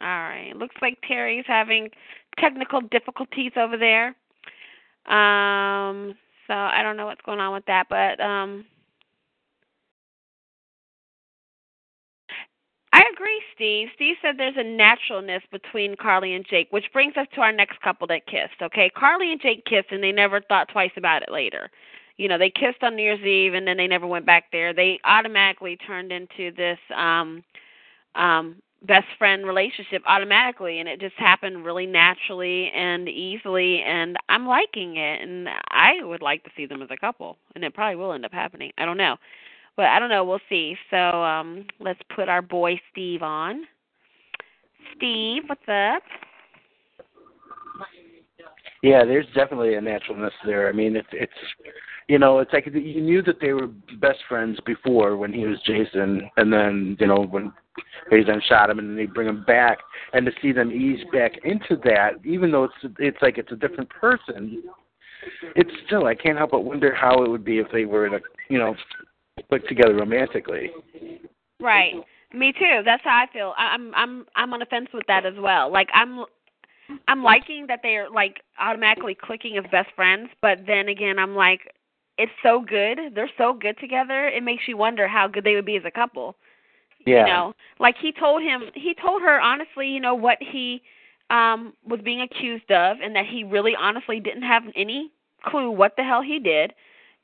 [0.00, 0.52] All right.
[0.56, 1.88] Looks like Terry's having
[2.38, 4.08] technical difficulties over there.
[5.06, 6.14] Um,
[6.46, 8.64] so I don't know what's going on with that, but um
[13.16, 13.88] agree, Steve.
[13.94, 17.80] Steve said there's a naturalness between Carly and Jake, which brings us to our next
[17.80, 18.60] couple that kissed.
[18.62, 21.70] Okay, Carly and Jake kissed, and they never thought twice about it later.
[22.18, 24.72] You know, they kissed on New Year's Eve, and then they never went back there.
[24.72, 27.42] They automatically turned into this um
[28.14, 34.46] um best friend relationship automatically and it just happened really naturally and easily and I'm
[34.46, 37.96] liking it and I would like to see them as a couple and it probably
[37.96, 38.72] will end up happening.
[38.78, 39.16] I don't know.
[39.76, 40.76] But I don't know, we'll see.
[40.90, 43.64] So um let's put our boy Steve on.
[44.96, 46.02] Steve, what's up?
[48.82, 50.68] Yeah, there's definitely a naturalness there.
[50.68, 51.32] I mean, it's it's
[52.08, 53.66] you know, it's like you knew that they were
[54.00, 57.52] best friends before when he was Jason, and then you know when
[58.10, 59.78] Jason shot him, and then they bring him back,
[60.12, 63.56] and to see them ease back into that, even though it's it's like it's a
[63.56, 64.62] different person,
[65.56, 68.20] it's still I can't help but wonder how it would be if they were to
[68.48, 68.76] you know
[69.48, 70.70] put together romantically.
[71.60, 71.94] Right.
[72.32, 72.82] Me too.
[72.84, 73.54] That's how I feel.
[73.56, 75.72] I'm I'm I'm on the fence with that as well.
[75.72, 76.24] Like I'm
[77.08, 81.72] I'm liking that they're like automatically clicking as best friends, but then again I'm like
[82.18, 82.98] it's so good.
[83.14, 84.28] They're so good together.
[84.28, 86.36] It makes you wonder how good they would be as a couple.
[87.04, 87.20] Yeah.
[87.20, 90.82] You know, like he told him he told her honestly, you know, what he
[91.30, 95.10] um was being accused of and that he really honestly didn't have any
[95.44, 96.72] clue what the hell he did,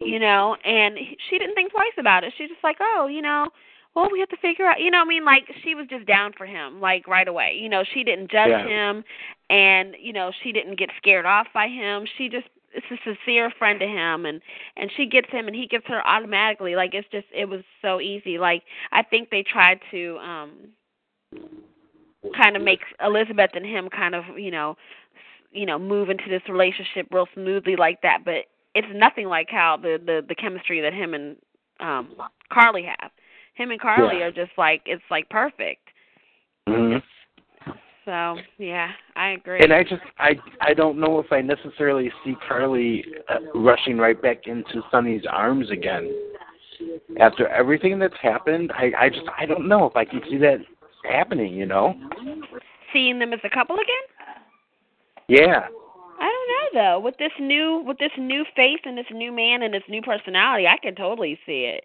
[0.05, 0.97] you know, and
[1.29, 2.33] she didn't think twice about it.
[2.37, 3.49] She's just like, "Oh, you know,
[3.95, 6.07] well, we have to figure out, you know, what I mean, like she was just
[6.07, 7.59] down for him like right away.
[7.61, 8.67] You know, she didn't judge Yeah.
[8.67, 9.05] him
[9.51, 12.07] and, you know, she didn't get scared off by him.
[12.17, 14.41] She just is a sincere friend to him and
[14.79, 16.75] and she gets him and he gets her automatically.
[16.75, 18.39] Like it's just it was so easy.
[18.39, 18.63] Like
[18.93, 20.53] I think they tried to um
[22.35, 24.77] kind of make Elizabeth and him kind of, you know,
[25.51, 29.79] you know, move into this relationship real smoothly like that, but it's nothing like how
[29.81, 31.37] the the the chemistry that him and
[31.81, 32.15] um
[32.53, 33.11] Carly have.
[33.55, 34.27] Him and Carly Yeah.
[34.27, 35.89] are just like it's like perfect.
[36.67, 36.97] hmm
[38.05, 39.61] So, yeah, I agree.
[39.63, 44.21] And I just I I don't know if I necessarily see Carly uh, rushing right
[44.21, 46.11] back into Sonny's arms again.
[47.21, 50.59] after everything that's happened, I I just I don't know if I can see that
[51.11, 51.55] happening.
[51.55, 51.95] You know?
[52.93, 54.07] Seeing them as a couple again?
[55.29, 55.69] Yeah.
[56.23, 57.01] I don't know though.
[57.01, 60.69] With this new with this new face and this new man and this new personality,
[60.69, 61.85] I can totally see it.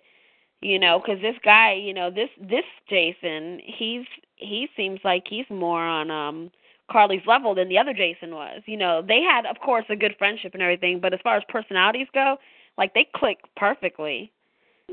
[0.62, 4.06] You know, because this guy, you know, this this Jason, he's
[4.36, 6.52] he seems like he's more on um
[6.92, 8.62] Carly's level than the other Jason was.
[8.68, 11.44] You know, they had of course a good friendship and everything, but as far as
[11.50, 12.38] personalities go,
[12.78, 14.32] like they click perfectly.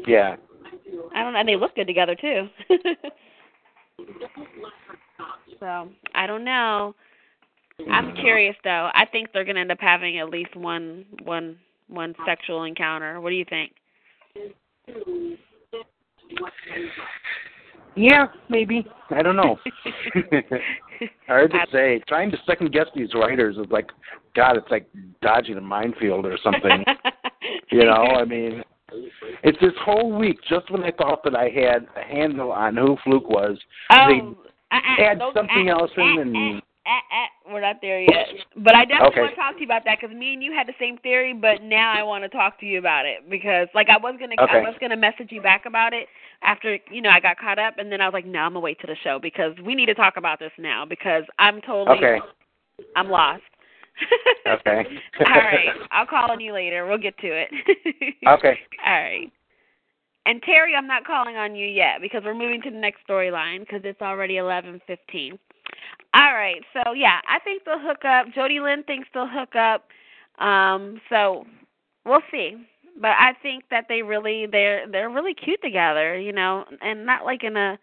[0.06, 0.36] Yeah.
[1.14, 2.48] I don't know, and they look good together too.
[5.60, 6.94] so I don't know.
[7.90, 8.90] I'm curious though.
[8.94, 13.20] I think they're gonna end up having at least one one one sexual encounter.
[13.20, 13.72] What do you think?
[17.96, 18.86] Yeah, maybe.
[19.10, 19.58] I don't know.
[21.26, 22.02] Hard to say.
[22.08, 23.90] Trying to second guess these writers is like,
[24.34, 24.88] God, it's like
[25.22, 26.84] dodging a minefield or something.
[27.70, 28.62] you know, I mean,
[29.42, 30.38] it's this whole week.
[30.48, 33.58] Just when I thought that I had a handle on who Fluke was,
[33.90, 36.62] oh, they uh, add those- something uh, else in, uh, and
[37.50, 38.28] we're not there yet.
[38.56, 39.20] But I definitely Okay.
[39.20, 41.32] want to talk to you about that because me and you had the same theory,
[41.32, 44.34] but now I want to talk to you about it because, like, I was gonna,
[44.38, 44.58] okay.
[44.58, 46.08] I was gonna message you back about it
[46.42, 48.60] after you know I got caught up, and then I was like, no, I'm gonna
[48.60, 51.98] wait to the show because we need to talk about this now because I'm totally,
[51.98, 52.20] okay,
[52.96, 53.42] I'm lost.
[54.46, 54.84] okay,
[55.26, 56.86] All right, I'll call on you later.
[56.86, 57.50] We'll get to it.
[58.26, 58.58] okay.
[58.84, 59.32] All right.
[60.26, 63.60] And Terry, I'm not calling on you yet because we're moving to the next storyline
[63.60, 65.38] because it's already 11:15.
[66.14, 66.62] All right.
[66.72, 68.26] So yeah, I think they'll hook up.
[68.34, 69.88] Jody Lynn thinks they'll hook up.
[70.44, 71.44] Um, so
[72.04, 72.56] we'll see.
[73.00, 77.24] But I think that they really they're they're really cute together, you know, and not
[77.24, 77.78] like in a.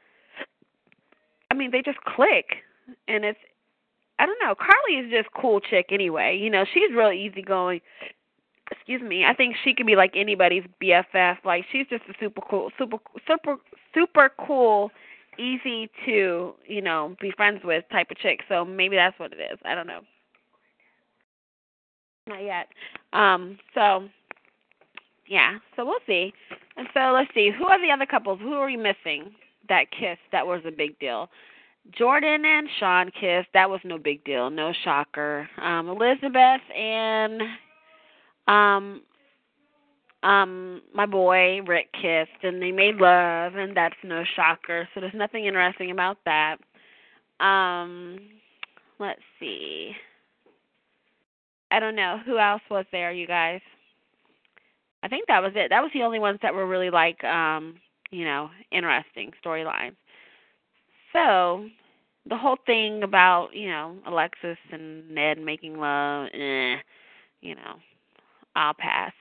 [1.49, 2.45] I mean, they just click,
[3.07, 3.39] and it's.
[4.19, 4.53] I don't know.
[4.55, 6.37] Carly is just cool chick anyway.
[6.39, 7.81] You know, she's real easygoing
[8.71, 11.37] excuse me, I think she could be like anybody's BFF.
[11.43, 12.97] Like she's just a super cool, super,
[13.27, 13.57] super,
[13.93, 14.91] super cool,
[15.37, 18.41] easy to you know be friends with type of chick.
[18.49, 19.59] So maybe that's what it is.
[19.65, 20.01] I don't know.
[22.27, 22.67] Not yet.
[23.13, 23.57] Um.
[23.73, 24.07] So
[25.27, 25.57] yeah.
[25.75, 26.33] So we'll see.
[26.77, 27.51] And so let's see.
[27.57, 28.39] Who are the other couples?
[28.41, 29.31] Who are we missing?
[29.69, 30.17] That kiss.
[30.31, 31.29] That was a big deal.
[31.97, 33.49] Jordan and Sean kissed.
[33.53, 34.49] That was no big deal.
[34.49, 35.49] No shocker.
[35.61, 37.41] Um, Elizabeth and
[38.47, 39.01] um
[40.23, 44.87] um my boy Rick kissed and they made love and that's no shocker.
[44.93, 46.57] So there's nothing interesting about that.
[47.39, 48.19] Um
[48.99, 49.93] let's see.
[51.71, 52.19] I don't know.
[52.25, 53.61] Who else was there, you guys?
[55.03, 55.69] I think that was it.
[55.69, 57.75] That was the only ones that were really like um,
[58.11, 59.95] you know, interesting storylines.
[61.13, 61.67] So
[62.29, 66.75] the whole thing about, you know, Alexis and Ned making love, eh,
[67.41, 67.75] you know,
[68.55, 69.13] I'll pass.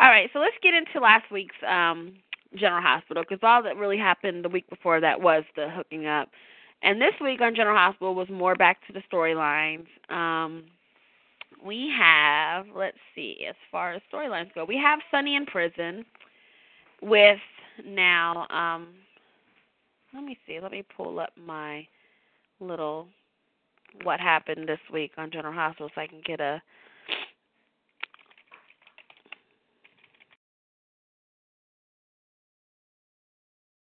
[0.00, 2.14] All right, so let's get into last week's um
[2.56, 6.28] General Hospital because all that really happened the week before that was the hooking up,
[6.82, 9.86] and this week on General Hospital was more back to the storylines.
[10.12, 10.64] Um,
[11.64, 16.04] we have let's see, as far as storylines go, we have Sonny in prison
[17.02, 17.38] with
[17.84, 18.46] now.
[18.50, 18.94] um
[20.14, 20.60] Let me see.
[20.60, 21.86] Let me pull up my
[22.60, 23.06] little
[24.04, 26.62] what happened this week on General Hospital so I can get a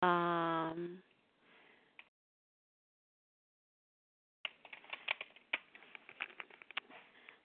[0.04, 0.98] Um,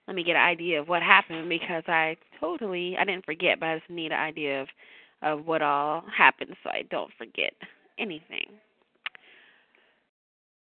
[0.06, 3.68] let me get an idea of what happened because I totally I didn't forget, but
[3.70, 4.68] I just need an idea of
[5.22, 7.54] of what all happened so I don't forget
[7.98, 8.46] anything.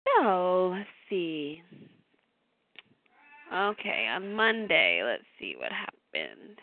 [0.06, 1.62] So let's see.
[3.54, 6.60] Okay, on Monday, let's see what happened.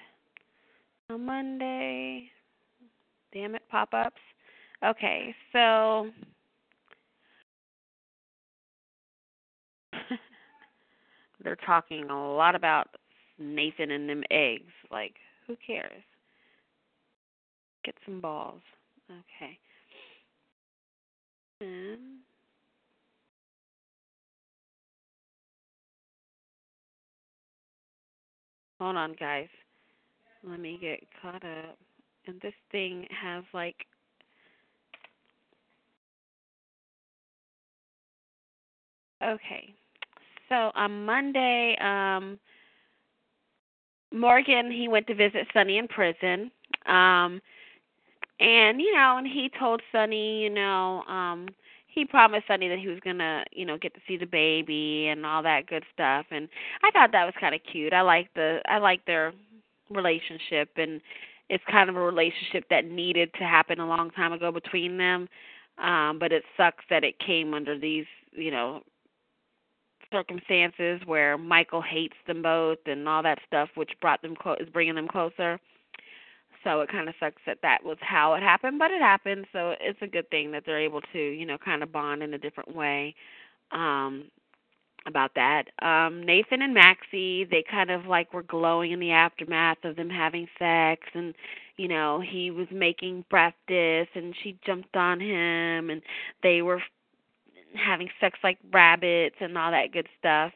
[1.10, 2.30] On Monday,
[3.32, 4.20] damn it, pop ups.
[4.84, 6.10] Okay, so
[11.44, 12.88] they're talking a lot about
[13.38, 14.72] Nathan and them eggs.
[14.90, 15.14] Like,
[15.46, 16.02] who cares?
[17.84, 18.62] Get some balls.
[19.08, 19.58] Okay.
[21.60, 22.18] And
[28.80, 29.48] hold on, guys.
[30.42, 31.78] Let me get caught up.
[32.26, 33.76] And this thing has like
[39.24, 39.74] Okay.
[40.48, 42.38] So on Monday, um
[44.12, 46.50] Morgan he went to visit Sonny in prison.
[46.86, 47.40] Um
[48.40, 51.48] and you know, and he told Sonny, you know, um
[51.86, 55.26] he promised Sonny that he was gonna, you know, get to see the baby and
[55.26, 56.48] all that good stuff and
[56.82, 57.92] I thought that was kinda cute.
[57.92, 59.32] I like the I like their
[59.90, 61.00] relationship and
[61.48, 65.28] it's kind of a relationship that needed to happen a long time ago between them.
[65.78, 68.82] Um, but it sucks that it came under these, you know,
[70.12, 74.68] circumstances where Michael hates them both and all that stuff, which brought them clo- is
[74.68, 75.58] bringing them closer.
[76.64, 79.46] So it kind of sucks that that was how it happened, but it happened.
[79.52, 82.34] So it's a good thing that they're able to, you know, kind of bond in
[82.34, 83.14] a different way.
[83.72, 84.26] Um,
[85.06, 85.64] about that.
[85.82, 90.10] Um Nathan and Maxie, they kind of like were glowing in the aftermath of them
[90.10, 91.34] having sex and
[91.76, 96.02] you know, he was making breakfast and she jumped on him and
[96.42, 96.82] they were
[97.74, 100.52] having sex like rabbits and all that good stuff.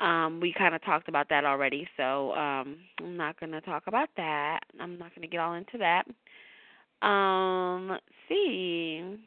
[0.00, 3.84] Um we kind of talked about that already, so um I'm not going to talk
[3.86, 4.60] about that.
[4.80, 6.06] I'm not going to get all into that.
[7.06, 9.18] Um let's see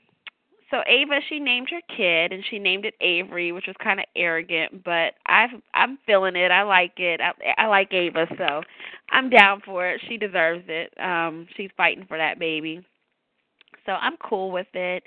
[0.72, 4.06] so Ava she named her kid and she named it Avery, which was kind of
[4.16, 6.52] arrogant, but I I'm feeling it.
[6.52, 7.22] I like it.
[7.22, 7.32] I
[7.62, 8.62] I like Ava, so
[9.12, 10.02] I'm down for it.
[10.10, 10.94] She deserves it.
[11.00, 12.86] Um she's fighting for that baby.
[13.86, 15.04] So I'm cool with it.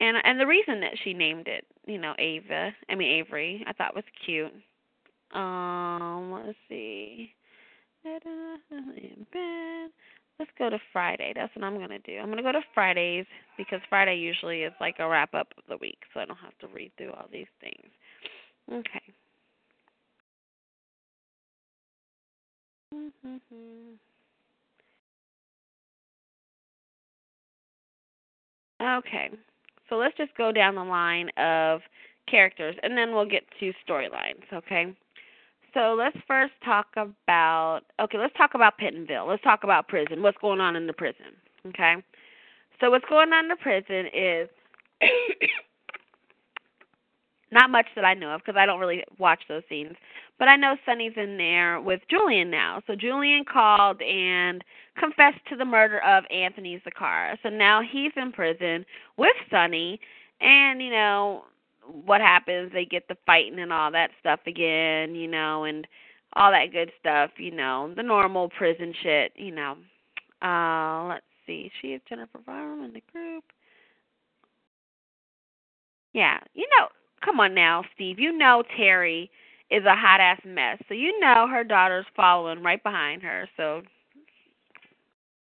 [0.00, 3.72] And and the reason that she named it, you know, Ava, I mean Avery, I
[3.72, 4.52] thought was cute.
[5.32, 7.34] Um, let's see.
[8.04, 8.24] Let's
[10.58, 11.32] go to Friday.
[11.36, 12.18] That's what I'm to do.
[12.18, 13.26] I'm to go to Fridays
[13.58, 16.56] because Friday usually is like a wrap up of the week, so I don't have
[16.60, 17.90] to read through all these things.
[18.72, 19.02] Okay.
[28.80, 29.30] Okay.
[29.90, 31.82] So let's just go down the line of
[32.30, 34.94] characters and then we'll get to storylines, okay?
[35.74, 39.28] So let's first talk about okay, let's talk about Pentonville.
[39.28, 40.22] Let's talk about prison.
[40.22, 41.26] What's going on in the prison?
[41.68, 41.96] Okay.
[42.80, 44.48] So what's going on in the prison is
[47.52, 49.94] not much that I know of because I don't really watch those scenes.
[50.38, 52.82] But I know Sonny's in there with Julian now.
[52.86, 54.64] So Julian called and
[54.98, 57.36] confessed to the murder of Anthony Zacchara.
[57.42, 58.86] So now he's in prison
[59.16, 60.00] with Sonny
[60.40, 61.44] and you know
[62.04, 65.86] what happens they get the fighting and all that stuff again you know and
[66.34, 69.76] all that good stuff you know the normal prison shit you know
[70.42, 73.44] uh let's see she is jennifer Varlam in the group
[76.12, 76.86] yeah you know
[77.24, 79.30] come on now steve you know terry
[79.70, 83.82] is a hot ass mess so you know her daughter's following right behind her so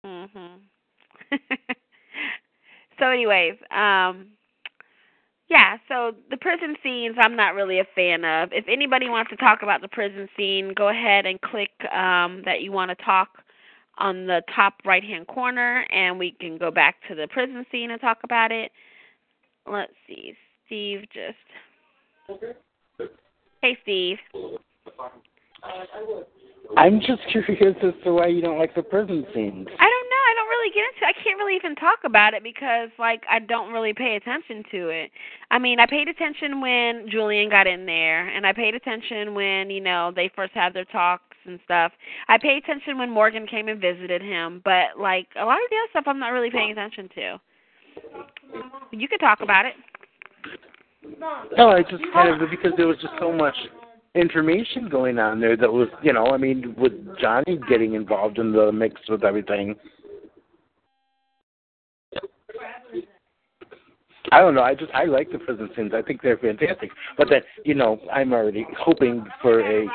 [0.05, 0.59] mhm
[2.99, 4.27] so anyways um
[5.49, 8.51] yeah, so the prison scenes I'm not really a fan of.
[8.53, 12.63] If anybody wants to talk about the prison scene, go ahead and click um that
[12.63, 13.29] you want to talk
[13.99, 17.91] on the top right hand corner and we can go back to the prison scene
[17.91, 18.73] and talk about it.
[19.67, 20.35] Let's see.
[20.67, 21.39] Steve just
[23.61, 24.19] Hey Steve.
[26.77, 29.67] I'm just curious as to why you don't like the prison scenes.
[29.69, 30.25] I don't know.
[30.27, 31.07] I don't really get into.
[31.07, 34.89] I can't really even talk about it because like I don't really pay attention to
[34.89, 35.11] it.
[35.51, 39.71] I mean, I paid attention when Julian got in there, and I paid attention when
[39.71, 41.93] you know they first had their talks and stuff.
[42.29, 45.77] I paid attention when Morgan came and visited him, but like a lot of the
[45.77, 47.41] other stuff, I'm not really paying attention to.
[48.91, 49.75] You could talk about it.
[51.57, 53.55] No, I just kind of because there was just so much
[54.15, 58.53] information going on there that was, you know, I mean, with Johnny getting involved in
[58.53, 59.75] the mix with everything.
[64.33, 64.63] I don't know.
[64.63, 65.93] I just I like the prison scenes.
[65.95, 66.91] I think they're fantastic.
[67.17, 69.87] But then, you know, I'm already hoping for a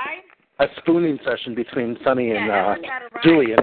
[0.59, 2.75] a spooning session between Sonny and uh
[3.23, 3.59] Julian.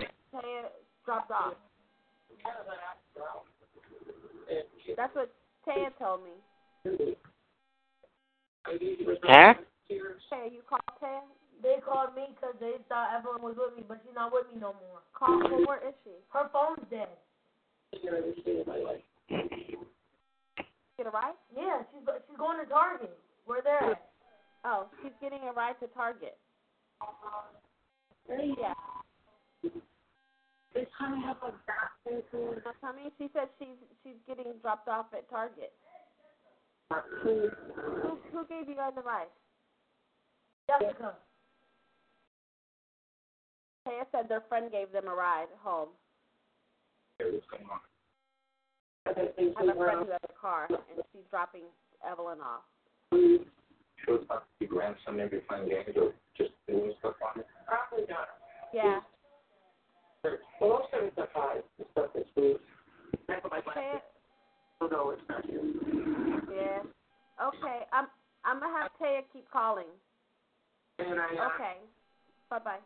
[4.97, 5.33] That's what
[5.67, 6.31] Taya told me.
[9.23, 9.55] Huh?
[10.33, 11.21] Taya, you called Taya?
[11.63, 14.61] They called me because they thought Evelyn was with me, but she's not with me
[14.61, 15.01] no more.
[15.15, 15.65] Call her.
[15.65, 16.11] Where is she?
[16.29, 17.09] Her phone's dead.
[20.97, 21.35] Get a ride?
[21.55, 23.19] Yeah, she's go- she's going to Target.
[23.47, 24.11] Where they're at.
[24.65, 26.37] Oh, she's getting a ride to Target.
[28.29, 28.75] Yeah.
[30.75, 32.63] They kind of have a back thing to it.
[32.65, 35.73] Now, Tommy, she said she's she's getting dropped off at Target.
[37.23, 37.51] Who?
[38.33, 39.27] Who gave you guys the ride?
[40.69, 41.15] Jessica.
[43.87, 45.89] Taya said their friend gave them a ride home.
[47.21, 47.25] I
[49.09, 50.79] have a friend who has a car, and
[51.13, 51.63] she's dropping
[52.09, 52.65] Evelyn off.
[54.05, 55.17] Shows up the grandson
[55.49, 57.47] playing games or just doing stuff on it.
[57.67, 58.29] Probably not.
[58.75, 59.01] Yeah.
[60.61, 61.63] Well, I'm seven to five.
[61.79, 62.29] The stuff that's
[64.81, 66.43] Oh, no, it's not you.
[67.39, 67.49] Yeah.
[67.49, 68.07] Okay, I'm
[68.45, 69.87] I'm gonna have Taya keep calling.
[70.99, 71.77] And I, uh, Okay.
[72.49, 72.79] Bye bye.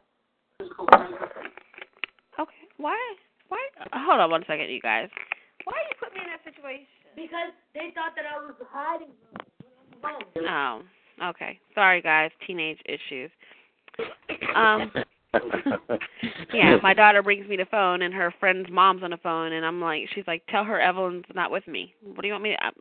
[2.38, 2.64] Okay.
[2.76, 2.96] Why?
[3.48, 3.58] Why?
[3.92, 5.08] Hold on one second, you guys.
[5.64, 6.86] Why are you put me in that situation?
[7.14, 9.12] Because they thought that I was hiding.
[10.00, 10.18] from
[10.48, 10.82] Oh,
[11.30, 11.58] okay.
[11.74, 12.30] Sorry, guys.
[12.46, 13.30] Teenage issues.
[14.54, 14.90] Um.
[16.52, 19.64] yeah, my daughter brings me the phone, and her friend's mom's on the phone, and
[19.64, 21.94] I'm like, she's like, tell her Evelyn's not with me.
[22.02, 22.56] What do you want me?
[22.58, 22.72] To, um,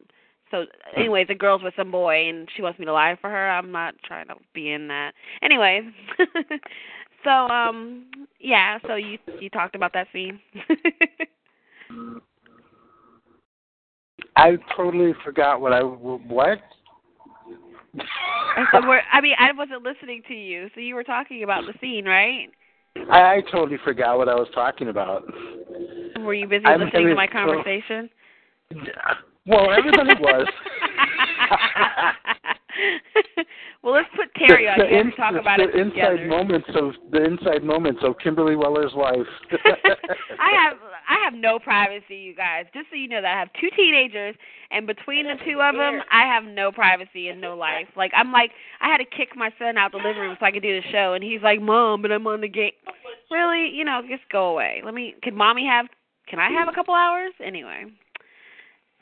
[0.52, 0.66] so,
[0.96, 3.50] anyways, the girl's with some boy, and she wants me to lie for her.
[3.50, 5.14] I'm not trying to be in that.
[5.42, 5.84] Anyways,
[7.24, 8.06] so um,
[8.40, 8.80] yeah.
[8.88, 10.40] So you you talked about that scene.
[14.36, 16.60] I totally forgot what I what.
[17.96, 22.06] I I mean, I wasn't listening to you, so you were talking about the scene,
[22.06, 22.48] right?
[23.12, 25.24] I, I totally forgot what I was talking about.
[26.20, 28.10] Were you busy I'm listening to my so- conversation?
[29.46, 30.48] Well, everybody was.
[33.84, 34.80] well, let's put Terry on.
[34.80, 36.28] the, have ins- to talk the, about the it inside together.
[36.28, 39.28] moments of the inside moments of Kimberly Weller's life.
[40.40, 40.78] I have
[41.10, 42.66] I have no privacy, you guys.
[42.74, 44.36] Just so you know that I have two teenagers,
[44.72, 47.88] and between the two of them, I have no privacy and no life.
[47.96, 48.52] Like I'm like
[48.82, 50.88] I had to kick my son out the living room so I could do the
[50.92, 52.72] show, and he's like, "Mom, but I'm on the game."
[53.32, 54.82] Really, you know, just go away.
[54.86, 55.16] Let me.
[55.24, 55.88] Can mommy have?
[56.28, 57.34] Can I have a couple hours?
[57.44, 57.86] Anyway.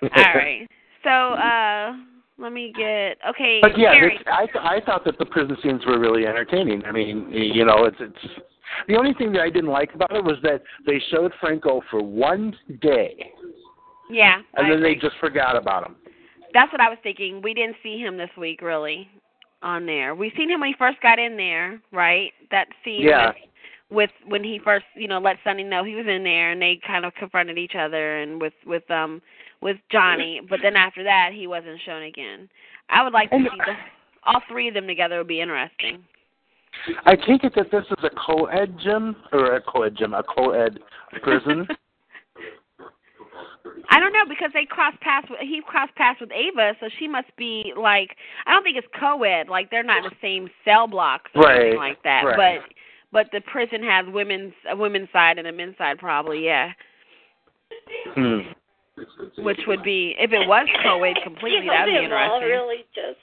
[0.01, 0.67] All right.
[1.03, 1.93] So uh
[2.37, 3.59] let me get okay.
[3.61, 4.17] But yeah, Terry.
[4.17, 6.83] this, I I thought that the prison scenes were really entertaining.
[6.85, 8.33] I mean, you know, it's it's
[8.87, 12.01] the only thing that I didn't like about it was that they showed Franco for
[12.01, 13.31] one day,
[14.09, 14.41] yeah.
[14.55, 15.95] and I then they just forgot about him.
[16.53, 17.41] That's what I was thinking.
[17.41, 19.07] We didn't see him this week really
[19.61, 20.15] on there.
[20.15, 22.31] We seen him when he first got in there, right?
[22.51, 23.27] That scene Yeah.
[23.27, 23.35] with,
[23.89, 26.79] with when he first, you know, let Sonny know he was in there and they
[26.85, 29.21] kind of confronted each other and with with um
[29.61, 32.49] with Johnny, but then after that he wasn't shown again.
[32.89, 33.75] I would like to And- see the
[34.23, 36.03] all three of them together would be interesting.
[37.05, 40.79] I take it that this is a co-ed gym or a co-ed gym, a co-ed
[41.23, 41.67] prison.
[43.89, 45.27] I don't know because they cross paths.
[45.29, 48.15] With, he crossed paths with Ava, so she must be like.
[48.45, 49.47] I don't think it's co-ed.
[49.49, 52.23] Like they're not in the same cell blocks or anything like that.
[52.23, 52.59] right.
[52.59, 52.73] But
[53.11, 56.45] but the prison has women's a women's side and a men's side probably.
[56.45, 56.71] Yeah,
[58.13, 58.39] hmm.
[59.37, 61.59] Which would be if it was co-ed completely.
[61.65, 62.47] you know, That'd be interesting.
[62.49, 63.19] really just.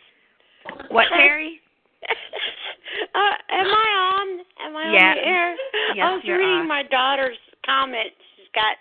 [0.91, 1.61] What Terry?
[3.15, 3.19] uh,
[3.51, 4.27] am I on?
[4.67, 5.11] Am I Yeah.
[5.11, 5.57] on the air?
[5.95, 6.69] Yes, I was you're reading on.
[6.69, 7.37] my daughter's
[7.67, 8.11] comment.
[8.37, 8.77] She's got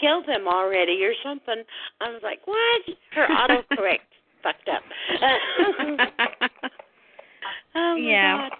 [0.00, 1.62] killed him already or something.
[2.00, 2.82] I was like, what?
[3.12, 4.06] Her autocorrect
[4.42, 4.82] fucked up.
[7.74, 8.48] oh my Yeah.
[8.48, 8.58] God.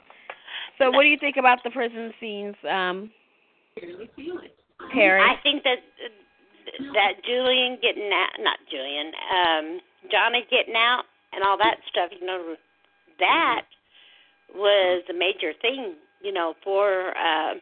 [0.78, 3.10] So what do you think about the prison scenes, um,
[4.92, 5.22] Terry?
[5.22, 5.78] I think that
[6.94, 9.80] that Julian getting out, not Julian, um,
[10.10, 12.10] Johnny getting out and all that stuff.
[12.18, 12.55] You know,
[13.18, 13.62] that
[14.55, 15.94] was a major thing.
[16.22, 17.55] You know, for uh,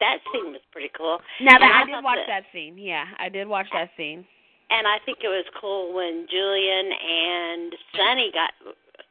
[0.00, 1.18] that scene was pretty cool.
[1.40, 2.78] now that I I did watch that- that scene.
[2.78, 4.26] Yeah, I did watch that scene.
[4.70, 8.52] And I think it was cool when Julian and Sonny got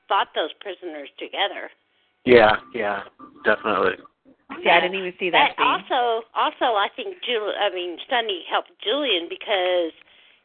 [0.07, 1.71] fought those prisoners together.
[2.25, 3.03] Yeah, yeah,
[3.43, 3.97] definitely.
[4.63, 5.65] See, I didn't even see that scene.
[5.65, 7.53] also, also, I think Jul.
[7.59, 9.91] I mean, Sonny helped Julian because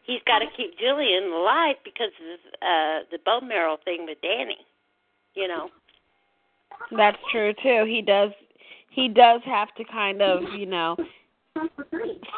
[0.04, 4.58] he's got to keep Julian alive because of uh, the bone marrow thing with Danny.
[5.34, 5.68] You know.
[6.96, 7.84] That's true too.
[7.86, 8.30] He does
[8.90, 10.96] he does have to kind of, you know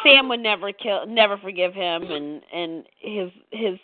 [0.03, 3.79] Sam would never kill never forgive him and and his his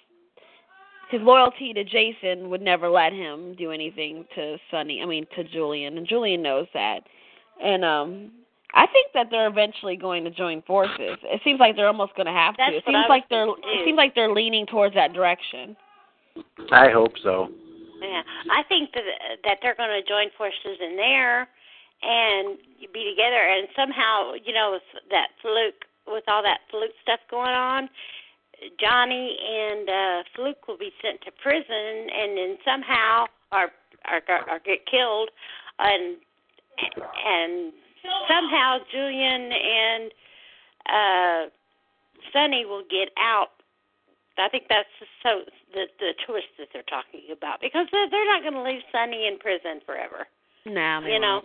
[1.11, 5.45] his loyalty to Jason would never let him do anything to Sonny I mean to
[5.45, 7.01] Julian and Julian knows that.
[7.63, 8.31] And um
[8.75, 11.19] I think that they're eventually going to join forces.
[11.25, 12.77] It seems like they're almost going to have That's to.
[12.79, 15.77] It seems like they're it seems like they're leaning towards that direction.
[16.71, 17.49] I hope so.
[18.01, 19.05] Yeah, I think that
[19.45, 21.49] that they're going to join forces in there
[22.03, 22.57] and
[22.95, 27.53] be together, and somehow, you know, with that fluke, with all that fluke stuff going
[27.53, 27.91] on,
[28.79, 33.71] Johnny and uh Fluke will be sent to prison, and then somehow are
[34.07, 35.31] are are get killed,
[35.79, 36.17] and
[36.97, 37.73] and
[38.29, 40.13] somehow Julian and
[40.89, 41.41] uh
[42.33, 43.61] Sonny will get out
[44.41, 44.89] I think that's
[45.23, 45.45] so
[45.77, 49.29] the the twist that they're talking about because they're, they're not going to leave Sonny
[49.29, 50.25] in prison forever.
[50.65, 51.45] No, you know,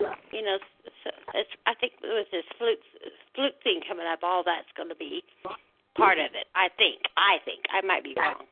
[0.00, 0.20] won't.
[0.32, 0.58] you know.
[1.04, 2.84] So it's I think with this fluke
[3.34, 5.24] fluke thing coming up, all that's going to be
[5.96, 6.46] part of it.
[6.52, 7.08] I think.
[7.16, 7.64] I think.
[7.72, 8.44] I might be wrong.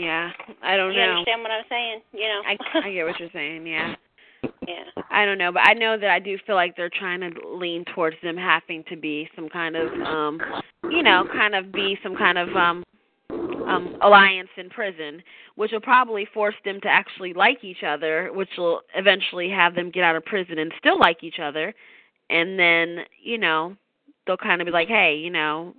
[0.00, 0.32] Yeah,
[0.64, 1.04] I don't you know.
[1.04, 2.00] You understand what I'm saying?
[2.12, 2.40] You know.
[2.48, 3.66] I I get what you're saying.
[3.66, 3.94] Yeah.
[4.66, 5.02] Yeah.
[5.10, 7.84] I don't know, but I know that I do feel like they're trying to lean
[7.94, 10.40] towards them having to be some kind of um
[10.90, 12.84] you know, kind of be some kind of um
[13.30, 15.22] um alliance in prison,
[15.56, 19.90] which will probably force them to actually like each other, which will eventually have them
[19.90, 21.74] get out of prison and still like each other
[22.30, 23.76] and then, you know,
[24.26, 25.74] they'll kind of be like, hey, you know,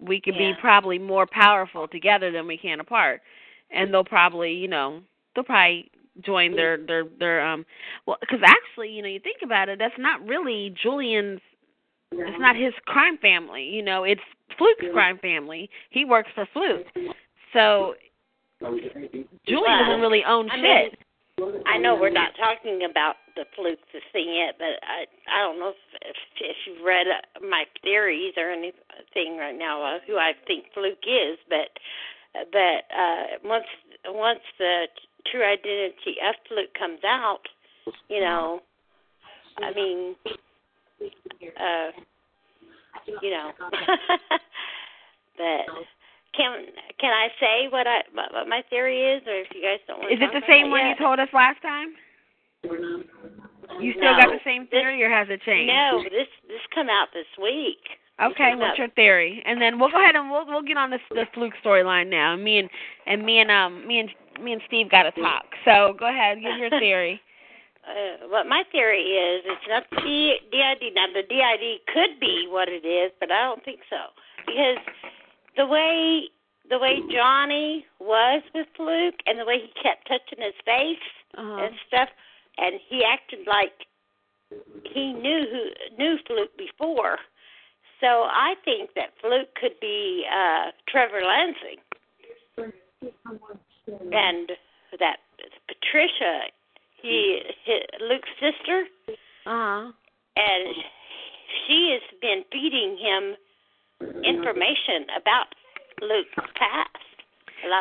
[0.00, 3.20] we could be probably more powerful together than we can apart,
[3.70, 5.00] and they'll probably, you know,
[5.34, 5.90] they'll probably
[6.20, 7.64] join their their their um
[8.06, 11.40] well because actually you know you think about it that's not really julian's
[12.12, 14.20] it's not his crime family you know it's
[14.58, 15.70] fluke's crime family.
[15.90, 16.86] He works for fluke.
[17.52, 17.94] So
[19.46, 20.98] julian doesn't really own I shit.
[21.42, 25.42] mean, I know we're not talking about the fluke this thing yet, but I I
[25.42, 30.02] don't know if if, if you've read uh, my theories or anything right now of
[30.06, 31.72] who I think fluke is, but
[32.52, 33.66] but uh once
[34.06, 34.86] once the
[35.30, 37.42] true identity of fluke comes out,
[38.08, 38.60] you know,
[39.58, 40.14] I mean,
[41.60, 41.90] uh,
[43.20, 43.50] you know,
[45.36, 45.66] but
[46.36, 46.66] can
[46.98, 50.12] can I say what I what, my theory is, or if you guys don't want
[50.12, 51.94] is it the same one you told us last time
[53.80, 54.18] you still No.
[54.18, 57.80] got the same theory or has it changed No, this this come out this week.
[58.20, 59.42] Okay, what's your theory?
[59.46, 62.36] And then we'll go ahead and we'll we'll get on this the fluke storyline now.
[62.36, 62.70] Me and
[63.06, 64.10] and me and um me and
[64.40, 65.44] me and Steve got to talk.
[65.64, 67.20] So go ahead, give your theory.
[67.82, 69.96] Uh, what my theory is, it's not the
[70.52, 70.94] DID.
[70.94, 73.96] Now the DID could be what it is, but I don't think so
[74.46, 74.78] because
[75.56, 76.28] the way
[76.70, 81.02] the way Johnny was with Fluke and the way he kept touching his face
[81.36, 81.64] Uh-huh.
[81.64, 82.08] and stuff,
[82.56, 83.74] and he acted like
[84.84, 87.18] he knew who knew Fluke before.
[88.00, 91.82] So I think that Fluke could be uh Trevor Lansing,
[93.86, 94.50] and
[94.98, 95.16] that
[95.68, 96.40] Patricia,
[97.00, 98.84] he, he Luke's sister,
[99.46, 99.92] Uh-huh.
[100.36, 100.74] and
[101.66, 103.36] she has been feeding him
[104.24, 105.46] information about
[106.00, 106.88] Luke's past.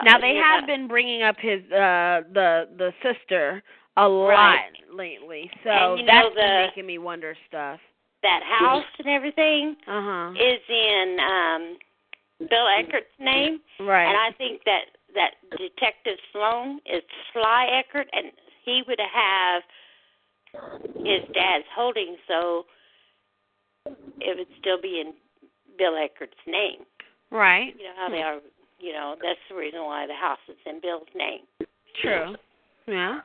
[0.06, 3.64] Now they have been bringing up his uh the the sister
[3.98, 4.72] a lot Right.
[4.94, 5.50] lately.
[5.64, 7.80] So And know that's been the- making me wonder stuff.
[8.22, 10.34] that house and everything Uh-huh.
[10.38, 11.78] is in um
[12.48, 13.60] Bill Eckert's name.
[13.80, 14.06] Right.
[14.08, 14.86] And I think that
[15.16, 17.02] that Detective Sloan is
[17.34, 18.32] Sly Eckert, and
[18.66, 19.64] he would have
[20.98, 22.66] his dad's holding, so
[24.20, 25.14] it would still be in
[25.78, 26.86] Bill Eckert's name.
[27.32, 27.74] Right.
[27.78, 28.40] You know how they are.
[28.80, 31.42] You know that's the reason why the house is in Bill's name.
[32.02, 32.36] True.
[32.88, 33.20] Yeah.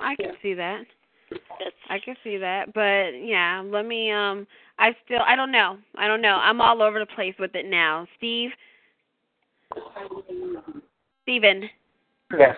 [0.00, 0.84] I can see that.
[1.30, 2.72] That's I can see that.
[2.72, 4.46] But yeah, let me um
[4.78, 5.78] I still I don't know.
[5.96, 6.36] I don't know.
[6.36, 8.06] I'm all over the place with it now.
[8.16, 8.50] Steve
[11.30, 11.70] Steven.
[12.36, 12.56] Yes.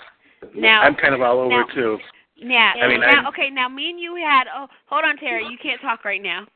[0.56, 1.98] Now I'm kind of all over now- too.
[2.36, 2.72] Yeah.
[2.82, 5.58] I mean, now I- okay, now me and you had oh hold on Terry, you
[5.62, 6.46] can't talk right now.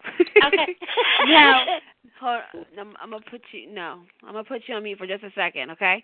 [0.45, 0.77] okay.
[1.27, 1.65] now
[2.19, 2.41] hold
[2.81, 4.01] I'm, I'm gonna put you no.
[4.25, 6.03] I'm gonna put you on mute for just a second, okay?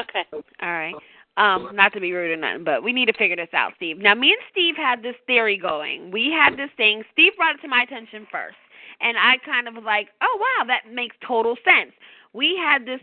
[0.00, 0.24] okay.
[0.32, 0.94] All right.
[1.36, 3.98] Um, not to be rude or nothing, but we need to figure this out, Steve.
[3.98, 6.10] Now, me and Steve had this theory going.
[6.10, 7.04] We had this thing.
[7.12, 8.56] Steve brought it to my attention first,
[9.00, 11.92] and I kind of was like, "Oh wow, that makes total sense."
[12.32, 13.00] We had this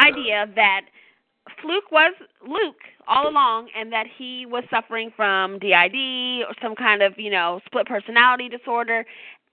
[0.00, 0.82] idea that
[1.60, 2.14] Fluke was
[2.46, 7.30] Luke all along, and that he was suffering from DID or some kind of, you
[7.30, 9.04] know, split personality disorder,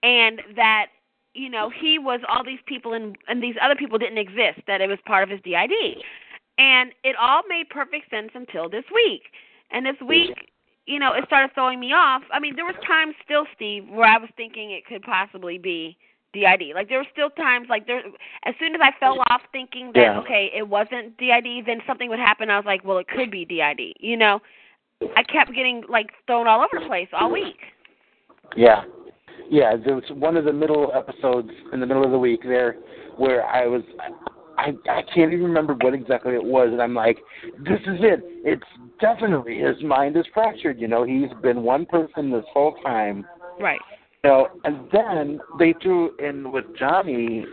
[0.03, 0.87] and that
[1.33, 4.61] you know he was all these people, and and these other people didn't exist.
[4.67, 6.03] That it was part of his DID.
[6.59, 9.21] And it all made perfect sense until this week.
[9.71, 10.51] And this week,
[10.85, 12.21] you know, it started throwing me off.
[12.33, 15.97] I mean, there was times still, Steve, where I was thinking it could possibly be
[16.33, 16.75] DID.
[16.75, 18.01] Like there were still times like there
[18.45, 20.19] as soon as I fell off thinking that Yeah.
[20.19, 22.49] okay, it wasn't DID, then something would happen.
[22.49, 23.93] I was like, well, it could be DID.
[23.99, 24.39] You know,
[25.15, 27.57] I kept getting like thrown all over the place all week.
[28.55, 28.83] Yeah.
[29.49, 32.77] Yeah, there was one of the middle episodes in the middle of the week there
[33.17, 33.81] where I was
[34.57, 37.17] I I can't even remember what exactly it was and I'm like,
[37.59, 38.21] This is it.
[38.43, 38.63] It's
[39.01, 43.25] definitely his mind is fractured, you know, he's been one person this whole time.
[43.59, 43.79] Right.
[44.23, 47.45] You know, and then they threw in with Johnny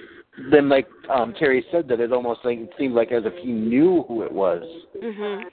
[0.51, 3.53] then like um Terry said that it almost like it seemed like as if he
[3.53, 4.63] knew who it was.
[5.01, 5.45] Mhm.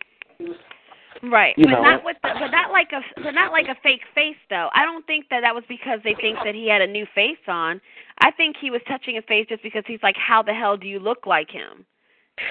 [1.21, 1.83] Right, You but know.
[1.83, 4.69] not with the, but not like a but not like a fake face though.
[4.73, 7.37] I don't think that that was because they think that he had a new face
[7.47, 7.79] on.
[8.19, 10.87] I think he was touching his face just because he's like, how the hell do
[10.87, 11.85] you look like him?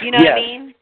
[0.02, 0.38] You know what I Yes.
[0.38, 0.74] mean?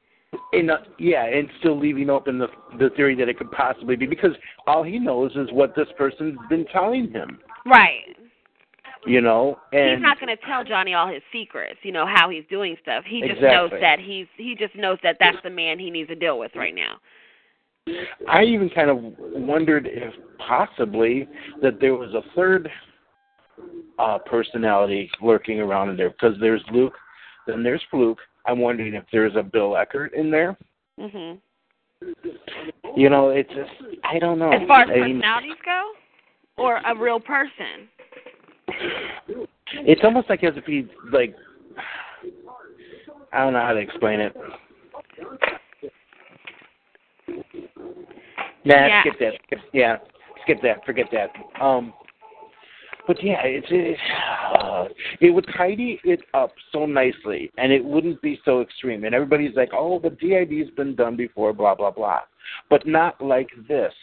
[0.52, 2.46] And uh, yeah, and still leaving open the
[2.78, 4.36] the theory that it could possibly be because
[4.68, 7.40] all he knows is what this person's been telling him.
[7.66, 8.16] Right.
[9.06, 11.78] You know, and he's not going to tell Johnny all his secrets.
[11.82, 13.02] You know how he's doing stuff.
[13.06, 16.14] He just knows that he's he just knows that that's the man he needs to
[16.14, 17.00] deal with right now.
[18.28, 21.26] I even kind of wondered if possibly
[21.62, 22.68] that there was a third
[23.98, 26.94] uh personality lurking around in there because there's Luke,
[27.46, 28.20] then there's Fluke.
[28.44, 30.58] I'm wondering if there's a Bill Eckert in there.
[30.98, 31.38] Mhm.
[32.96, 33.70] You know, it's just
[34.04, 34.52] I don't know.
[34.52, 35.92] As far as I mean, personalities go,
[36.60, 37.88] or a real person.
[39.72, 41.34] It's almost like as if he like
[43.32, 44.36] I don't know how to explain it.
[48.64, 49.00] Nah, Yeah.
[49.02, 49.34] skip that.
[49.46, 49.96] Skip, yeah,
[50.42, 50.84] skip that.
[50.84, 51.30] Forget that.
[51.60, 51.94] Um,
[53.06, 53.96] but yeah, it's it,
[54.54, 54.84] uh,
[55.20, 59.04] it would tidy it up so nicely, and it wouldn't be so extreme.
[59.04, 62.20] And everybody's like, "Oh, the DID's been done before, blah blah blah,"
[62.68, 63.94] but not like this.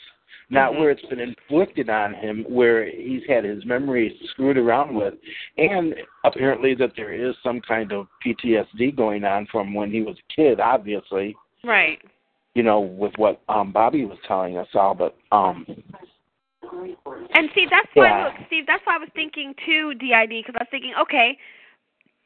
[0.49, 0.79] Not Mhm.
[0.79, 5.15] where it's been inflicted on him, where he's had his memories screwed around with,
[5.57, 5.93] and
[6.23, 10.33] apparently that there is some kind of PTSD going on from when he was a
[10.33, 10.59] kid.
[10.61, 12.01] Obviously, Right.
[12.55, 15.65] you know, with what um Bobby was telling us all, but um
[17.33, 18.23] And see, that's why, Yeah.
[18.25, 21.37] look, Steve, that's why I was thinking too, DID, because I was thinking, okay,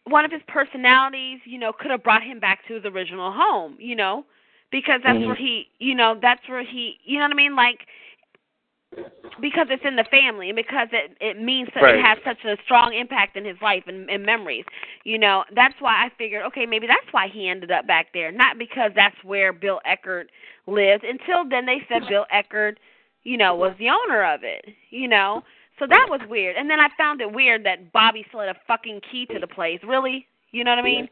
[0.06, 3.76] one of his personalities, you know, could have brought him back to his original home,
[3.80, 4.26] you know,
[4.72, 5.28] because that's Mhm.
[5.28, 7.88] where he, you know, that's where he, you know what I mean, like,
[9.42, 11.96] because it's in the family and because it it means that Right.
[11.96, 14.66] it has such a strong impact in his life and, and memories.
[15.04, 18.32] You know, that's why I figured, okay, maybe that's why he ended up back there,
[18.32, 20.30] not because that's where Bill Eckert
[20.68, 21.04] lives.
[21.08, 22.80] Until then, they said Bill Eckert,
[23.24, 24.66] you know, was the owner of it.
[24.90, 25.44] You know,
[25.80, 26.56] so that was weird.
[26.58, 29.80] And then I found it weird that Bobbie had a fucking key to the place.
[29.88, 31.08] Really, you know what I mean?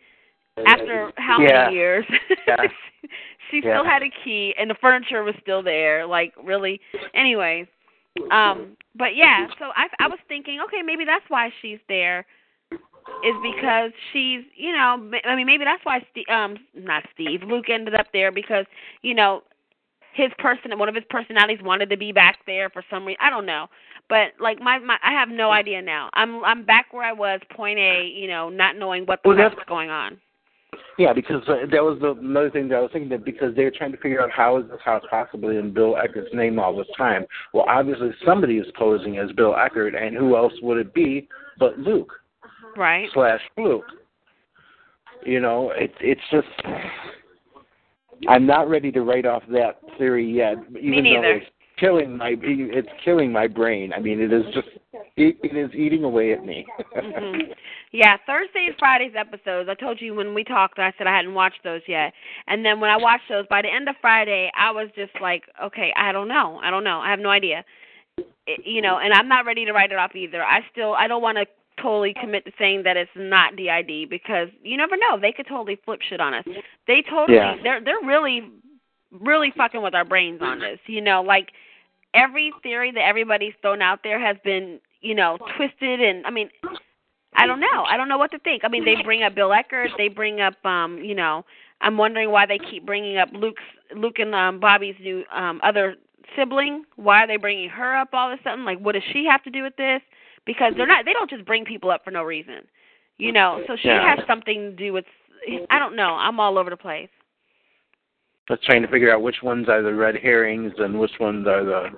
[0.67, 1.63] After how Yeah.
[1.65, 2.05] many years?
[2.47, 2.57] Yeah.
[3.51, 3.73] she Yeah.
[3.79, 6.05] still had a key and the furniture was still there.
[6.05, 6.79] Like really.
[7.13, 7.67] Anyways,
[8.31, 9.47] um, but yeah.
[9.59, 12.25] So I I was thinking, okay, maybe that's why she's there.
[13.25, 17.65] Is because she's, you know, I mean, maybe that's why Steve, um, not Steve, Luke
[17.67, 18.65] ended up there because,
[19.01, 19.41] you know,
[20.13, 23.17] his person, one of his personalities wanted to be back there for some reason.
[23.19, 23.65] I don't know,
[24.09, 26.11] but like my, my, I have no idea now.
[26.13, 29.37] I'm, I'm back where I was, point A, you know, not knowing what the Well,
[29.37, 30.19] that's- going on.
[30.99, 33.63] Yeah, because uh, that was the, another thing that I was thinking that because they
[33.63, 36.75] were trying to figure out how is this house possibly in Bill Eckert's name all
[36.75, 37.25] this time.
[37.53, 41.79] Well, obviously somebody is posing as Bill Eckert, and who else would it be but
[41.79, 42.11] Luke
[42.75, 43.07] Right.
[43.13, 43.85] slash Luke?
[45.25, 46.47] You know, it, it's just
[48.27, 51.33] I'm not ready to write off that theory yet, even though neither.
[51.35, 51.45] it's
[51.79, 53.93] killing my it's killing my brain.
[53.93, 54.67] I mean, it is just
[55.15, 56.65] it, it is eating away at me.
[56.95, 57.51] hmm
[57.91, 59.69] Yeah, Thursday and Friday's episodes.
[59.69, 62.13] I told you when we talked, I said I hadn't watched those yet.
[62.47, 65.43] And then when I watched those, by the end of Friday, I was just like,
[65.63, 67.63] okay, I don't know, I don't know, I have no idea.
[68.45, 70.43] It, you know, and I'm not ready to write it off either.
[70.43, 71.45] I still, I don't want to
[71.81, 75.19] totally commit to saying that it's not DID because you never know.
[75.19, 76.45] They could totally flip shit on us.
[76.87, 77.55] They totally, Yeah.
[77.63, 78.49] they're they're really,
[79.11, 80.79] really fucking with our brains on this.
[80.87, 81.49] You know, like
[82.13, 86.49] every theory that everybody's thrown out there has been, you know, twisted and I mean,
[87.35, 87.83] I don't know.
[87.87, 88.63] I don't know what to think.
[88.65, 91.45] I mean, they bring up Bill Eckert, they bring up um, you know,
[91.81, 93.63] I'm wondering why they keep bringing up Luke's
[93.95, 95.95] Luke and um Bobbie's new um other
[96.35, 96.83] sibling.
[96.95, 98.65] Why are they bringing her up all of a sudden?
[98.65, 100.01] Like what does she have to do with this?
[100.45, 102.67] Because they're not they don't just bring people up for no reason.
[103.17, 104.15] You know, so she Yeah.
[104.15, 105.05] has something to do with
[105.69, 106.15] I don't know.
[106.15, 107.09] I'm all over the place.
[108.49, 111.63] Just trying to figure out which ones are the red herrings and which ones are
[111.63, 111.89] the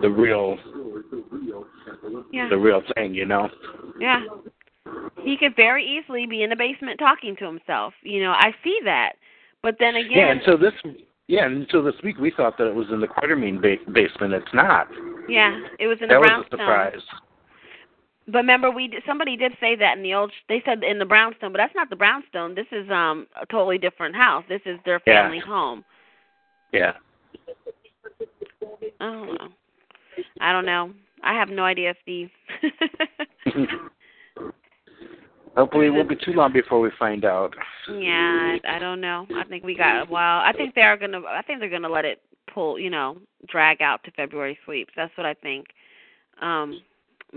[0.00, 0.58] the real
[2.32, 2.48] Yeah.
[2.48, 3.48] the real thing, you know.
[4.00, 4.24] Yeah.
[5.22, 7.94] He could very easily be in the basement talking to himself.
[8.02, 9.12] You know, I see that.
[9.62, 10.74] But then again, Yeah, and so this
[11.28, 14.34] yeah, and so this week we thought that it was in the Quartermaine ba- basement.
[14.34, 14.88] It's not.
[15.28, 17.00] yeah, it was in that the was a surprise.
[18.26, 20.32] But remember, we did, somebody did say that in the old.
[20.48, 22.54] They said in the brownstone, but that's not the brownstone.
[22.54, 24.44] This is um a totally different house.
[24.48, 25.22] This is their Yeah.
[25.22, 25.84] family home.
[26.72, 26.92] Yeah.
[29.00, 29.48] I don't know.
[30.40, 30.92] I don't know.
[31.22, 32.30] I have no idea, Steve.
[35.56, 37.54] Hopefully, it won't be too long before we find out.
[37.88, 39.26] yeah, I, I don't know.
[39.36, 40.10] I think we got.
[40.10, 41.20] Well, I think they're gonna.
[41.28, 42.20] I think they're gonna let it
[42.52, 42.78] pull.
[42.78, 43.18] You know,
[43.48, 44.92] drag out to February sweeps.
[44.96, 45.66] That's what I think.
[46.42, 46.80] Um,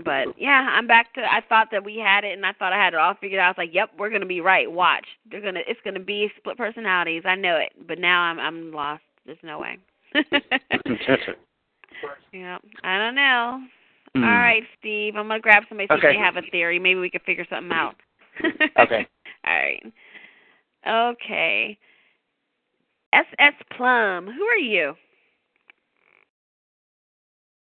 [0.04, 1.20] but yeah, I'm back to.
[1.22, 3.46] I thought that we had it, and I thought I had it all figured out.
[3.46, 4.70] I was like, "Yep, we're gonna be right.
[4.70, 5.60] Watch, they're gonna.
[5.66, 7.22] It's gonna be split personalities.
[7.24, 9.02] I know it, but now I'm I'm lost.
[9.26, 9.78] There's no way.
[12.32, 13.60] yeah, I don't know.
[14.14, 14.24] Hmm.
[14.24, 15.16] All right, Steve.
[15.16, 16.08] I'm gonna grab somebody see Okay.
[16.08, 16.78] if they have a theory.
[16.78, 17.96] Maybe we could figure something out.
[18.78, 19.06] Okay.
[19.44, 19.92] All right.
[20.86, 21.76] Okay.
[23.12, 24.26] SS Plum.
[24.26, 24.94] Who are you?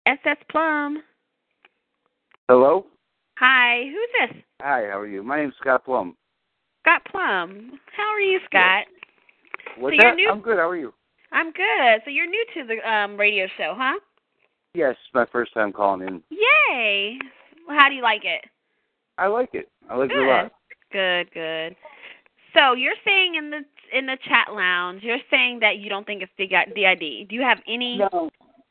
[0.06, 1.02] SS Plum.
[2.51, 2.85] Hello.
[3.39, 3.85] Hi.
[3.85, 4.43] Who's this?
[4.60, 4.89] Hi.
[4.90, 5.22] How are you?
[5.22, 6.16] My name's Scott Plum.
[6.82, 7.78] Scott Plum.
[7.97, 8.86] How are you, Scott?
[9.78, 10.16] What's So that?
[10.16, 10.56] new- I'm good.
[10.59, 10.93] How are you?
[11.31, 12.02] I'm good.
[12.05, 14.01] So you're new to the um radio show, huh?
[14.74, 16.24] Yes, it's my first time calling in.
[16.31, 17.18] Yay.
[17.68, 18.44] Well, how do you like it?
[19.16, 19.68] I like it.
[19.89, 20.52] I like it a lot.
[20.90, 21.77] Good, good.
[22.59, 23.60] So you're saying in the
[23.97, 27.28] in the chat lounge, you're saying that you don't think it's DID.
[27.28, 28.28] Do you have any No.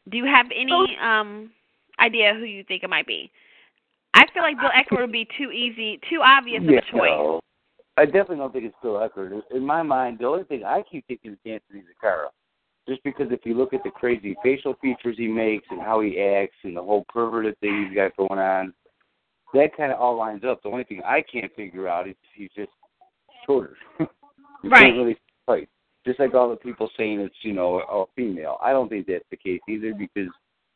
[0.10, 1.50] do you have any um
[1.98, 3.32] idea who you think it might be?
[4.14, 7.10] I feel like Bill Eckert would be too easy, too obvious of yeah, a choice.
[7.10, 7.40] no.
[7.98, 9.44] I definitely don't think it's Bill Eckert.
[9.52, 12.28] In my mind, the only thing I keep thinking is Anthony Zacchara.
[12.88, 16.20] Just because if you look at the crazy facial features he makes and how he
[16.20, 18.74] acts and the whole perverted thing he's got going on,
[19.54, 20.64] that kind of all lines up.
[20.64, 22.72] The only thing I can't figure out is he's just
[23.46, 23.76] shorter.
[24.00, 24.08] you
[24.64, 24.86] Right.
[24.86, 25.70] can't really fight.
[26.06, 28.58] Just like all the people saying it's, you know, a female.
[28.64, 30.30] I don't think that's the case either because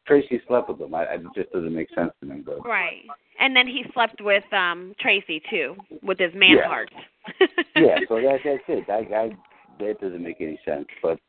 [0.06, 0.94] Tracy slept with him.
[0.94, 2.42] I, I, it just doesn't make sense to me.
[2.46, 3.04] But Right.
[3.40, 6.68] And then he slept with um Tracy too, with his man Yeah.
[6.68, 6.92] heart.
[7.76, 8.90] yeah, so that that's it.
[8.90, 9.32] I, I
[9.80, 10.88] that doesn't make any sense.
[11.02, 11.20] But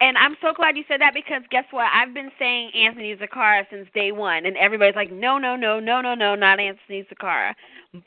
[0.00, 1.86] And I'm so glad you said that because guess what?
[1.92, 6.00] I've been saying Anthony Zacchara since day one, and everybody's like, no, no, no, no,
[6.00, 7.54] no, no, not Anthony Zacchara.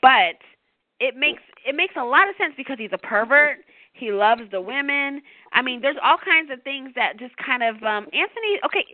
[0.00, 0.36] But
[1.00, 3.58] it makes it makes a lot of sense because he's a pervert.
[3.92, 5.22] He loves the women.
[5.52, 8.60] I mean, there's all kinds of things that just kind of um Anthony.
[8.64, 8.86] Okay,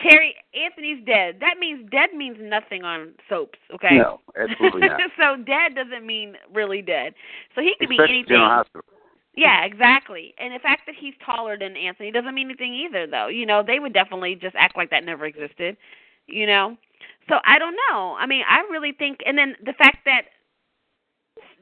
[0.00, 1.36] Terry, Anthony's dead.
[1.40, 3.58] That means dead means nothing on soaps.
[3.74, 3.96] Okay.
[3.96, 5.00] no, absolutely not.
[5.18, 7.14] so dead doesn't mean really dead.
[7.54, 8.34] So he could be Especially anything.
[8.34, 8.84] General Hospital.
[9.34, 10.34] Yeah, exactly.
[10.38, 13.28] And the fact that he's taller than Anthony doesn't mean anything either, though.
[13.28, 15.76] You know, they would definitely just act like that never existed.
[16.26, 16.76] You know,
[17.28, 18.16] so I don't know.
[18.18, 20.22] I mean, I really think, and then the fact that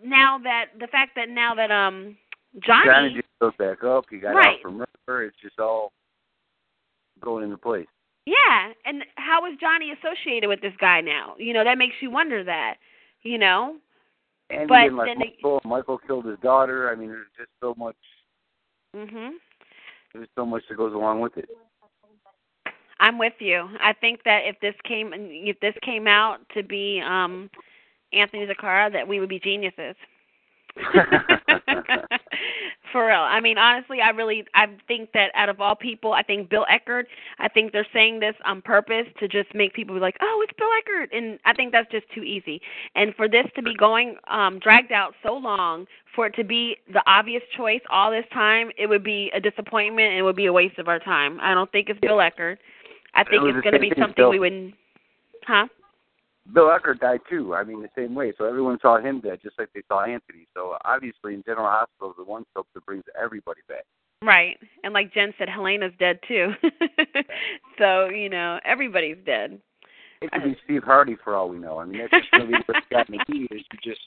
[0.02, 2.16] now that the fact that now that um
[2.60, 4.04] Johnny, Johnny just goes back up.
[4.10, 4.56] He got Right.
[4.56, 5.24] out from murder.
[5.24, 5.92] It's just all
[7.20, 7.86] going into place.
[8.26, 11.34] Yeah, and how is Johnny associated with this guy now?
[11.38, 12.76] You know, that makes you wonder that.
[13.22, 13.76] You know,
[14.50, 16.90] And But even like then they- Michael, Michael killed his daughter.
[16.90, 17.96] I mean, there's just so much.
[18.94, 19.32] mhm.
[20.12, 21.48] There's so much that goes along with it.
[23.00, 23.68] I'm with you.
[23.80, 27.50] I think that if this came if this came out to be um
[28.12, 29.96] Anthony Zacchara, that we would be geniuses.
[32.94, 33.16] For real.
[33.16, 36.64] I mean, honestly, I really I think that out of all people, I think Bill
[36.70, 37.08] Eckert.
[37.40, 40.56] I think they're saying this on purpose to just make people be like, "Oh, it's
[40.56, 42.62] Bill Eckert," and I think that's just too easy.
[42.94, 46.76] And for this to be going um dragged out so long, for it to be
[46.92, 50.46] the obvious choice all this time, it would be a disappointment and it would be
[50.46, 51.40] a waste of our time.
[51.42, 52.60] I don't think it's Bill Eckert.
[53.14, 54.30] I think it's going to be something Bill.
[54.30, 54.72] we wouldn't.
[55.48, 55.66] Huh?
[56.52, 57.54] Bill Eckert died too.
[57.54, 58.32] I mean, the same way.
[58.36, 60.46] So everyone saw him dead, just like they saw Anthony.
[60.54, 63.84] So obviously, in General Hospital, the one soap that brings everybody back.
[64.22, 64.58] Right.
[64.82, 66.52] And like Jen said, Helena's dead too.
[67.78, 69.60] so you know everybody's dead.
[70.20, 71.78] It could be Steve Hardy for all we know.
[71.78, 73.24] I mean, that's just going to be what's got in the.
[73.28, 73.46] You
[73.82, 74.00] just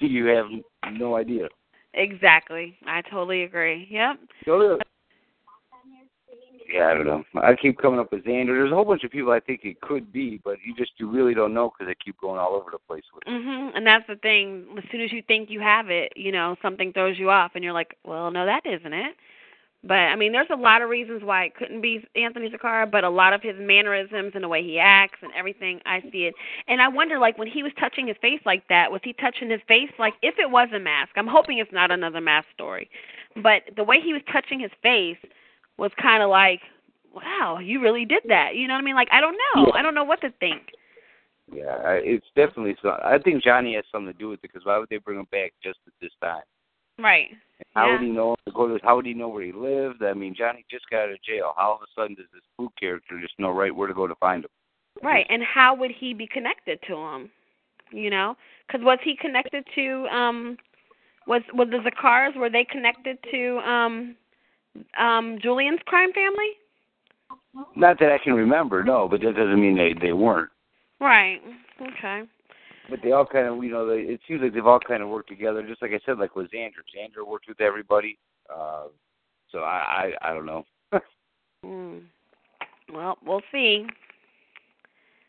[0.00, 0.46] you, have
[0.92, 1.48] no idea.
[1.94, 2.76] Exactly.
[2.86, 3.88] I totally agree.
[3.90, 4.18] Yep.
[4.44, 4.78] To
[6.72, 7.22] Yeah, I don't know.
[7.42, 8.46] I keep coming up with Xander.
[8.46, 11.10] There's a whole bunch of people I think it could be, but you just you
[11.10, 13.30] really don't know because they keep going all over the place with it.
[13.30, 13.72] Mhm.
[13.74, 14.66] And that's the thing.
[14.78, 17.62] As soon as you think you have it, you know, something throws you off, and
[17.62, 19.14] you're like, "Well, no, that isn't it."
[19.84, 23.04] But I mean, there's a lot of reasons why it couldn't be Anthony Zacchara, but
[23.04, 26.34] a lot of his mannerisms and the way he acts and everything, I see it.
[26.68, 29.50] And I wonder, like, when he was touching his face like that, was he touching
[29.50, 31.12] his face like if it was a mask?
[31.16, 32.88] I'm hoping it's not another mask story,
[33.36, 35.18] but the way he was touching his face
[35.78, 36.60] was kind of like,
[37.14, 38.54] wow, you really did that.
[38.56, 38.94] You know what I mean?
[38.94, 39.66] Like, I don't know.
[39.66, 39.78] Yeah.
[39.78, 40.62] I don't know what to think.
[41.52, 42.90] Yeah, I, it's definitely so.
[43.04, 45.26] I think Johnny has something to do with it because why would they bring him
[45.30, 46.42] back just at this time?
[46.98, 47.28] Right.
[47.74, 47.92] How Yeah.
[47.92, 48.82] would he know to go to?
[48.84, 50.02] How would he know where he lived?
[50.02, 51.52] I mean, Johnny just got out of jail.
[51.56, 54.06] How all of a sudden does this spook character just know right where to go
[54.06, 54.50] to find him?
[55.02, 57.30] Right, and how would he be connected to him?
[57.90, 58.36] You know,
[58.66, 60.56] because was he connected to um,
[61.26, 64.16] was was the Zaccharas were they connected to um,
[64.98, 66.52] um Julian's crime family?
[67.76, 70.50] Not that I can remember, no, but that doesn't mean they they weren't.
[71.00, 71.40] Right.
[71.80, 72.22] Okay.
[72.88, 75.08] But they all kind of, you know, they, it seems like they've all kind of
[75.08, 75.66] worked together.
[75.66, 76.82] Just like I said, like with Xander.
[76.94, 78.18] Xander worked with everybody.
[78.52, 78.86] Uh,
[79.50, 80.64] so I, I, I don't know.
[81.64, 82.02] Mm.
[82.92, 83.86] Well, we'll see.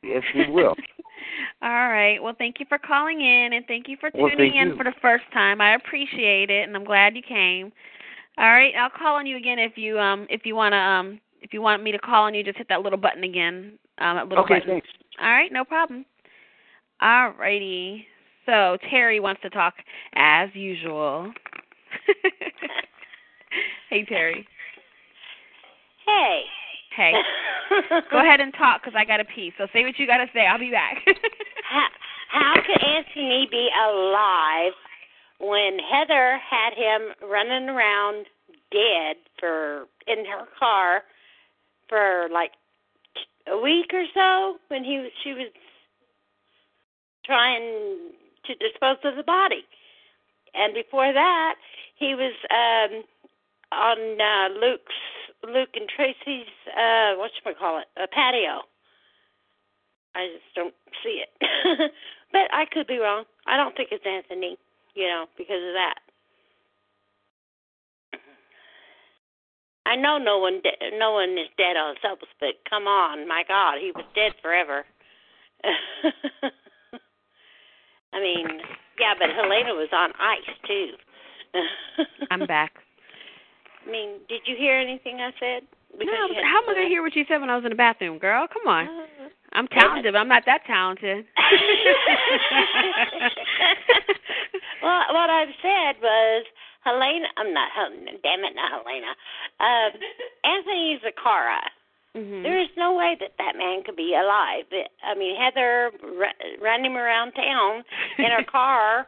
[0.01, 0.73] yes, we will.
[1.61, 2.17] All right.
[2.21, 4.75] Well, thank you for calling in and thank you for tuning thank in you.
[4.75, 5.61] for the first time.
[5.61, 7.71] I appreciate it and I'm glad you came.
[8.37, 11.19] All right, I'll call on you again if you um if you want to um
[11.41, 13.77] if you want me to call on you just hit that little button again.
[13.99, 14.69] Um that little okay, button.
[14.69, 14.87] thanks.
[15.21, 16.05] All right, no problem.
[17.01, 18.07] All righty.
[18.45, 19.75] So Terry wants to talk
[20.15, 21.31] as usual.
[23.89, 24.47] hey Terry.
[26.05, 26.43] Hey.
[26.95, 27.13] Hey.
[28.11, 29.51] Go ahead and talk because I got to pee.
[29.57, 30.45] So say what you got to say.
[30.45, 30.97] I'll be back.
[31.69, 31.87] How,
[32.29, 34.73] how could Anthony be alive
[35.39, 38.25] when Heather had him running around
[38.71, 41.03] dead for in her car
[41.87, 42.51] for like
[43.47, 45.49] a week or so when he she was
[47.25, 47.97] trying
[48.45, 49.65] to dispose of the body.
[50.53, 51.55] And before that,
[51.95, 53.03] he was um
[53.71, 54.93] on uh Luke's
[55.43, 56.47] Luke and Tracy's
[56.77, 58.61] uh what call it a patio
[60.15, 60.73] I just don't
[61.03, 61.91] see it.
[62.31, 63.25] but I could be wrong.
[63.47, 64.57] I don't think it's Anthony,
[64.95, 65.95] you know, because of that.
[69.85, 73.43] I know no one de- no one is dead on Subs, but come on, my
[73.47, 74.85] God, he was dead forever.
[78.13, 78.47] I mean,
[78.99, 80.93] yeah, but Helena was on ice too.
[82.31, 82.73] I'm back.
[83.85, 85.63] I mean, did you hear anything I said?
[85.91, 87.75] Because no, how am I gonna hear what you said when I was in the
[87.75, 88.47] bathroom, girl?
[88.47, 88.87] Come on.
[88.87, 89.22] Uh,
[89.53, 91.25] I'm talented, but I'm not that talented.
[94.81, 96.45] well, what I've said was
[96.83, 97.27] Helena.
[97.37, 97.69] I'm not
[98.23, 99.13] Damn it, not Helena.
[99.59, 99.91] Um,
[100.43, 101.59] Anthony Zacchara.
[102.15, 102.43] Mhm.
[102.43, 104.65] There is no way that that man could be alive.
[105.03, 107.83] I mean, Heather r- ran him around town
[108.19, 109.07] in her car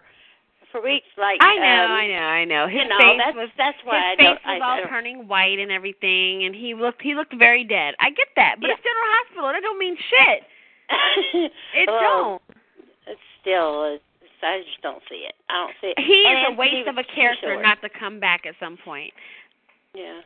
[1.18, 2.68] Like I know, um, I know, I know.
[2.68, 4.40] His you know, face that's was that's why I his face don't.
[4.44, 7.96] was I, all I turning white and everything, and he looked he looked very dead.
[8.00, 8.74] I get that, but Yeah.
[8.76, 9.48] it's General Hospital.
[9.54, 10.40] That don't mean shit.
[11.74, 12.42] It well, don't.
[13.08, 13.96] It's still.
[13.96, 14.04] It's,
[14.44, 15.34] I just don't see it.
[15.50, 16.00] I don't see it.
[16.00, 19.12] He And is a waste of a character not to come back at some point.
[19.96, 20.22] Yeah,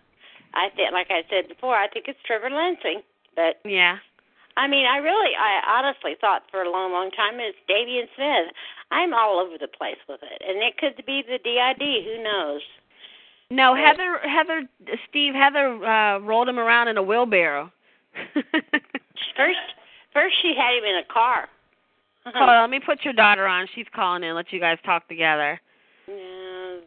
[0.53, 3.01] I think, like I said before, I think it's Trevor Lansing.
[3.35, 3.97] But Yeah.
[4.57, 8.53] I mean, I really, I honestly thought for a long, long time it's Davian Smith.
[8.91, 12.03] I'm all over the place with it, and it could be the DID.
[12.05, 12.61] Who knows?
[13.51, 14.69] No, But- Heather Heather
[15.09, 17.71] Steve Heather uh rolled him around in a wheelbarrow.
[19.37, 19.59] First,
[20.13, 21.47] first she had him in a car.
[22.25, 23.67] Hold on, let me put your daughter on.
[23.73, 24.35] She's calling in.
[24.35, 25.59] Let you guys talk together.
[26.07, 26.15] Yeah.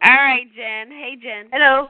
[0.04, 0.90] All right, Jen.
[0.90, 1.48] Hey, Jen.
[1.52, 1.88] Hello.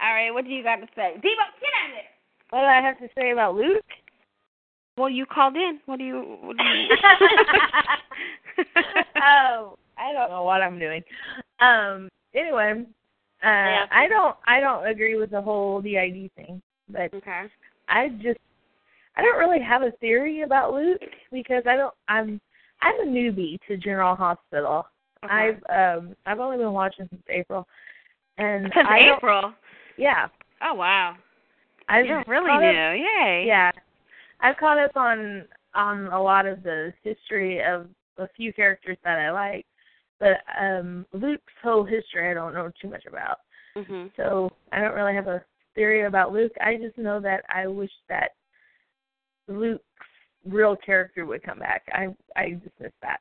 [0.00, 1.12] All right, what do you got to say?
[1.16, 2.10] Debo, get out of there.
[2.50, 3.84] What do I have to say about Luke?
[4.96, 5.80] Well, you called in.
[5.86, 6.38] What do you?
[6.42, 6.88] What do you?
[9.22, 11.02] oh, I don't know what I'm doing.
[11.60, 12.08] Um.
[12.34, 12.84] Anyway,
[13.42, 13.86] uh, Yeah.
[13.90, 14.36] I don't.
[14.46, 17.46] I don't agree with the whole DID thing, but okay.
[17.88, 18.38] I just.
[19.16, 21.02] I don't really have a theory about Luke
[21.32, 21.94] because I don't.
[22.08, 22.40] I'm.
[22.82, 24.86] I'm a newbie to General Hospital.
[25.24, 25.32] Okay.
[25.32, 26.14] I've um.
[26.26, 27.66] I've only been watching since April,
[28.38, 29.52] and Since I April.
[29.96, 30.28] Yeah.
[30.62, 31.16] Oh wow.
[31.88, 33.04] I've You're really new.
[33.04, 33.44] Yay.
[33.46, 33.70] Yeah,
[34.40, 35.44] I've caught up on
[35.74, 37.88] on a lot of the history of
[38.18, 39.66] a few characters that I like,
[40.20, 43.38] but um Luke's whole history I don't know too much about.
[43.76, 44.10] Mhm.
[44.16, 45.44] So I don't really have a
[45.74, 46.52] theory about Luke.
[46.60, 48.32] I just know that I wish that
[49.48, 49.82] Luke's
[50.44, 51.82] real character would come back.
[51.92, 53.20] I I just miss that.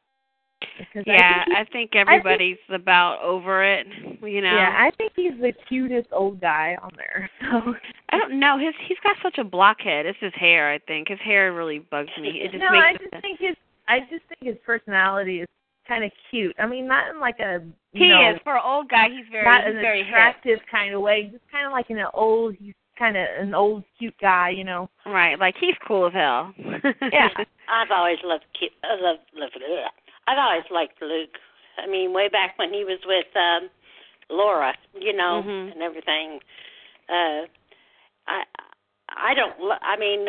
[0.77, 3.87] Because Yeah, I think I think everybody's about over it.
[4.21, 4.55] You know.
[4.55, 7.29] yeah, I think he's the cutest old guy on there.
[7.51, 7.75] So
[8.09, 8.57] I don't know.
[8.59, 10.05] His he's got such a blockhead.
[10.05, 10.71] It's his hair.
[10.71, 12.41] I think his hair really bugs me.
[12.43, 13.55] It just no, I just it, think his
[13.87, 15.47] I just think his personality is
[15.87, 16.55] kind of cute.
[16.59, 19.09] I mean, not in like a you he know, is for an old guy.
[19.09, 20.09] He's very not he's an very hip.
[20.09, 21.29] attractive kind of way.
[21.31, 22.55] Just kind of like in an old.
[22.59, 24.89] He's kind of an old cute guy, you know.
[25.05, 26.53] Right, like he's cool as hell.
[27.11, 27.29] Yeah.
[27.69, 28.71] I've always loved cute.
[28.83, 29.91] I love, love, ugh.
[30.27, 31.37] I've always liked Luke.
[31.77, 33.69] I mean, way back when he was with um
[34.29, 35.71] Laura, you know, Mhm.
[35.73, 36.39] and everything.
[37.09, 37.45] Uh
[38.27, 38.43] I
[39.09, 39.53] I don't.
[39.81, 40.27] I mean,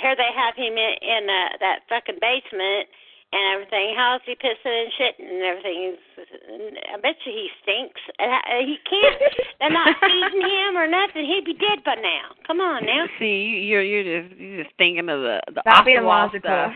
[0.00, 2.88] here they have him in, in uh, that fucking basement
[3.32, 3.92] and everything.
[3.96, 5.96] How's he pissing and shitting and everything?
[6.16, 8.00] He's, I bet you he stinks.
[8.20, 9.20] And He can't.
[9.60, 11.26] They're not feeding him or nothing.
[11.26, 12.32] He'd be dead by now.
[12.46, 13.06] Come on now.
[13.18, 16.06] See, you- you're you're just you're just thinking of the the Stop off being the
[16.06, 16.50] wall logical.
[16.50, 16.74] stuff.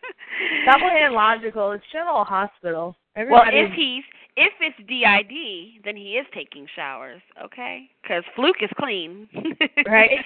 [0.62, 1.72] Stop playing logical.
[1.72, 2.96] It's General Hospital.
[3.16, 4.04] well, if he's
[4.36, 7.90] if it's DID, then he is taking showers, okay?
[8.02, 9.28] Because Fluke is clean,
[9.86, 10.10] right.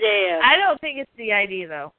[0.00, 0.40] Yeah.
[0.44, 1.92] I don't think it's DID though.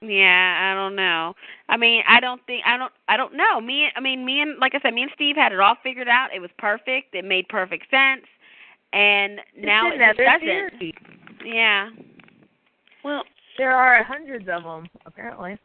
[0.00, 1.34] Yeah, I don't know.
[1.68, 3.60] I mean, I don't think I don't I don't know.
[3.60, 6.08] Me I mean, me and like I said, me and Steve had it all figured
[6.08, 6.28] out.
[6.34, 7.14] It was perfect.
[7.14, 8.22] It made perfect sense.
[8.92, 10.78] And now it's it doesn't.
[10.78, 10.94] theory.
[11.44, 11.90] Yeah.
[13.04, 13.22] Well,
[13.58, 15.58] There are hundreds of them apparently.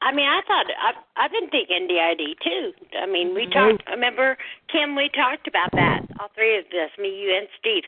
[0.00, 2.72] I mean, I thought I've I've been thinking DID too.
[3.00, 3.52] I mean, we Mhm.
[3.52, 3.90] talked.
[3.90, 4.38] Remember,
[4.68, 4.96] Kim?
[4.96, 6.02] We talked about that.
[6.18, 7.84] All three of us, me, you, and Steve,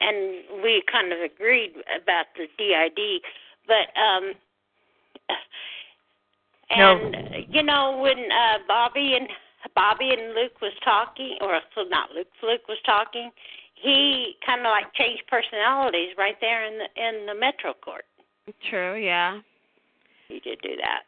[0.00, 3.22] and we kind of agreed about the DID.
[3.66, 4.34] But um,
[6.70, 9.28] and you know when uh Bobbie and
[9.74, 13.30] Bobbie and Luke was talking, or so not Luke, Luke was talking.
[13.74, 18.04] He kind of like changed personalities right there in the in the Metro Court.
[18.70, 19.40] True, yeah.
[20.28, 21.02] He did do that.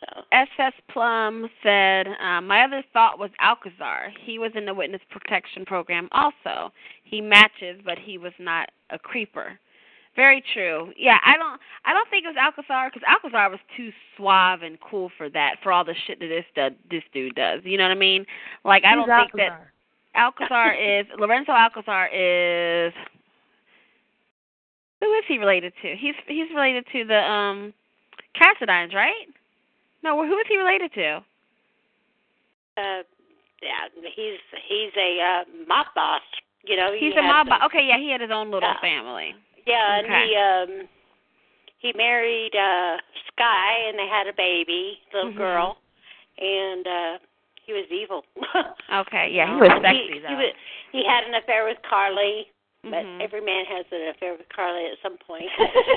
[0.00, 4.10] So SS Plum said, um, My other thought was Alcazar.
[4.24, 6.72] He was in the witness protection program also.
[7.04, 9.58] He matches, but he was not a creeper.
[10.16, 10.92] Very true.
[10.96, 14.78] Yeah, I don't I don't think it was Alcazar because Alcazar was too suave and
[14.80, 17.60] cool for that, for all the shit that this du- this dude does.
[17.64, 18.24] You know what I mean?
[18.64, 19.68] Like I don't think that
[20.14, 20.72] Alcazar?
[20.72, 22.94] Alcazar is Lorenzo Alcazar is
[25.06, 25.94] who is he related to?
[25.96, 27.72] He's he's related to the um
[28.34, 29.26] Cassadines, right?
[30.02, 31.22] No, who is he related to?
[32.76, 33.02] Uh,
[33.62, 34.38] yeah, he's
[34.68, 36.22] he's a uh, mob boss.
[36.64, 37.46] You know, he He's a mob.
[37.48, 38.80] some- bo- Okay, yeah, he had his own little Yeah.
[38.80, 39.34] family.
[39.66, 40.26] Yeah, and Okay.
[40.28, 40.88] he um
[41.78, 45.36] he married uh Skye and they had a baby, little Mhm.
[45.36, 45.78] girl.
[46.38, 47.18] And uh
[47.64, 48.24] he was evil.
[48.92, 50.28] Okay, yeah, he was sexy he, though.
[50.28, 50.52] He, was,
[50.92, 52.46] he had an affair with Carly,
[52.90, 53.20] but Mhm.
[53.20, 55.50] every man has an affair with Carly at some point.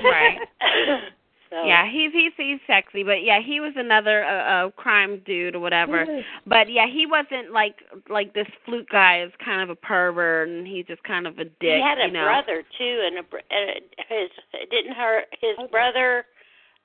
[0.04, 0.40] Right.
[1.50, 5.56] so Yeah, he's he's he's sexy, but yeah, he was another uh, uh crime dude
[5.56, 6.06] or whatever.
[6.46, 10.68] But yeah, he wasn't like like this Fluke guy is kind of a pervert and
[10.68, 11.56] he's just kind of a dick.
[11.62, 12.26] he had a you know?
[12.26, 13.80] brother too, and a uh,
[14.10, 14.30] his
[14.72, 16.26] didn't her his brother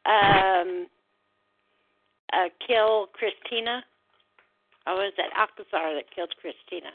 [0.06, 0.86] um
[2.32, 3.82] uh kill Kristina?
[4.86, 6.92] Or was that Alcazar that killed Kristina?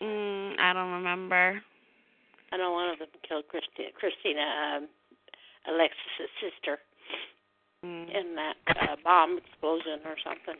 [0.00, 1.60] Mm, I don't remember.
[2.52, 4.88] I know one of them killed Kristina, Kristina um,
[5.68, 6.78] Alexis's sister
[7.84, 8.06] Mm.
[8.14, 10.54] in that uh, bomb explosion or something.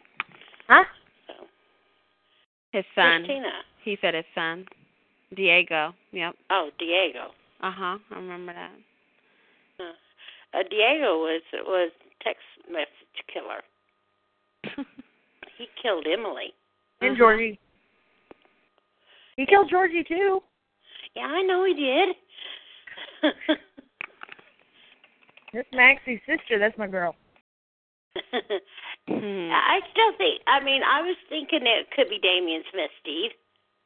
[0.67, 0.83] Huh?
[1.29, 1.35] So
[2.73, 3.23] His son.
[3.23, 3.61] Kristina.
[3.85, 4.67] He said his son,
[5.37, 5.95] Diego.
[6.11, 6.35] Yep.
[6.51, 7.29] Oh, Diego.
[7.61, 7.99] Uh huh.
[8.11, 8.73] I remember that.
[9.79, 11.93] Uh, uh, Diego was was
[12.25, 12.89] text message
[13.33, 13.63] killer.
[15.59, 16.53] He killed Emily.
[17.03, 17.57] And Georgie.
[19.37, 20.41] He killed Georgie too.
[21.15, 22.17] Yeah, I know he did.
[25.53, 26.59] That's Maxie's sister.
[26.59, 27.15] That's my girl.
[28.17, 29.51] Hmm.
[29.53, 30.41] I still think.
[30.47, 33.33] I mean, I was thinking it could be Damian Smith, Steve.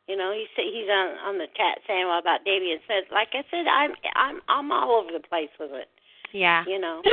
[0.06, 3.04] You know, he's he's on on the chat saying well about Damian Smith.
[3.10, 5.88] Like I said, I'm I'm I'm all over the place with it.
[6.32, 6.64] Yeah.
[6.66, 7.02] You know.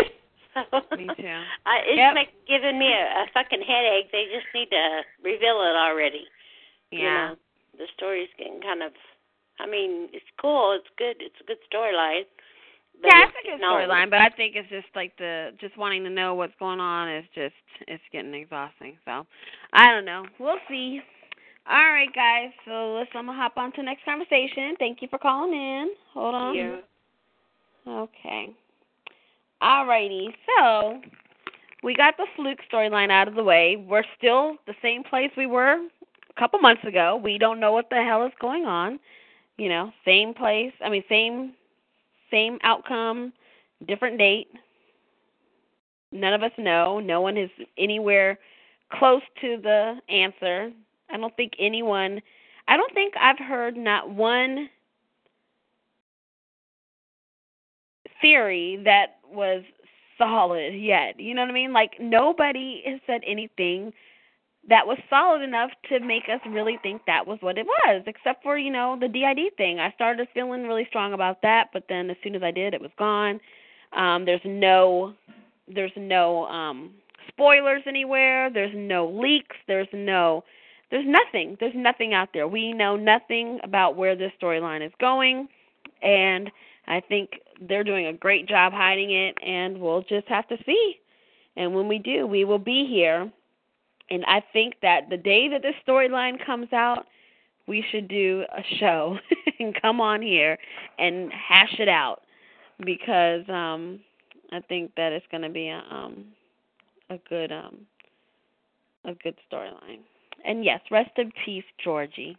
[0.98, 1.41] Me too.
[1.65, 2.14] I, it's Yep.
[2.14, 4.11] like giving me a, a fucking headache.
[4.11, 6.27] They just need to reveal it already.
[6.91, 7.30] You Yeah.
[7.30, 7.35] know,
[7.80, 8.91] the story's getting kind of.
[9.60, 10.78] I mean, it's cool.
[10.78, 11.16] It's good.
[11.20, 12.24] It's a good storyline.
[13.02, 16.04] but yeah, it's a good storyline, but I think it's just like the just wanting
[16.04, 17.56] to know what's going on is just
[17.88, 18.98] it's getting exhausting.
[19.06, 19.26] So
[19.74, 20.26] I don't know.
[20.40, 21.02] We'll see.
[21.70, 22.52] All right, guys.
[22.66, 24.76] So let's I'm gonna hop on to the next conversation.
[24.80, 25.92] Thank you for calling in.
[26.14, 26.56] Hold on.
[26.56, 26.78] Yeah.
[27.88, 28.50] Okay.
[29.62, 30.28] Alrighty.
[30.60, 31.00] So
[31.84, 33.76] we got the fluke storyline out of the way.
[33.78, 37.20] We're still the same place we were a couple months ago.
[37.22, 39.00] We don't know what the hell is going on.
[39.58, 40.74] You know, same place.
[40.84, 41.54] I mean, same
[42.32, 43.34] same outcome,
[43.88, 44.48] different date.
[46.12, 47.00] None of us know.
[47.00, 48.40] No one is anywhere
[48.92, 50.72] close to the answer.
[51.12, 52.22] I don't think anyone
[52.68, 54.70] I don't think I've heard not one
[58.22, 59.64] theory that was
[60.18, 61.20] solid yet.
[61.20, 61.74] You know what I mean?
[61.74, 63.92] Like nobody has said anything
[64.69, 68.44] that was solid enough to make us really think that was what it was, except
[68.44, 69.80] for, you know, the DID thing.
[69.80, 72.81] I started feeling really strong about that, but then as soon as I did, it
[72.81, 73.40] was gone.
[73.95, 75.14] Um there's no
[75.68, 76.91] there's no um
[77.27, 80.44] spoilers anywhere, there's no leaks, there's no
[80.91, 81.57] there's nothing.
[81.60, 82.48] There's nothing out there.
[82.48, 85.48] We know nothing about where this storyline is going
[86.03, 86.52] and
[86.88, 90.99] I think they're doing a great job hiding it, and we'll just have to see.
[91.56, 93.31] And when we do, we will be here.
[94.10, 97.06] And I think that the day that this storyline comes out,
[97.68, 99.18] we should do a show
[99.60, 100.58] and come on here
[101.00, 102.22] and hash it out
[102.86, 104.00] because um
[104.52, 106.26] I think that it's going to be a um
[107.10, 107.80] a good um
[109.06, 110.00] a good storyline.
[110.46, 112.38] And yes, rest in peace, Georgie.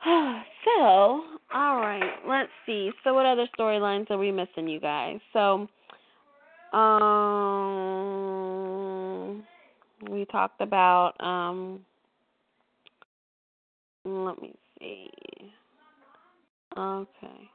[0.04, 1.22] so,
[1.52, 2.90] all right, let's see.
[3.04, 5.18] So, what other storylines are we missing, you guys?
[5.32, 5.68] So,
[6.72, 8.39] um,
[10.08, 11.80] we talked about um.
[14.04, 15.10] Let me see.
[16.76, 17.50] Okay.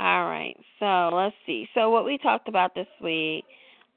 [0.00, 0.56] All right.
[0.80, 1.68] So let's see.
[1.74, 3.44] So what we talked about this week.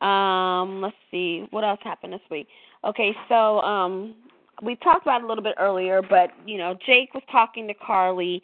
[0.03, 1.47] Um, let's see.
[1.51, 2.47] What else happened this week?
[2.83, 4.15] Okay, so um
[4.61, 7.73] we talked about it a little bit earlier, but you know, Jake was talking to
[7.73, 8.41] Carly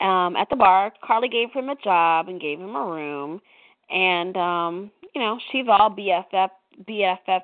[0.00, 0.92] um at the bar.
[1.04, 3.40] Carly gave him a job and gave him a room
[3.92, 6.48] and um, you know, she's all BFF
[6.88, 7.42] BFF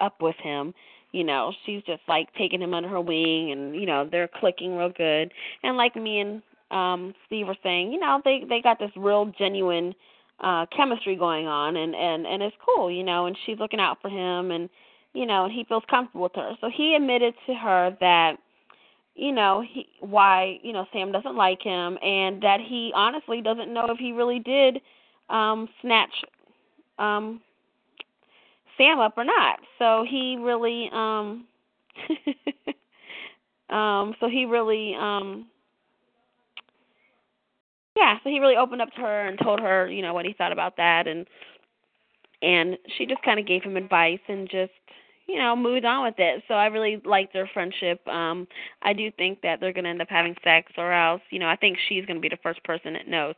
[0.00, 0.74] up with him.
[1.12, 4.76] You know, she's just like taking him under her wing and, you know, they're clicking
[4.76, 5.32] real good.
[5.62, 9.32] And like me and um Steve were saying, you know, they they got this real
[9.38, 9.94] genuine
[10.40, 13.98] uh chemistry going on and and and it's cool, you know, and she's looking out
[14.00, 14.68] for him and
[15.14, 16.52] you know, and he feels comfortable with her.
[16.60, 18.36] So he admitted to her that
[19.14, 23.72] you know, he why, you know, Sam doesn't like him and that he honestly doesn't
[23.72, 24.80] know if he really did
[25.30, 26.12] um snatch
[26.98, 27.40] um
[28.76, 29.58] Sam up or not.
[29.78, 31.46] So he really um
[33.70, 35.46] um so he really um
[37.96, 40.32] yeah, so he really opened up to her and told her, you know, what he
[40.34, 41.26] thought about that and
[42.42, 44.72] and she just kind of gave him advice and just
[45.26, 46.42] you know moved on with it.
[46.48, 48.06] So i really liked their friendship.
[48.06, 48.46] Um
[48.82, 51.48] i do think that they're going to end up having sex or else you know
[51.48, 53.34] i think she's going to be the first person that knows.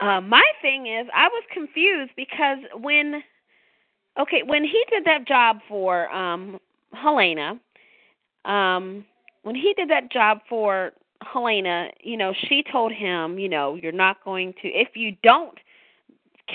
[0.00, 3.22] Uh, my thing is i was confused because when
[4.20, 6.58] okay when he did that job for um
[6.92, 7.58] helena
[8.44, 9.04] um
[9.42, 10.92] when he did that job for
[11.32, 15.58] helena you know she told him you know you're not going to if you don't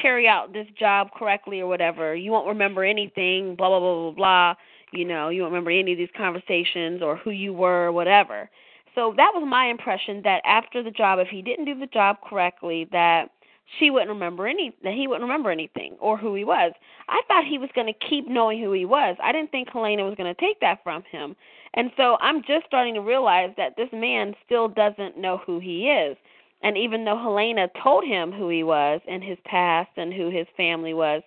[0.01, 4.11] carry out this job correctly or whatever, you won't remember anything, blah blah blah blah
[4.11, 4.55] blah.
[4.91, 8.49] You know, you won't remember any of these conversations or who you were or whatever.
[8.95, 12.17] So that was my impression that after the job, if he didn't do the job
[12.27, 13.29] correctly, that
[13.77, 16.73] she wouldn't remember any that he wouldn't remember anything or who he was.
[17.07, 19.15] I thought he was going to keep knowing who he was.
[19.21, 21.35] I didn't think Helena was going to take that from him.
[21.73, 25.89] And so I'm just starting to realize that this man still doesn't know who he
[25.89, 26.17] is.
[26.61, 30.47] And even though Helena told him who he was and his past and who his
[30.57, 31.21] family was,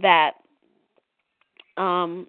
[0.00, 0.32] that
[1.76, 2.26] um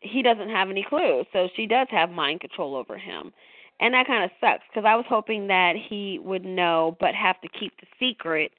[0.00, 1.24] he doesn't have any clue.
[1.32, 3.32] So she does have mind control over him.
[3.80, 7.40] And that kind of sucks because I was hoping that he would know but have
[7.42, 8.52] to keep the secret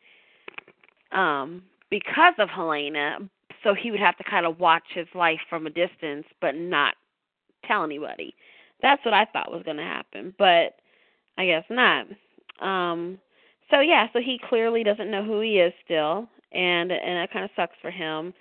[1.12, 3.20] um because of Helena,
[3.64, 6.96] so he would have to kind of watch his life from a distance but not
[7.68, 8.36] tell anybody.
[8.82, 10.76] That's what I thought was going to happen, but
[11.38, 12.08] I guess not.
[12.60, 13.20] Um
[13.72, 17.46] so yeah, so he clearly doesn't know who he is still and and it kind
[17.46, 18.34] of sucks for him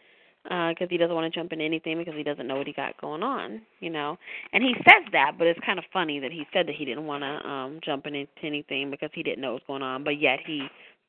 [0.44, 2.73] because uh, he doesn't want to jump into anything because he doesn't know what he
[2.73, 4.19] got going on, you know.
[4.53, 7.07] And he says that, but it's kind of funny that he said that he didn't
[7.07, 10.20] want to um jump into anything because he didn't know what was going on, but
[10.20, 10.66] yet he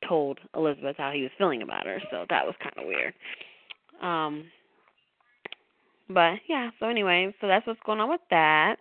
[0.08, 3.14] told Elizabeth how he was feeling about her, so that was kind of weird.
[4.02, 4.46] Um
[6.10, 8.78] but yeah, so anyway, so that's what's going on with that.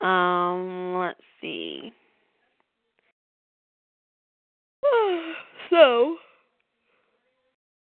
[0.00, 1.92] Um let's see.
[5.70, 6.16] so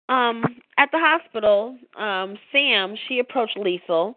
[0.09, 0.43] um
[0.77, 4.15] at the hospital um sam she approached liesl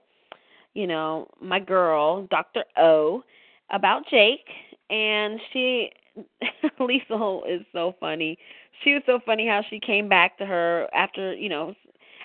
[0.74, 3.22] you know my girl dr o
[3.70, 4.48] about jake
[4.90, 5.90] and she
[6.80, 8.38] liesl is so funny
[8.82, 11.74] she was so funny how she came back to her after you know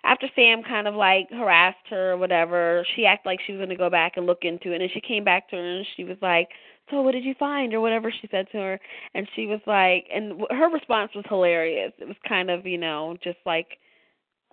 [0.08, 3.70] after sam kind of like harassed her or whatever she acted like she was going
[3.70, 6.04] to go back and look into it and she came back to her and she
[6.04, 6.48] was like
[6.90, 7.74] so what did you find?
[7.74, 8.80] or whatever she said to her
[9.14, 11.92] and she was like and her response was hilarious.
[11.98, 13.78] It was kind of you know just like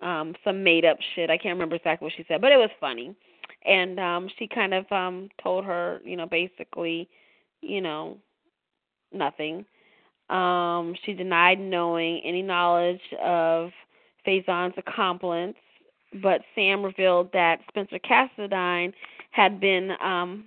[0.01, 1.29] um some made up shit.
[1.29, 3.15] I can't remember exactly what she said but it was funny.
[3.65, 7.07] And um she kind of um told her you know basically
[7.61, 8.17] you know
[9.13, 9.65] nothing.
[10.29, 13.69] Um she denied knowing any knowledge of
[14.25, 15.55] Faison's accomplice
[16.21, 18.93] but Sam revealed that Spencer Cassadine
[19.31, 20.45] had been um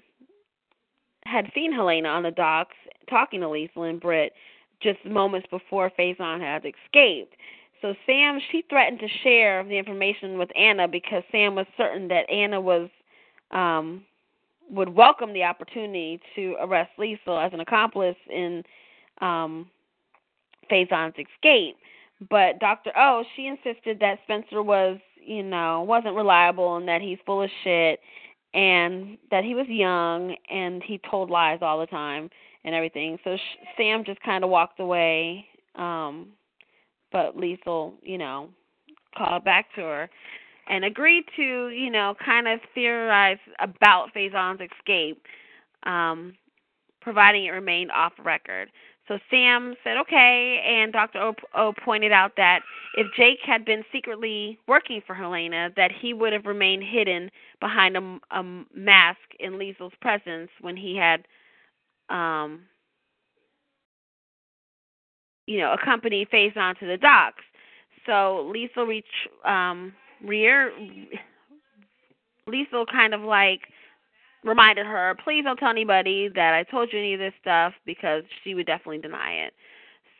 [1.25, 2.77] had seen Helena on the docks
[3.11, 4.33] talking to Liesl and Britt
[4.81, 7.35] just moments before Faison had escaped.
[7.83, 12.31] So Sam, she threatened to share the information with Anna because Sam was certain that
[12.31, 12.89] Anna was
[13.51, 14.05] um
[14.71, 18.63] would welcome the opportunity to arrest Liesl as an accomplice in
[19.21, 19.69] um
[20.71, 21.77] Faison's escape.
[22.29, 22.91] But Dr.
[22.97, 27.51] O, she insisted that Spencer was, you know, wasn't reliable and that he's full of
[27.63, 28.01] shit
[28.55, 32.29] and that he was young and he told lies all the time
[32.65, 33.19] and everything.
[33.23, 35.47] So sh- Sam just kind of walked away.
[35.77, 36.29] Um
[37.11, 38.51] but Liesl, you know,
[39.17, 40.11] called back to her
[40.69, 45.23] and agreed to, you know, kind of theorize about Faison's escape,
[45.85, 46.35] um,
[47.01, 48.71] providing it remained off record.
[49.09, 51.19] So Sam said okay, and Dr.
[51.19, 52.61] O, o pointed out that
[52.95, 57.97] if Jake had been secretly working for Helena, that he would have remained hidden behind
[57.97, 58.43] a, a
[58.75, 61.25] mask in Liesl's presence when he had,
[62.15, 62.61] um,
[65.47, 67.45] you know, accompanied Faison to the docks.
[68.05, 69.07] So Liesl reach
[69.45, 70.71] um, rear.
[72.47, 73.61] Liesl kind of like
[74.45, 78.23] reminded her, please don't tell anybody that I told you any of this stuff because
[78.45, 79.55] she would definitely deny it.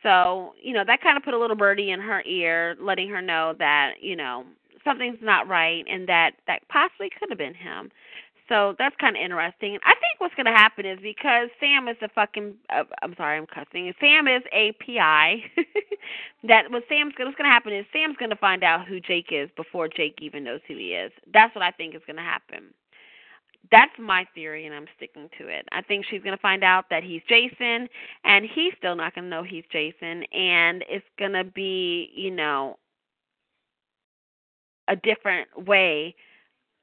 [0.03, 3.21] So, you know, that kind of put a little birdie in her ear, letting her
[3.21, 4.45] know that, you know,
[4.83, 7.91] something's not right and that that possibly could have been him.
[8.47, 9.77] So that's kind of interesting.
[9.83, 13.37] I think what's going to happen is because Sam is a fucking uh, I'm sorry,
[13.37, 13.93] I'm cussing.
[13.99, 15.43] Sam is a PI.
[16.47, 19.27] that what Sam's what's going to happen is Sam's going to find out who Jake
[19.31, 21.11] is before Jake even knows who he is.
[21.31, 22.73] That's what I think is going to happen.
[23.71, 25.67] That's my theory, and I'm sticking to it.
[25.71, 27.87] I think she's going to find out that he's Jason,
[28.23, 32.31] and he's still not going to know he's Jason, and it's going to be, you
[32.31, 32.77] know,
[34.87, 36.15] a different way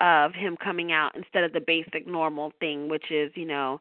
[0.01, 3.81] of him coming out instead of the basic normal thing, which is, you know,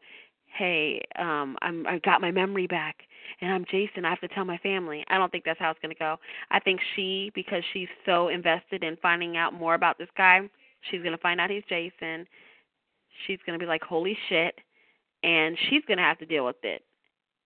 [0.58, 2.96] hey, um, I'm I got my memory back
[3.42, 4.06] and I'm Jason.
[4.06, 5.04] I have to tell my family.
[5.10, 6.18] I don't think that's how it's going to go.
[6.52, 10.42] I think she, because she's so invested in finding out more about this guy,
[10.90, 12.26] she's going to find out he's Jason.
[13.26, 14.56] She's going to be like, holy shit,
[15.24, 16.84] and she's going to have to deal with it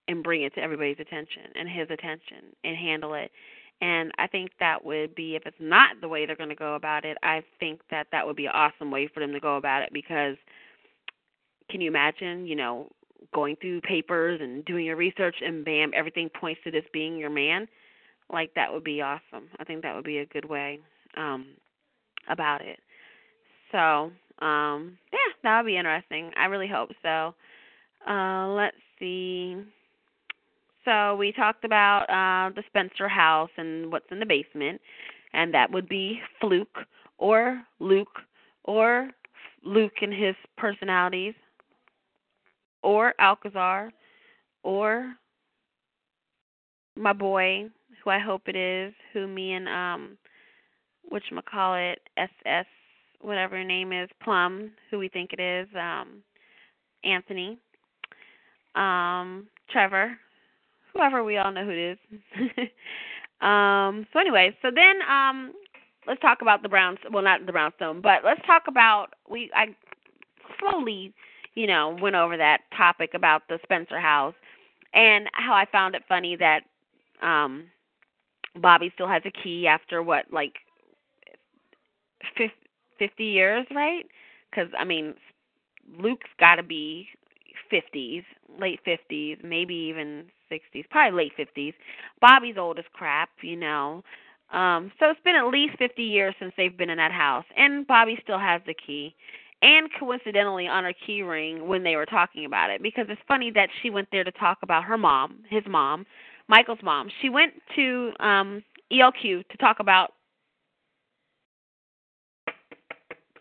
[0.08, 3.32] and bring it to everybody's attention and his attention and handle it.
[3.82, 6.76] And I think that would be, if it's not the way they're going to go
[6.76, 9.56] about it, I think that that would be an awesome way for them to go
[9.56, 10.36] about it because
[11.70, 12.90] can you imagine, you know,
[13.34, 17.30] going through papers and doing your research and bam, everything points to this being your
[17.30, 17.68] man?
[18.32, 19.48] Like that would be awesome.
[19.60, 20.80] I think that would be a good way
[21.16, 21.48] um
[22.28, 22.80] about it.
[23.72, 26.32] So, um yeah, that would be interesting.
[26.38, 27.34] I really hope so.
[28.10, 29.58] Uh let's see
[30.86, 34.82] so we talked about uh, the Spencer house and what's in the basement,
[35.34, 36.80] and that would be Fluke
[37.18, 38.20] or Luke
[38.64, 39.10] or
[39.64, 41.34] Luke and his personalities,
[42.82, 43.92] or Alcazar,
[44.64, 45.14] or
[46.96, 47.70] my boy,
[48.04, 50.18] who I hope it is, who me and um,
[51.10, 52.66] which call it SS,
[53.22, 56.24] whatever her name is, Plum, who we think it is, um,
[57.04, 57.58] Anthony,
[58.76, 60.18] um, Trevor,
[60.94, 61.98] whoever we all know who it is.
[63.42, 65.54] um, so anyway, so then um,
[66.08, 67.00] let's talk about the Browns.
[67.12, 69.52] Well, not the Brownstone, but let's talk about we.
[69.56, 69.68] I
[70.60, 71.14] slowly,
[71.56, 74.36] you know, went over that topic about the Spencer house
[74.94, 76.62] and how I found it funny that
[77.22, 77.66] um
[78.56, 80.54] Bobbie still has a key after what like
[83.00, 84.06] 50 years, right?
[84.54, 85.16] Cuz I mean
[85.98, 87.08] Luke's got to be
[87.72, 88.24] 50s,
[88.60, 91.74] late 50s, maybe even 60s, probably late 50s.
[92.22, 94.04] Bobbie's old as crap, you know.
[94.52, 97.86] Um, so it's been at least 50 years since they've been in that house, and
[97.86, 99.16] Bobbie still has the key.
[99.62, 103.52] And coincidentally, on her key ring when they were talking about it, because it's funny
[103.52, 106.06] that she went there to talk about her mom, his mom,
[106.48, 107.10] Michael's mom.
[107.22, 110.14] She went to um ELQ to talk about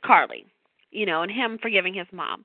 [0.04, 0.46] Carly
[0.90, 2.44] you know, and him forgiving his mom.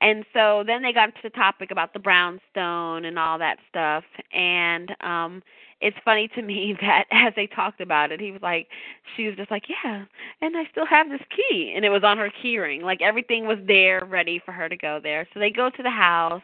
[0.00, 4.04] And so then they got into the topic about the brownstone and all that stuff.
[4.32, 5.42] And um
[5.80, 8.68] it's funny to me that as they talked about it, he was like
[9.16, 10.04] she was just like, Yeah,
[10.40, 12.82] and I still have this key and it was on her key ring.
[12.82, 15.26] Like everything was there ready for her to go there.
[15.32, 16.42] So they go to the house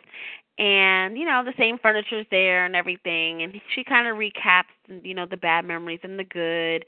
[0.56, 4.70] and you know the same furniture's there and everything and she kind of recaps
[5.02, 6.84] you know the bad memories and the good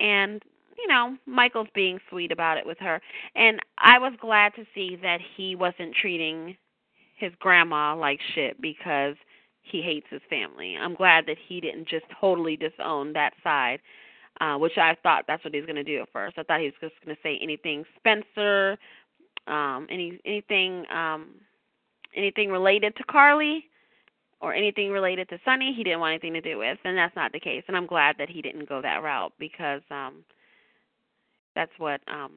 [0.00, 0.42] and
[0.76, 3.00] you know, Michael's being sweet about it with her.
[3.34, 6.56] And I was glad to see that he wasn't treating
[7.16, 9.16] his grandma like shit because
[9.62, 10.76] he hates his family.
[10.76, 13.80] I'm glad that he didn't just totally disown that side,
[14.40, 16.38] uh, which I thought that's what he was going to do at first.
[16.38, 18.76] I thought he was just going to say anything Spencer,
[19.46, 21.28] um, any anything um,
[22.14, 23.64] anything related to Carly
[24.40, 27.32] or anything related to Sonny, he didn't want anything to do with, and that's not
[27.32, 27.62] the case.
[27.66, 30.24] And I'm glad that he didn't go that route because um
[31.54, 32.32] that's what um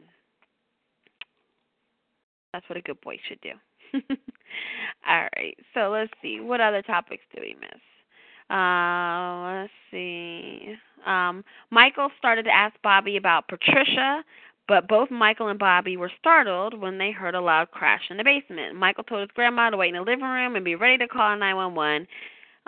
[2.53, 3.51] that's what a good boy should do.
[5.07, 5.57] All right.
[5.73, 6.39] So let's see.
[6.39, 7.81] What other topics do we miss?
[8.49, 10.75] Uh, let's see.
[11.05, 14.23] Um, Michael started to ask Bobbie about Patricia,
[14.67, 18.23] but both Michael and Bobbie were startled when they heard a loud crash in the
[18.23, 18.75] basement.
[18.75, 21.37] Michael told his grandma to wait in the living room and be ready to call
[21.37, 22.07] 911.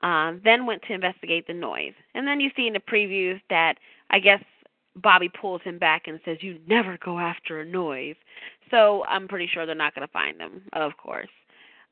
[0.04, 1.94] Uh, then went to investigate the noise.
[2.14, 3.76] And then you see in the previews that
[4.12, 4.44] I guess
[5.02, 8.16] Bobbie pulls him back and says, "You never go after a noise."
[8.72, 11.30] So I'm pretty sure they're not going to find them, of course.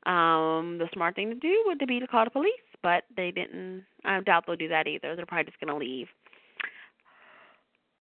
[0.06, 2.52] Um, the smart thing to do would be to call the police,
[2.82, 3.84] but they didn't.
[4.06, 5.16] I doubt they'll do that either.
[5.16, 6.08] They're probably just going to leave.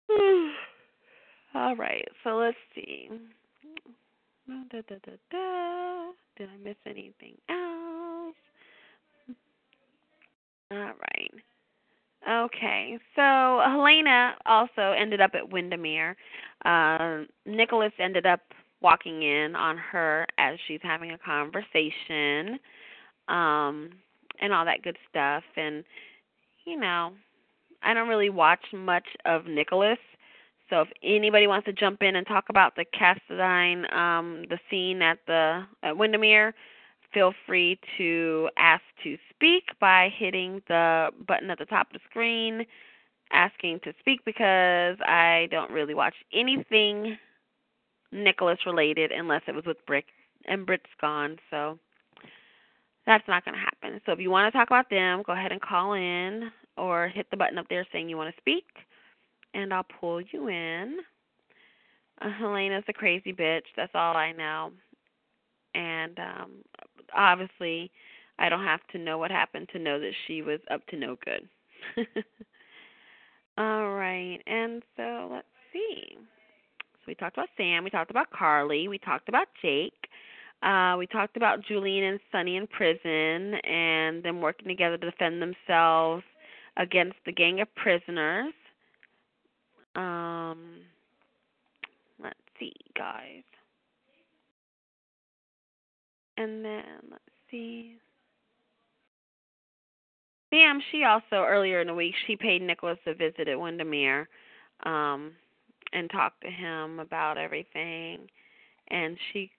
[1.55, 3.09] All right, so let's see.
[4.47, 4.97] Da, da,
[5.31, 6.11] da.
[6.37, 8.37] Did I miss anything else?
[10.71, 11.33] All right.
[12.29, 16.15] Okay, so Helena also ended up at Wyndemere.
[16.65, 18.41] Uh, Nikolas ended up
[18.83, 22.59] walking in on her as she's having a conversation,
[23.29, 23.91] um,
[24.41, 25.45] and all that good stuff.
[25.57, 25.83] And
[26.67, 27.13] you know,
[27.83, 29.99] I don't really watch much of Nikolas,
[30.71, 35.03] so if anybody wants to jump in and talk about the Cassadine, um, the scene
[35.03, 36.55] at the at Wyndemere,
[37.13, 42.01] feel free to ask to speak by hitting the button at the top of the
[42.09, 42.65] screen
[43.33, 47.17] asking to speak because I don't really watch anything
[48.13, 50.07] Nicholas related unless it was with Brick
[50.47, 51.79] and Britt's gone, so
[53.07, 54.01] that's not going to happen.
[54.05, 57.27] So if you want to talk about them, go ahead and call in or hit
[57.31, 58.67] the button up there saying you want to speak,
[59.55, 60.99] and I'll pull you in.
[62.21, 63.63] Uh, Helena's a crazy bitch.
[63.77, 64.73] That's all I know.
[65.75, 66.51] And um
[67.15, 67.91] obviously,
[68.39, 71.17] I don't have to know what happened to know that she was up to no
[71.25, 71.49] good.
[73.59, 76.17] all right, and so let's see.
[76.17, 80.09] So we talked about Sam, we talked about Carly, we talked about Jake.
[80.63, 85.41] Uh, we talked about Julian and Sonny in prison and them working together to defend
[85.41, 86.23] themselves
[86.77, 88.53] against the gang of prisoners.
[89.97, 90.81] Um,
[92.23, 93.43] let's see, guys.
[96.41, 97.97] And then let's see.
[100.49, 104.27] Sam, she also earlier in the week she paid Nikolas a visit at Wyndemere,
[104.85, 105.33] um,
[105.93, 108.21] and talked to him about everything.
[108.89, 109.51] And she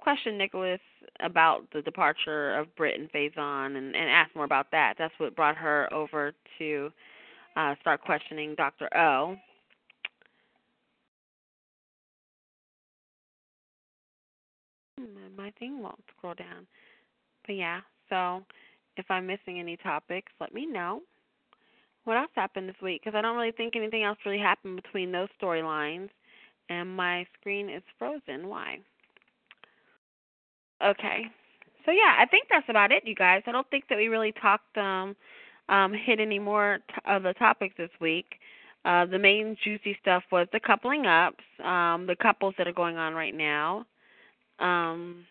[0.00, 0.80] questioned Nikolas
[1.20, 4.94] about the departure of Britt and Faison and, and asked more about that.
[4.98, 6.90] That's what brought her over to
[7.54, 8.88] uh, start questioning Dr.
[8.96, 9.36] O.
[15.36, 16.66] my thing won't scroll down.
[17.46, 18.42] But yeah, so
[18.96, 21.02] if I'm missing any topics, let me know.
[22.04, 23.02] What else happened this week?
[23.04, 26.08] Because I don't really think anything else really happened between those storylines.
[26.68, 28.48] And my screen is frozen.
[28.48, 28.78] Why?
[30.84, 31.22] Okay.
[31.84, 33.42] So yeah, I think that's about it, you guys.
[33.46, 35.16] I don't think that we really talked um
[35.68, 38.26] um hit any more t- of the topics this week.
[38.84, 42.96] Uh the main juicy stuff was the coupling ups, um the couples that are going
[42.96, 43.86] on right now.
[44.58, 45.26] Um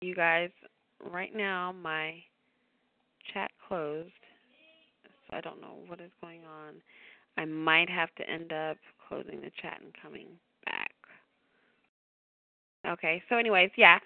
[0.00, 0.50] you guys,
[1.12, 2.14] right now my
[3.32, 4.10] chat closed.
[5.30, 6.74] So I don't know what is going on.
[7.36, 8.76] I might have to end up
[9.08, 10.26] closing the chat and coming
[10.66, 10.90] back.
[12.86, 13.98] Okay, so anyways, yeah.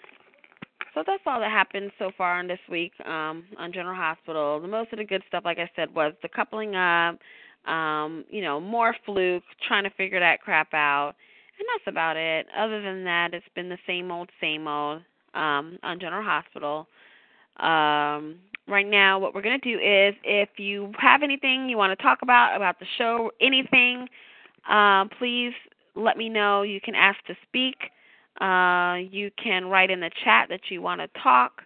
[0.95, 4.61] So that's all that happened so far on this week um, on General Hospital.
[4.61, 7.19] The most of the good stuff, like I said, was the coupling up,
[7.67, 11.15] um, you know, more Fluke, trying to figure that crap out,
[11.59, 12.47] and that's about it.
[12.57, 15.03] Other than that, it's been the same old, same old
[15.35, 16.87] um, on General Hospital.
[17.59, 18.37] Um,
[18.67, 22.03] right now, what we're going to do is if you have anything you want to
[22.03, 24.09] talk about, about the show, anything,
[24.69, 25.53] um, please
[25.95, 26.63] let me know.
[26.63, 27.77] You can ask to speak.
[28.41, 31.63] Uh, you can write in the chat that you want to talk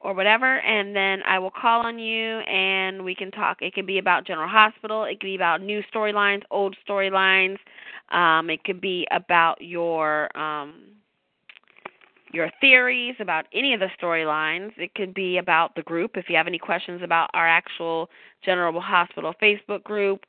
[0.00, 3.58] or whatever, and then I will call on you and we can talk.
[3.60, 7.58] It can be about General Hospital, it could be about new storylines, old storylines.
[8.10, 10.74] Um, it could be about your um,
[12.32, 14.72] your theories about any of the storylines.
[14.76, 16.16] It could be about the group.
[16.16, 18.08] If you have any questions about our actual
[18.44, 20.24] General Hospital Facebook group,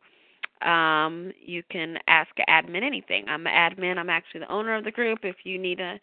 [0.61, 3.25] um, you can ask admin anything.
[3.27, 3.97] I'm an admin.
[3.97, 5.19] I'm actually the owner of the group.
[5.23, 5.99] If you need to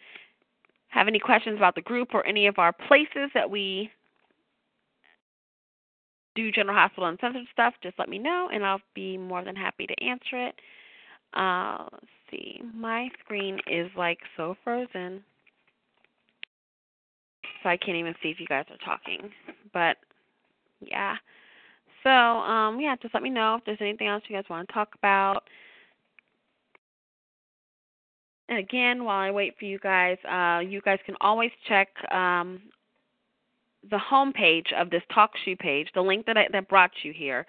[0.97, 3.91] have any questions about the group or any of our places that we
[6.35, 9.87] do General Hospital Uncensored stuff, just let me know, and I'll be more than happy
[9.87, 10.55] to answer it.
[11.35, 12.63] Uh, let's see.
[12.75, 15.23] My screen is like so frozen,
[17.63, 19.31] so I can't even see if you guys are talking.
[19.75, 19.99] But
[20.81, 21.17] yeah.
[22.05, 24.73] So, um, yeah, just let me know if there's anything else you guys want to
[24.73, 25.43] talk about.
[28.49, 32.61] And again, while I wait for you guys, uh, you guys can always check um,
[33.91, 37.13] the home page of this talk shoe page, the link that I, that brought you
[37.13, 37.47] here.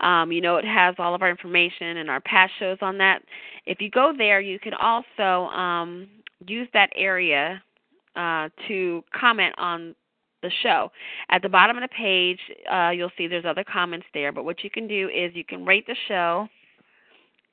[0.00, 3.22] Um, you know, it has all of our information and our past shows on that.
[3.66, 6.08] If you go there, you can also um,
[6.46, 7.62] use that area
[8.14, 9.94] uh, to comment on
[10.42, 10.90] the show.
[11.30, 12.38] At the bottom of the page,
[12.72, 14.30] uh, you'll see there's other comments there.
[14.30, 16.48] But what you can do is you can rate the show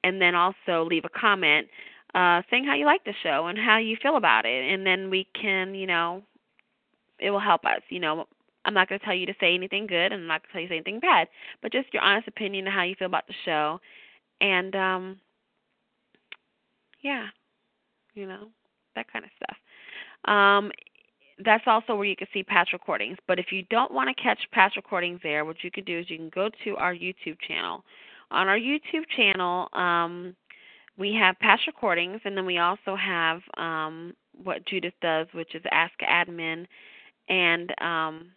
[0.03, 1.67] and then also leave a comment
[2.15, 4.71] uh, saying how you like the show and how you feel about it.
[4.71, 6.23] And then we can, you know,
[7.19, 7.81] it will help us.
[7.89, 8.25] You know,
[8.63, 10.53] I'm not going to tell you to say anything good and I'm not going to
[10.53, 11.27] tell you to say anything bad,
[11.61, 13.79] but just your honest opinion of how you feel about the show.
[14.39, 15.19] And, um,
[17.01, 17.27] yeah,
[18.13, 18.47] you know,
[18.95, 20.33] that kind of stuff.
[20.33, 20.71] Um,
[21.43, 23.17] that's also where you can see past recordings.
[23.27, 26.09] But if you don't want to catch past recordings there, what you can do is
[26.09, 27.83] you can go to our YouTube channel.
[28.31, 30.33] On our YouTube channel, um,
[30.97, 34.13] we have past recordings, and then we also have um,
[34.43, 36.65] what Judith does, which is Ask Admin,
[37.29, 38.27] and um,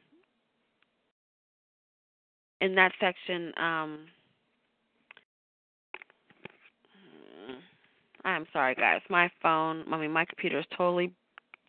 [2.60, 3.98] in that section, um,
[8.24, 9.00] I'm sorry, guys.
[9.08, 11.12] My phone, I mean, my computer is totally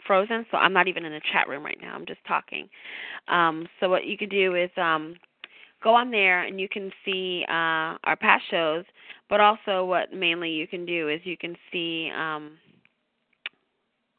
[0.06, 1.94] frozen, so I'm not even in the chat room right now.
[1.94, 2.68] I'm just talking.
[3.28, 5.16] Um, so what you can do is um,
[5.84, 8.86] go on there and you can see uh, our past shows.
[9.30, 12.58] But also, what mainly you can do is you can see um,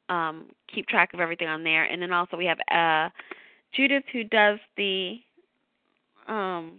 [0.09, 3.11] um, keep track of everything on there, and then also we have uh,
[3.75, 5.17] Judith who does the
[6.29, 6.79] um,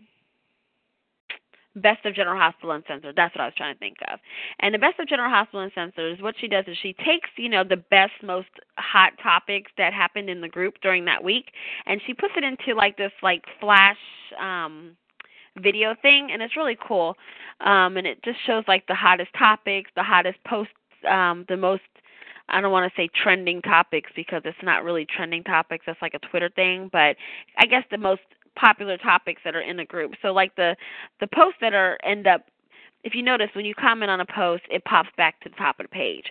[1.76, 3.15] Best of General Hospital Uncensored.
[3.15, 4.19] That's what I was trying to think of.
[4.60, 7.49] And the Best of General Hospital Uncensored is what she does is she takes, you
[7.49, 11.52] know, the best, most hot topics that happened in the group during that week,
[11.85, 13.98] and she puts it into like this like flash
[14.39, 14.95] um
[15.61, 17.15] video thing, and it's really cool.
[17.61, 20.73] Um, and it just shows like the hottest topics, the hottest posts,
[21.10, 21.84] um, the most
[22.49, 25.85] I don't want to say trending topics because it's not really trending topics.
[25.85, 27.15] That's like a Twitter thing, but
[27.57, 28.22] I guess the most
[28.57, 30.14] popular topics that are in the group.
[30.22, 30.76] So like the
[31.19, 32.45] the posts that are end up
[33.03, 35.80] if you notice when you comment on a post, it pops back to the top
[35.80, 36.26] of the page.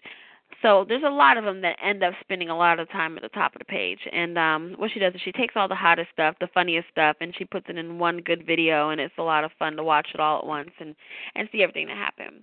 [0.62, 3.22] So there's a lot of them that end up spending a lot of time at
[3.22, 4.00] the top of the page.
[4.12, 7.16] And um what she does is she takes all the hottest stuff, the funniest stuff,
[7.20, 9.84] and she puts it in one good video, and it's a lot of fun to
[9.84, 10.94] watch it all at once and
[11.34, 12.42] and see everything that happened.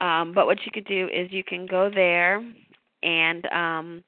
[0.00, 2.42] Um, but what you could do is you can go there
[3.02, 4.04] and um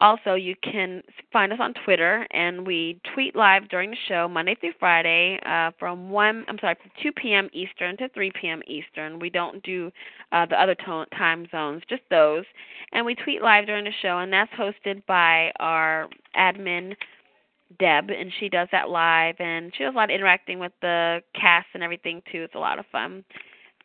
[0.00, 1.02] also, you can
[1.32, 5.70] find us on Twitter, and we tweet live during the show Monday through Friday uh,
[5.78, 6.44] from one.
[6.48, 7.48] I'm sorry, from 2 p.m.
[7.52, 8.62] Eastern to 3 p.m.
[8.66, 9.18] Eastern.
[9.18, 9.90] We don't do
[10.32, 12.44] uh, the other to- time zones, just those.
[12.92, 16.94] And we tweet live during the show, and that's hosted by our admin
[17.78, 21.22] Deb, and she does that live, and she does a lot of interacting with the
[21.34, 22.42] cast and everything too.
[22.42, 23.22] It's a lot of fun.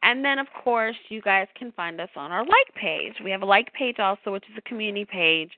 [0.06, 3.14] And then, of course, you guys can find us on our like page.
[3.24, 5.50] We have a like page also, which is a community page.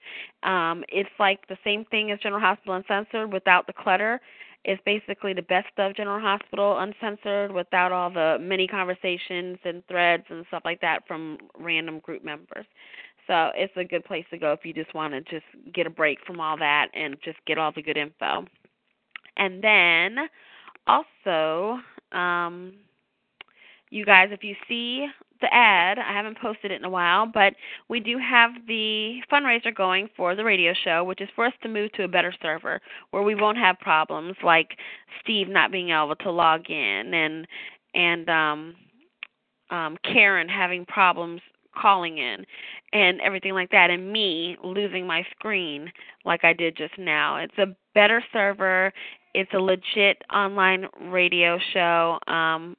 [0.44, 4.22] Um, it's like the same thing as General Hospital Uncensored without the clutter.
[4.64, 10.24] It's basically the best of General Hospital Uncensored without all the many conversations and threads
[10.30, 12.66] and stuff like that from random group members.
[13.28, 15.90] So it's a good place to go if you just want to just get a
[15.90, 18.46] break from all that and just get all the good info.
[19.36, 20.30] And then
[20.88, 21.80] also,
[22.14, 22.74] um,
[23.90, 25.08] you guys, if you see
[25.42, 27.54] the ad, I haven't posted it in a while, but
[27.90, 31.70] we do have the fundraiser going for the radio show, which is for us to
[31.70, 32.82] move to a better server
[33.12, 34.78] where we won't have problems like
[35.22, 37.48] Steve not being able to log in and
[37.94, 38.76] and um
[39.70, 41.42] um Karen having problems
[41.80, 42.44] calling in
[42.94, 45.92] and everything like that and me losing my screen
[46.26, 47.38] like I did just now.
[47.38, 48.92] It's a better server.
[49.36, 52.18] It's a legit online radio show.
[52.28, 52.76] Um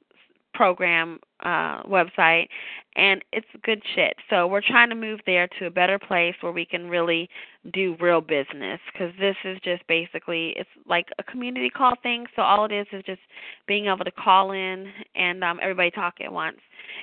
[0.53, 2.47] program uh, website,
[2.95, 4.13] and it's good shit.
[4.29, 7.29] So we're trying to move there to a better place where we can really
[7.73, 12.25] do real business because this is just basically it's like a community call thing.
[12.35, 13.21] So all it is is just
[13.67, 16.57] being able to call in and um, everybody talk at once.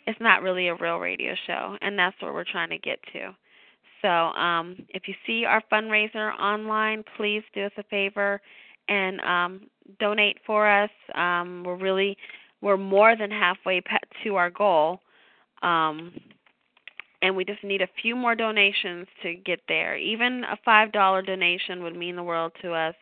[0.06, 3.34] It's not really a real radio show, and that's what we're trying to get to.
[4.02, 8.40] So um, if you see our fundraiser online, please do us a favor
[8.88, 9.60] and um,
[9.98, 10.90] donate for us.
[11.14, 12.16] Um, we're really
[12.66, 13.80] we're more than halfway
[14.24, 15.00] to our goal.
[15.62, 16.12] Um,
[17.22, 19.96] and we just need a few more donations to get there.
[19.96, 22.96] Even a $5 donation would mean the world to us.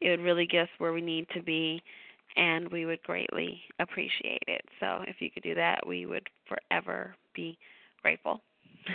[0.00, 1.82] It would really get us where we need to be,
[2.36, 4.62] and we would greatly appreciate it.
[4.80, 7.58] So if you could do that, we would forever be
[8.00, 8.40] grateful.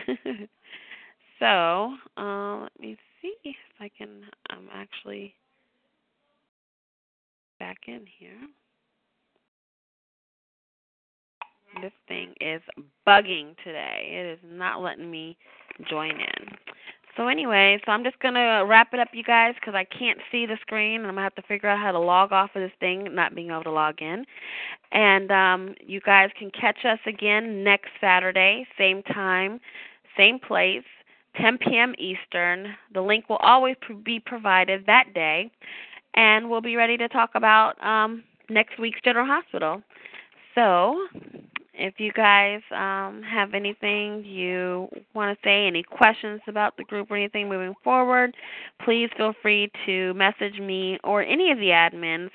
[1.39, 5.35] so uh, let me see if I can um, actually
[7.59, 8.39] back in here.
[11.81, 12.61] This thing is
[13.07, 14.09] bugging today.
[14.11, 15.37] It is not letting me
[15.89, 16.57] join in.
[17.17, 20.45] So anyway, so I'm just gonna wrap it up, you guys, because I can't see
[20.45, 22.71] the screen, and I'm gonna have to figure out how to log off of this
[22.79, 24.25] thing, not being able to log in.
[24.91, 29.61] And um, you guys can catch us again next Saturday, same time,
[30.17, 30.83] same place,
[31.41, 31.95] 10 p.m.
[31.97, 32.75] Eastern.
[32.93, 35.51] The link will always be provided that day,
[36.15, 39.81] and we'll be ready to talk about um, next week's General Hospital.
[40.53, 41.07] So
[41.77, 47.11] if you guys um, have anything you want to say, any questions about the group
[47.11, 48.35] or anything moving forward,
[48.83, 52.29] please feel free to message me or any of the admins.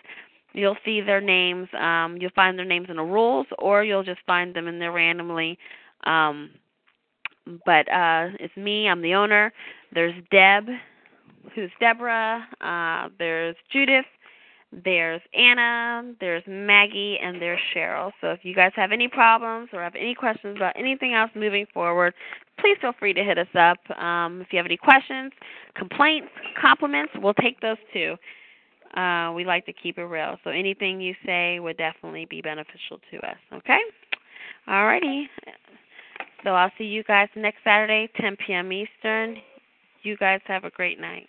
[0.53, 1.69] You'll see their names.
[1.79, 4.93] Um, you'll find their names in the rules, or you'll just find them in there
[4.93, 5.59] randomly.
[6.05, 6.51] Um,
[7.65, 8.89] but uh, it's me.
[8.89, 9.53] I'm the owner.
[9.93, 10.67] There's Deb,
[11.55, 12.47] who's Deborah.
[12.61, 14.07] Uh, there's Judith
[14.73, 18.13] there's Anna, there's Maggie, and there's Cheryl.
[18.21, 21.67] So if you guys have any problems or have any questions about anything else moving
[21.75, 22.15] forward,
[22.59, 23.79] please feel free to hit us up.
[23.99, 25.33] Um, if you have any questions,
[25.75, 26.29] complaints,
[26.61, 28.17] compliments, we'll take those too.
[28.97, 30.37] Uh, we like to keep it real.
[30.45, 33.37] So anything you say would definitely be beneficial to us.
[33.53, 33.81] Okay?
[34.69, 35.25] Alrighty.
[36.45, 38.73] So I'll see you guys next Saturday, 10 p.m.
[38.73, 39.37] Eastern.
[40.03, 41.29] You guys have a great night.